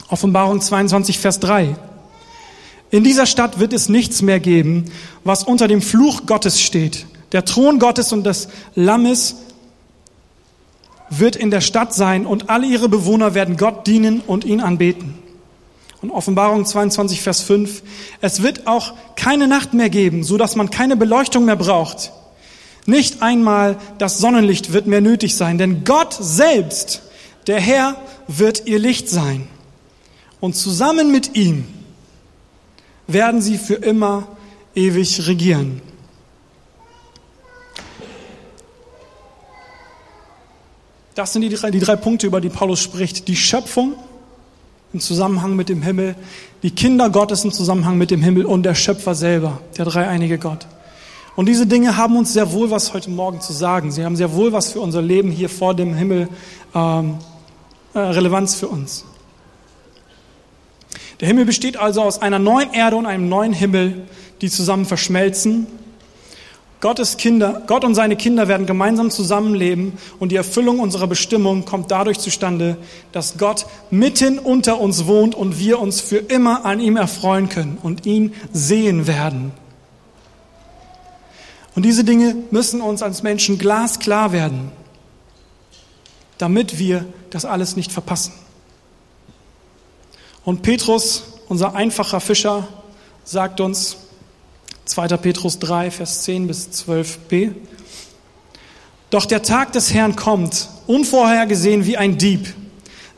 Offenbarung 0.09 0.61
22, 0.61 1.19
Vers 1.19 1.41
3. 1.41 1.77
In 2.91 3.05
dieser 3.05 3.25
Stadt 3.25 3.59
wird 3.59 3.73
es 3.73 3.89
nichts 3.89 4.21
mehr 4.21 4.41
geben, 4.41 4.85
was 5.25 5.45
unter 5.45 5.69
dem 5.69 5.81
Fluch 5.81 6.27
Gottes 6.27 6.61
steht. 6.61 7.07
Der 7.33 7.47
Thron 7.47 7.79
Gottes 7.79 8.13
und 8.13 8.25
des 8.25 8.49
Lammes 8.75 9.37
wird 11.09 11.37
in 11.37 11.51
der 11.51 11.63
Stadt 11.63 11.95
sein 11.95 12.27
und 12.27 12.51
alle 12.51 12.67
ihre 12.67 12.89
Bewohner 12.89 13.35
werden 13.35 13.57
Gott 13.57 13.87
dienen 13.87 14.21
und 14.21 14.45
ihn 14.45 14.61
anbeten. 14.61 15.15
Und 16.03 16.11
Offenbarung 16.11 16.67
22, 16.67 17.23
Vers 17.23 17.43
5. 17.43 17.83
Es 18.21 18.43
wird 18.43 18.67
auch 18.67 18.93
keine 19.17 19.47
Nacht 19.47 19.73
mehr 19.73 19.89
geben, 19.89 20.25
so 20.25 20.37
dass 20.37 20.57
man 20.57 20.69
keine 20.69 20.97
Beleuchtung 20.97 21.45
mehr 21.45 21.57
braucht. 21.57 22.13
Nicht 22.87 23.23
einmal 23.23 23.79
das 23.99 24.19
Sonnenlicht 24.19 24.73
wird 24.73 24.87
mehr 24.87 25.01
nötig 25.01 25.37
sein, 25.37 25.59
denn 25.59 25.85
Gott 25.85 26.17
selbst, 26.19 27.03
der 27.47 27.61
Herr, 27.61 27.97
wird 28.27 28.67
ihr 28.67 28.79
Licht 28.79 29.09
sein. 29.09 29.47
Und 30.41 30.57
zusammen 30.57 31.13
mit 31.13 31.37
ihm 31.37 31.67
werden 33.07 33.41
sie 33.41 33.59
für 33.59 33.75
immer 33.75 34.27
ewig 34.75 35.27
regieren. 35.27 35.81
Das 41.15 41.33
sind 41.33 41.43
die 41.43 41.51
drei, 41.51 41.71
die 41.71 41.79
drei 41.79 41.97
Punkte, 41.97 42.27
über 42.27 42.41
die 42.41 42.49
Paulus 42.49 42.81
spricht. 42.81 43.29
Die 43.29 43.37
Schöpfung, 43.37 43.95
im 44.93 45.01
Zusammenhang 45.01 45.57
mit 45.57 45.69
dem 45.69 45.83
Himmel, 45.83 46.17
die 46.63 46.71
Kinder 46.71 47.11
Gottes 47.11 47.45
im 47.45 47.53
Zusammenhang 47.53 47.99
mit 47.99 48.11
dem 48.11 48.23
Himmel 48.23 48.45
und 48.45 48.63
der 48.63 48.75
Schöpfer 48.75 49.15
selber, 49.15 49.61
der 49.77 49.85
dreieinige 49.85 50.39
Gott. 50.39 50.67
Und 51.35 51.47
diese 51.47 51.67
Dinge 51.67 51.97
haben 51.97 52.17
uns 52.17 52.33
sehr 52.33 52.53
wohl 52.53 52.71
was 52.71 52.93
heute 52.93 53.11
Morgen 53.11 53.41
zu 53.41 53.53
sagen. 53.53 53.91
Sie 53.91 54.05
haben 54.05 54.17
sehr 54.17 54.33
wohl 54.33 54.53
was 54.53 54.73
für 54.73 54.81
unser 54.81 55.01
Leben 55.01 55.31
hier 55.31 55.49
vor 55.49 55.75
dem 55.75 55.95
Himmel 55.95 56.29
ähm, 56.75 57.17
äh, 57.95 57.99
Relevanz 57.99 58.55
für 58.55 58.69
uns. 58.69 59.05
Der 61.21 61.29
Himmel 61.29 61.45
besteht 61.45 61.77
also 61.77 62.03
aus 62.03 62.21
einer 62.21 62.39
neuen 62.39 62.73
Erde 62.73 62.97
und 62.97 63.07
einem 63.07 63.29
neuen 63.29 63.53
Himmel, 63.53 64.07
die 64.41 64.51
zusammen 64.51 64.85
verschmelzen 64.85 65.67
Gottes 66.83 67.17
Kinder, 67.17 67.63
Gott 67.69 67.85
und 67.85 67.95
seine 67.95 68.17
Kinder 68.17 68.49
werden 68.49 68.67
gemeinsam 68.67 69.13
zusammenleben 69.13 69.93
und 70.19 70.33
die 70.33 70.37
Erfüllung 70.37 70.81
unserer 70.81 71.07
Bestimmung 71.07 71.65
kommt 71.65 71.93
dadurch 71.93 72.19
zustande, 72.19 72.77
dass 73.13 73.39
Gott 73.39 73.67
mitten 73.93 74.41
unter 74.41 74.81
uns 74.81 75.07
wohnt 75.07 75.37
und 75.37 75.61
wir 75.61 75.79
uns 75.79 76.01
für 76.01 76.17
immer 76.17 76.65
an 76.65 76.81
ihm 76.81 76.97
erfreuen 76.97 77.49
können 77.49 77.79
und 77.81 78.05
ihn 78.05 78.35
sehen 78.53 79.07
werden. 79.07 79.53
Und 81.75 81.85
diese 81.85 82.05
Dinge 82.05 82.37
müssen 82.51 82.81
uns 82.81 83.03
als 83.03 83.23
Menschen 83.23 83.59
glasklar 83.59 84.33
werden, 84.33 84.71
damit 86.39 86.79
wir 86.79 87.07
das 87.31 87.45
alles 87.45 87.77
nicht 87.77 87.93
verpassen. 87.93 88.33
Und 90.45 90.63
Petrus, 90.63 91.25
unser 91.49 91.75
einfacher 91.75 92.21
Fischer, 92.21 92.69
sagt 93.25 93.61
uns, 93.61 93.97
2. 94.85 95.09
Petrus 95.17 95.59
3, 95.61 95.91
Vers 95.91 96.23
10 96.25 96.47
bis 96.49 96.69
12b. 96.69 97.53
Doch 99.11 99.27
der 99.27 99.43
Tag 99.43 99.73
des 99.73 99.95
Herrn 99.95 100.17
kommt, 100.17 100.69
unvorhergesehen 100.87 101.87
wie 101.87 101.97
ein 101.97 102.19
Dieb. 102.19 102.53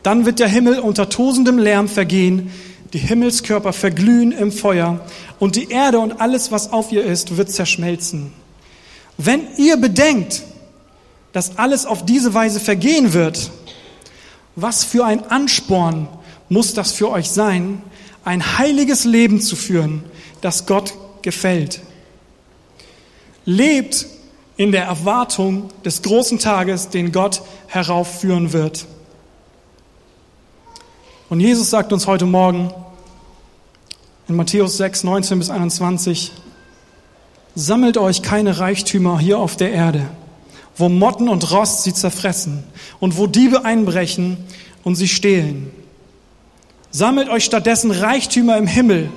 Dann 0.02 0.26
wird 0.26 0.38
der 0.38 0.48
Himmel 0.48 0.78
unter 0.78 1.08
tosendem 1.08 1.58
Lärm 1.58 1.88
vergehen, 1.88 2.52
die 2.92 2.98
Himmelskörper 2.98 3.72
verglühen 3.72 4.30
im 4.30 4.52
Feuer 4.52 5.00
und 5.40 5.56
die 5.56 5.70
Erde 5.70 5.98
und 5.98 6.20
alles, 6.20 6.52
was 6.52 6.72
auf 6.72 6.92
ihr 6.92 7.04
ist, 7.04 7.36
wird 7.36 7.50
zerschmelzen. 7.50 8.32
Wenn 9.16 9.46
ihr 9.56 9.76
bedenkt, 9.76 10.42
dass 11.32 11.58
alles 11.58 11.86
auf 11.86 12.04
diese 12.04 12.34
Weise 12.34 12.60
vergehen 12.60 13.12
wird, 13.12 13.50
was 14.56 14.84
für 14.84 15.04
ein 15.04 15.30
Ansporn 15.30 16.08
muss 16.48 16.74
das 16.74 16.92
für 16.92 17.10
euch 17.10 17.30
sein, 17.30 17.82
ein 18.24 18.58
heiliges 18.58 19.04
Leben 19.04 19.40
zu 19.40 19.56
führen, 19.56 20.04
das 20.40 20.66
Gott 20.66 20.94
gefällt. 21.22 21.80
Lebt 23.44 24.06
in 24.56 24.72
der 24.72 24.84
Erwartung 24.84 25.70
des 25.84 26.02
großen 26.02 26.38
Tages, 26.38 26.88
den 26.88 27.12
Gott 27.12 27.42
heraufführen 27.66 28.52
wird. 28.52 28.86
Und 31.28 31.40
Jesus 31.40 31.70
sagt 31.70 31.92
uns 31.92 32.06
heute 32.06 32.26
Morgen 32.26 32.72
in 34.28 34.36
Matthäus 34.36 34.76
6, 34.76 35.04
19 35.04 35.38
bis 35.38 35.50
21, 35.50 36.32
sammelt 37.54 37.96
euch 37.98 38.22
keine 38.22 38.58
Reichtümer 38.58 39.18
hier 39.18 39.38
auf 39.38 39.56
der 39.56 39.72
Erde, 39.72 40.08
wo 40.76 40.88
Motten 40.88 41.28
und 41.28 41.50
Rost 41.52 41.84
sie 41.84 41.94
zerfressen 41.94 42.64
und 43.00 43.16
wo 43.16 43.26
Diebe 43.26 43.64
einbrechen 43.64 44.38
und 44.82 44.96
sie 44.96 45.08
stehlen. 45.08 45.70
Sammelt 46.90 47.28
euch 47.28 47.44
stattdessen 47.44 47.90
Reichtümer 47.90 48.56
im 48.56 48.66
Himmel, 48.66 49.10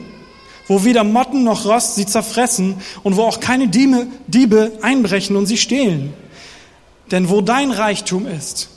wo 0.67 0.83
weder 0.83 1.03
Motten 1.03 1.43
noch 1.43 1.65
Rost 1.65 1.95
sie 1.95 2.05
zerfressen 2.05 2.75
und 3.03 3.15
wo 3.15 3.23
auch 3.23 3.39
keine 3.39 3.67
Diebe, 3.67 4.07
Diebe 4.27 4.71
einbrechen 4.81 5.35
und 5.35 5.45
sie 5.45 5.57
stehlen. 5.57 6.13
Denn 7.11 7.29
wo 7.29 7.41
dein 7.41 7.71
Reichtum 7.71 8.27
ist, 8.27 8.69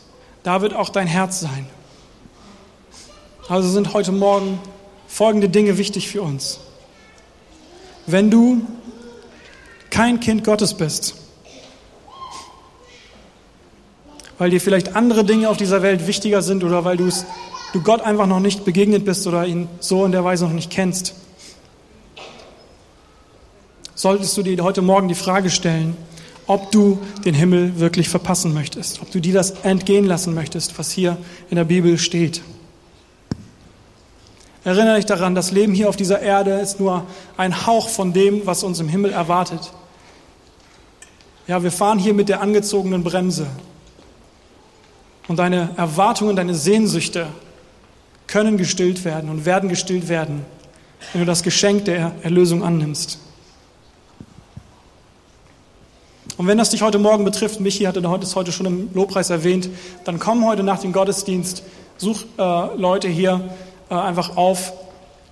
da 0.42 0.62
wird 0.62 0.74
auch 0.74 0.88
dein 0.88 1.06
Herz 1.06 1.40
sein. 1.40 1.66
Also 3.48 3.68
sind 3.68 3.92
heute 3.92 4.12
Morgen 4.12 4.60
folgende 5.08 5.48
Dinge 5.48 5.76
wichtig 5.76 6.08
für 6.08 6.22
uns. 6.22 6.60
Wenn 8.06 8.30
du 8.30 8.62
kein 9.90 10.20
Kind 10.20 10.44
Gottes 10.44 10.74
bist, 10.74 11.14
weil 14.38 14.50
dir 14.50 14.60
vielleicht 14.60 14.96
andere 14.96 15.24
Dinge 15.24 15.50
auf 15.50 15.56
dieser 15.56 15.82
Welt 15.82 16.06
wichtiger 16.06 16.42
sind 16.42 16.64
oder 16.64 16.84
weil 16.84 16.96
du 16.96 17.10
Gott 17.82 18.00
einfach 18.00 18.26
noch 18.26 18.40
nicht 18.40 18.64
begegnet 18.64 19.04
bist 19.04 19.26
oder 19.26 19.46
ihn 19.46 19.68
so 19.80 20.04
in 20.04 20.12
der 20.12 20.24
Weise 20.24 20.44
noch 20.44 20.52
nicht 20.52 20.70
kennst, 20.70 21.14
solltest 23.94 24.36
du 24.36 24.42
dir 24.42 24.62
heute 24.64 24.80
Morgen 24.80 25.08
die 25.08 25.14
Frage 25.14 25.50
stellen, 25.50 25.96
ob 26.46 26.72
du 26.72 26.98
den 27.24 27.34
Himmel 27.34 27.78
wirklich 27.78 28.08
verpassen 28.08 28.54
möchtest, 28.54 29.02
ob 29.02 29.10
du 29.10 29.20
dir 29.20 29.34
das 29.34 29.50
entgehen 29.62 30.06
lassen 30.06 30.34
möchtest, 30.34 30.78
was 30.78 30.90
hier 30.90 31.16
in 31.50 31.56
der 31.56 31.64
Bibel 31.64 31.98
steht. 31.98 32.42
Erinnere 34.62 34.96
dich 34.96 35.06
daran, 35.06 35.34
das 35.34 35.52
Leben 35.52 35.72
hier 35.72 35.88
auf 35.88 35.96
dieser 35.96 36.20
Erde 36.20 36.60
ist 36.60 36.80
nur 36.80 37.06
ein 37.36 37.66
Hauch 37.66 37.88
von 37.88 38.12
dem, 38.12 38.44
was 38.44 38.62
uns 38.62 38.78
im 38.78 38.88
Himmel 38.88 39.12
erwartet. 39.12 39.72
Ja, 41.46 41.62
wir 41.62 41.72
fahren 41.72 41.98
hier 41.98 42.12
mit 42.12 42.28
der 42.28 42.42
angezogenen 42.42 43.02
Bremse. 43.02 43.46
Und 45.28 45.38
deine 45.38 45.70
Erwartungen, 45.76 46.36
deine 46.36 46.54
Sehnsüchte 46.54 47.28
können 48.26 48.58
gestillt 48.58 49.04
werden 49.04 49.30
und 49.30 49.46
werden 49.46 49.68
gestillt 49.68 50.08
werden, 50.08 50.44
wenn 51.12 51.22
du 51.22 51.26
das 51.26 51.42
Geschenk 51.42 51.86
der 51.86 52.12
Erlösung 52.22 52.62
annimmst. 52.62 53.18
Und 56.36 56.46
wenn 56.46 56.58
das 56.58 56.70
dich 56.70 56.82
heute 56.82 56.98
Morgen 56.98 57.24
betrifft, 57.24 57.60
Michi 57.60 57.84
hatte 57.84 58.02
das 58.02 58.36
heute 58.36 58.52
schon 58.52 58.66
im 58.66 58.90
Lobpreis 58.94 59.30
erwähnt, 59.30 59.70
dann 60.04 60.18
komm 60.18 60.46
heute 60.46 60.62
nach 60.62 60.78
dem 60.80 60.92
Gottesdienst, 60.92 61.62
such 61.96 62.24
äh, 62.38 62.76
Leute 62.76 63.08
hier 63.08 63.50
äh, 63.90 63.94
einfach 63.94 64.36
auf 64.36 64.72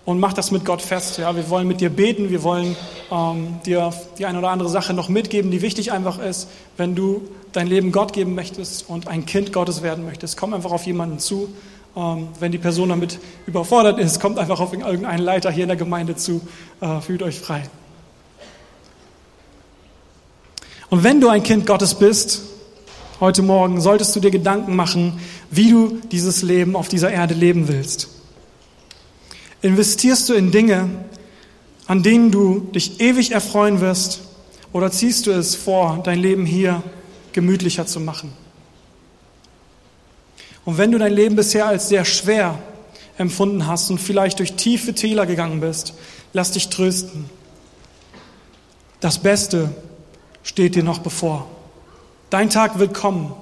und 0.04 0.20
mach 0.20 0.32
das 0.32 0.50
mit 0.50 0.64
Gott 0.64 0.80
fest. 0.80 1.18
Ja, 1.18 1.36
wir 1.36 1.50
wollen 1.50 1.68
mit 1.68 1.80
dir 1.80 1.90
beten, 1.90 2.30
wir 2.30 2.42
wollen 2.42 2.76
ähm, 3.10 3.60
dir 3.66 3.92
die 4.18 4.24
eine 4.24 4.38
oder 4.38 4.48
andere 4.48 4.68
Sache 4.68 4.94
noch 4.94 5.08
mitgeben, 5.08 5.50
die 5.50 5.62
wichtig 5.62 5.92
einfach 5.92 6.18
ist. 6.18 6.48
Wenn 6.76 6.94
du 6.94 7.28
dein 7.52 7.66
Leben 7.66 7.92
Gott 7.92 8.14
geben 8.14 8.34
möchtest 8.34 8.88
und 8.88 9.06
ein 9.06 9.26
Kind 9.26 9.52
Gottes 9.52 9.82
werden 9.82 10.04
möchtest, 10.04 10.36
komm 10.36 10.54
einfach 10.54 10.72
auf 10.72 10.86
jemanden 10.86 11.18
zu. 11.18 11.50
Ähm, 11.94 12.28
wenn 12.40 12.52
die 12.52 12.58
Person 12.58 12.88
damit 12.88 13.18
überfordert 13.46 13.98
ist, 13.98 14.18
kommt 14.18 14.38
einfach 14.38 14.60
auf 14.60 14.72
irgendeinen 14.72 15.22
Leiter 15.22 15.50
hier 15.50 15.64
in 15.64 15.68
der 15.68 15.76
Gemeinde 15.76 16.16
zu. 16.16 16.40
Äh, 16.80 17.00
fühlt 17.00 17.22
euch 17.22 17.38
frei. 17.38 17.64
Und 20.90 21.04
wenn 21.04 21.20
du 21.20 21.28
ein 21.28 21.42
Kind 21.42 21.66
Gottes 21.66 21.94
bist, 21.94 22.44
heute 23.20 23.42
Morgen, 23.42 23.80
solltest 23.82 24.16
du 24.16 24.20
dir 24.20 24.30
Gedanken 24.30 24.74
machen, 24.74 25.20
wie 25.50 25.70
du 25.70 26.00
dieses 26.10 26.42
Leben 26.42 26.76
auf 26.76 26.88
dieser 26.88 27.10
Erde 27.10 27.34
leben 27.34 27.68
willst. 27.68 28.08
Investierst 29.62 30.28
du 30.28 30.34
in 30.34 30.50
Dinge, 30.50 30.88
an 31.86 32.02
denen 32.02 32.30
du 32.30 32.60
dich 32.74 33.00
ewig 33.00 33.32
erfreuen 33.32 33.80
wirst, 33.80 34.20
oder 34.72 34.90
ziehst 34.90 35.26
du 35.26 35.30
es 35.30 35.54
vor, 35.54 36.00
dein 36.04 36.18
Leben 36.18 36.44
hier 36.44 36.82
gemütlicher 37.32 37.86
zu 37.86 38.00
machen? 38.00 38.32
Und 40.64 40.76
wenn 40.76 40.92
du 40.92 40.98
dein 40.98 41.14
Leben 41.14 41.34
bisher 41.34 41.66
als 41.66 41.88
sehr 41.88 42.04
schwer 42.04 42.58
empfunden 43.16 43.66
hast 43.66 43.90
und 43.90 43.98
vielleicht 43.98 44.38
durch 44.38 44.52
tiefe 44.52 44.94
Täler 44.94 45.26
gegangen 45.26 45.60
bist, 45.60 45.94
lass 46.32 46.52
dich 46.52 46.68
trösten. 46.68 47.24
Das 49.00 49.18
Beste 49.18 49.70
steht 50.42 50.74
dir 50.74 50.82
noch 50.84 50.98
bevor. 50.98 51.48
Dein 52.30 52.50
Tag 52.50 52.78
wird 52.78 52.94
kommen 52.94 53.32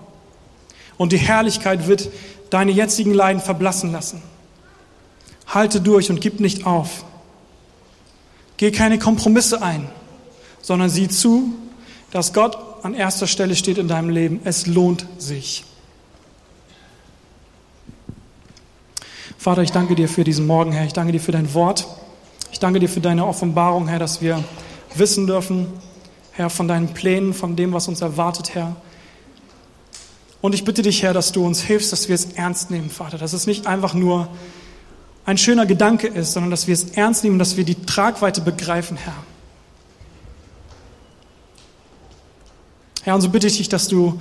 und 0.97 1.13
die 1.13 1.19
Herrlichkeit 1.19 1.89
wird 1.89 2.09
deine 2.51 2.71
jetzigen 2.71 3.13
Leiden 3.13 3.43
verblassen 3.43 3.91
lassen. 3.91 4.23
Halte 5.47 5.81
durch 5.81 6.11
und 6.11 6.21
gib 6.21 6.41
nicht 6.41 6.67
auf. 6.67 7.05
Geh 8.57 8.71
keine 8.71 8.99
Kompromisse 8.99 9.63
ein, 9.63 9.89
sondern 10.63 10.89
sieh 10.89 11.09
zu, 11.09 11.53
dass 12.11 12.33
Gott 12.33 12.57
an 12.83 12.95
erster 12.95 13.27
Stelle 13.27 13.55
steht 13.57 13.79
in 13.79 13.89
deinem 13.89 14.09
Leben. 14.09 14.41
Es 14.45 14.67
lohnt 14.67 15.07
sich. 15.19 15.65
Vater, 19.39 19.63
ich 19.63 19.73
danke 19.73 19.95
dir 19.95 20.09
für 20.09 20.25
diesen 20.25 20.47
Morgen, 20.47 20.73
Herr. 20.73 20.87
Ich 20.87 20.93
danke 20.93 21.13
dir 21.13 21.21
für 21.21 21.33
dein 21.33 21.53
Wort. 21.55 21.87
Ich 22.51 22.59
danke 22.59 22.81
dir 22.81 22.89
für 22.89 23.01
deine 23.01 23.27
Offenbarung, 23.27 23.87
Herr, 23.87 23.99
dass 23.99 24.21
wir 24.23 24.43
wissen 24.95 25.27
dürfen, 25.27 25.67
Herr, 26.33 26.51
von 26.51 26.69
deinen 26.69 26.95
Plänen, 26.95 27.35
von 27.35 27.55
dem, 27.55 27.73
was 27.73 27.87
uns 27.87 28.01
erwartet, 28.01 28.55
Herr. 28.55 28.77
Und 30.41 30.55
ich 30.55 30.65
bitte 30.65 30.83
dich, 30.83 31.03
Herr, 31.03 31.13
dass 31.13 31.33
du 31.33 31.45
uns 31.45 31.61
hilfst, 31.61 31.93
dass 31.93 32.09
wir 32.09 32.15
es 32.15 32.33
ernst 32.33 32.71
nehmen, 32.71 32.91
Vater. 32.91 33.19
Dass 33.19 33.33
es 33.33 33.47
nicht 33.47 33.67
einfach 33.67 33.95
nur 33.95 34.29
ein 35.27 35.37
schöner 35.37 35.67
Gedanke 35.67 36.07
ist, 36.07 36.33
sondern 36.33 36.53
dass 36.53 36.69
wir 36.69 36.75
es 36.75 36.91
ernst 36.93 37.25
nehmen, 37.25 37.39
dass 37.39 37.57
wir 37.57 37.65
die 37.65 37.75
Tragweite 37.75 38.41
begreifen, 38.41 38.97
Herr. 38.97 39.13
Herr, 43.03 43.17
und 43.17 43.21
so 43.21 43.29
bitte 43.29 43.49
ich 43.49 43.59
dich, 43.59 43.69
dass 43.69 43.89
du 43.89 44.21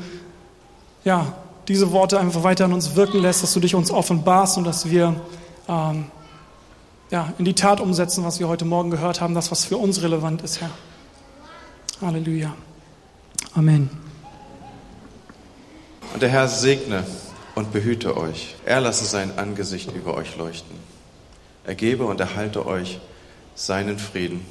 ja, 1.03 1.34
diese 1.68 1.91
Worte 1.91 2.20
einfach 2.20 2.43
weiter 2.43 2.66
an 2.66 2.74
uns 2.74 2.95
wirken 2.95 3.20
lässt, 3.22 3.43
dass 3.43 3.53
du 3.53 3.60
dich 3.60 3.76
uns 3.76 3.91
offenbarst 3.91 4.58
und 4.58 4.64
dass 4.64 4.89
wir 4.89 5.16
ähm, 5.68 6.06
ja, 7.12 7.34
in 7.38 7.45
die 7.45 7.53
Tat 7.53 7.80
umsetzen, 7.80 8.24
was 8.24 8.39
wir 8.39 8.47
heute 8.47 8.66
Morgen 8.66 8.89
gehört 8.89 9.22
haben, 9.22 9.36
das, 9.36 9.51
was 9.51 9.66
für 9.66 9.78
uns 9.78 10.01
relevant 10.01 10.41
ist, 10.41 10.62
Herr. 10.62 10.72
Halleluja. 12.01 12.53
Amen. 13.53 13.89
Und 16.14 16.22
der 16.22 16.30
Herr 16.30 16.47
segne 16.47 17.03
und 17.53 17.72
behüte 17.72 18.18
euch. 18.18 18.56
Er 18.66 18.82
lasse 18.82 19.06
sein 19.06 19.38
Angesicht 19.38 19.91
über 19.93 20.16
euch 20.16 20.36
leuchten. 20.36 20.84
Er 21.68 21.76
gebe 21.76 22.05
und 22.05 22.20
erhalte 22.20 22.66
euch 22.66 22.99
seinen 23.55 23.97
Frieden 23.97 24.45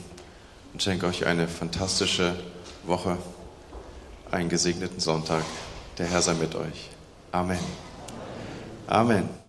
und 0.72 0.82
schenke 0.82 1.06
euch 1.06 1.26
eine 1.26 1.46
fantastische 1.46 2.34
Woche, 2.84 3.18
einen 4.30 4.48
gesegneten 4.48 4.98
Sonntag. 4.98 5.44
Der 5.98 6.06
Herr 6.06 6.22
sei 6.22 6.34
mit 6.34 6.54
euch. 6.54 6.90
Amen. 7.30 7.60
Amen. 8.86 9.43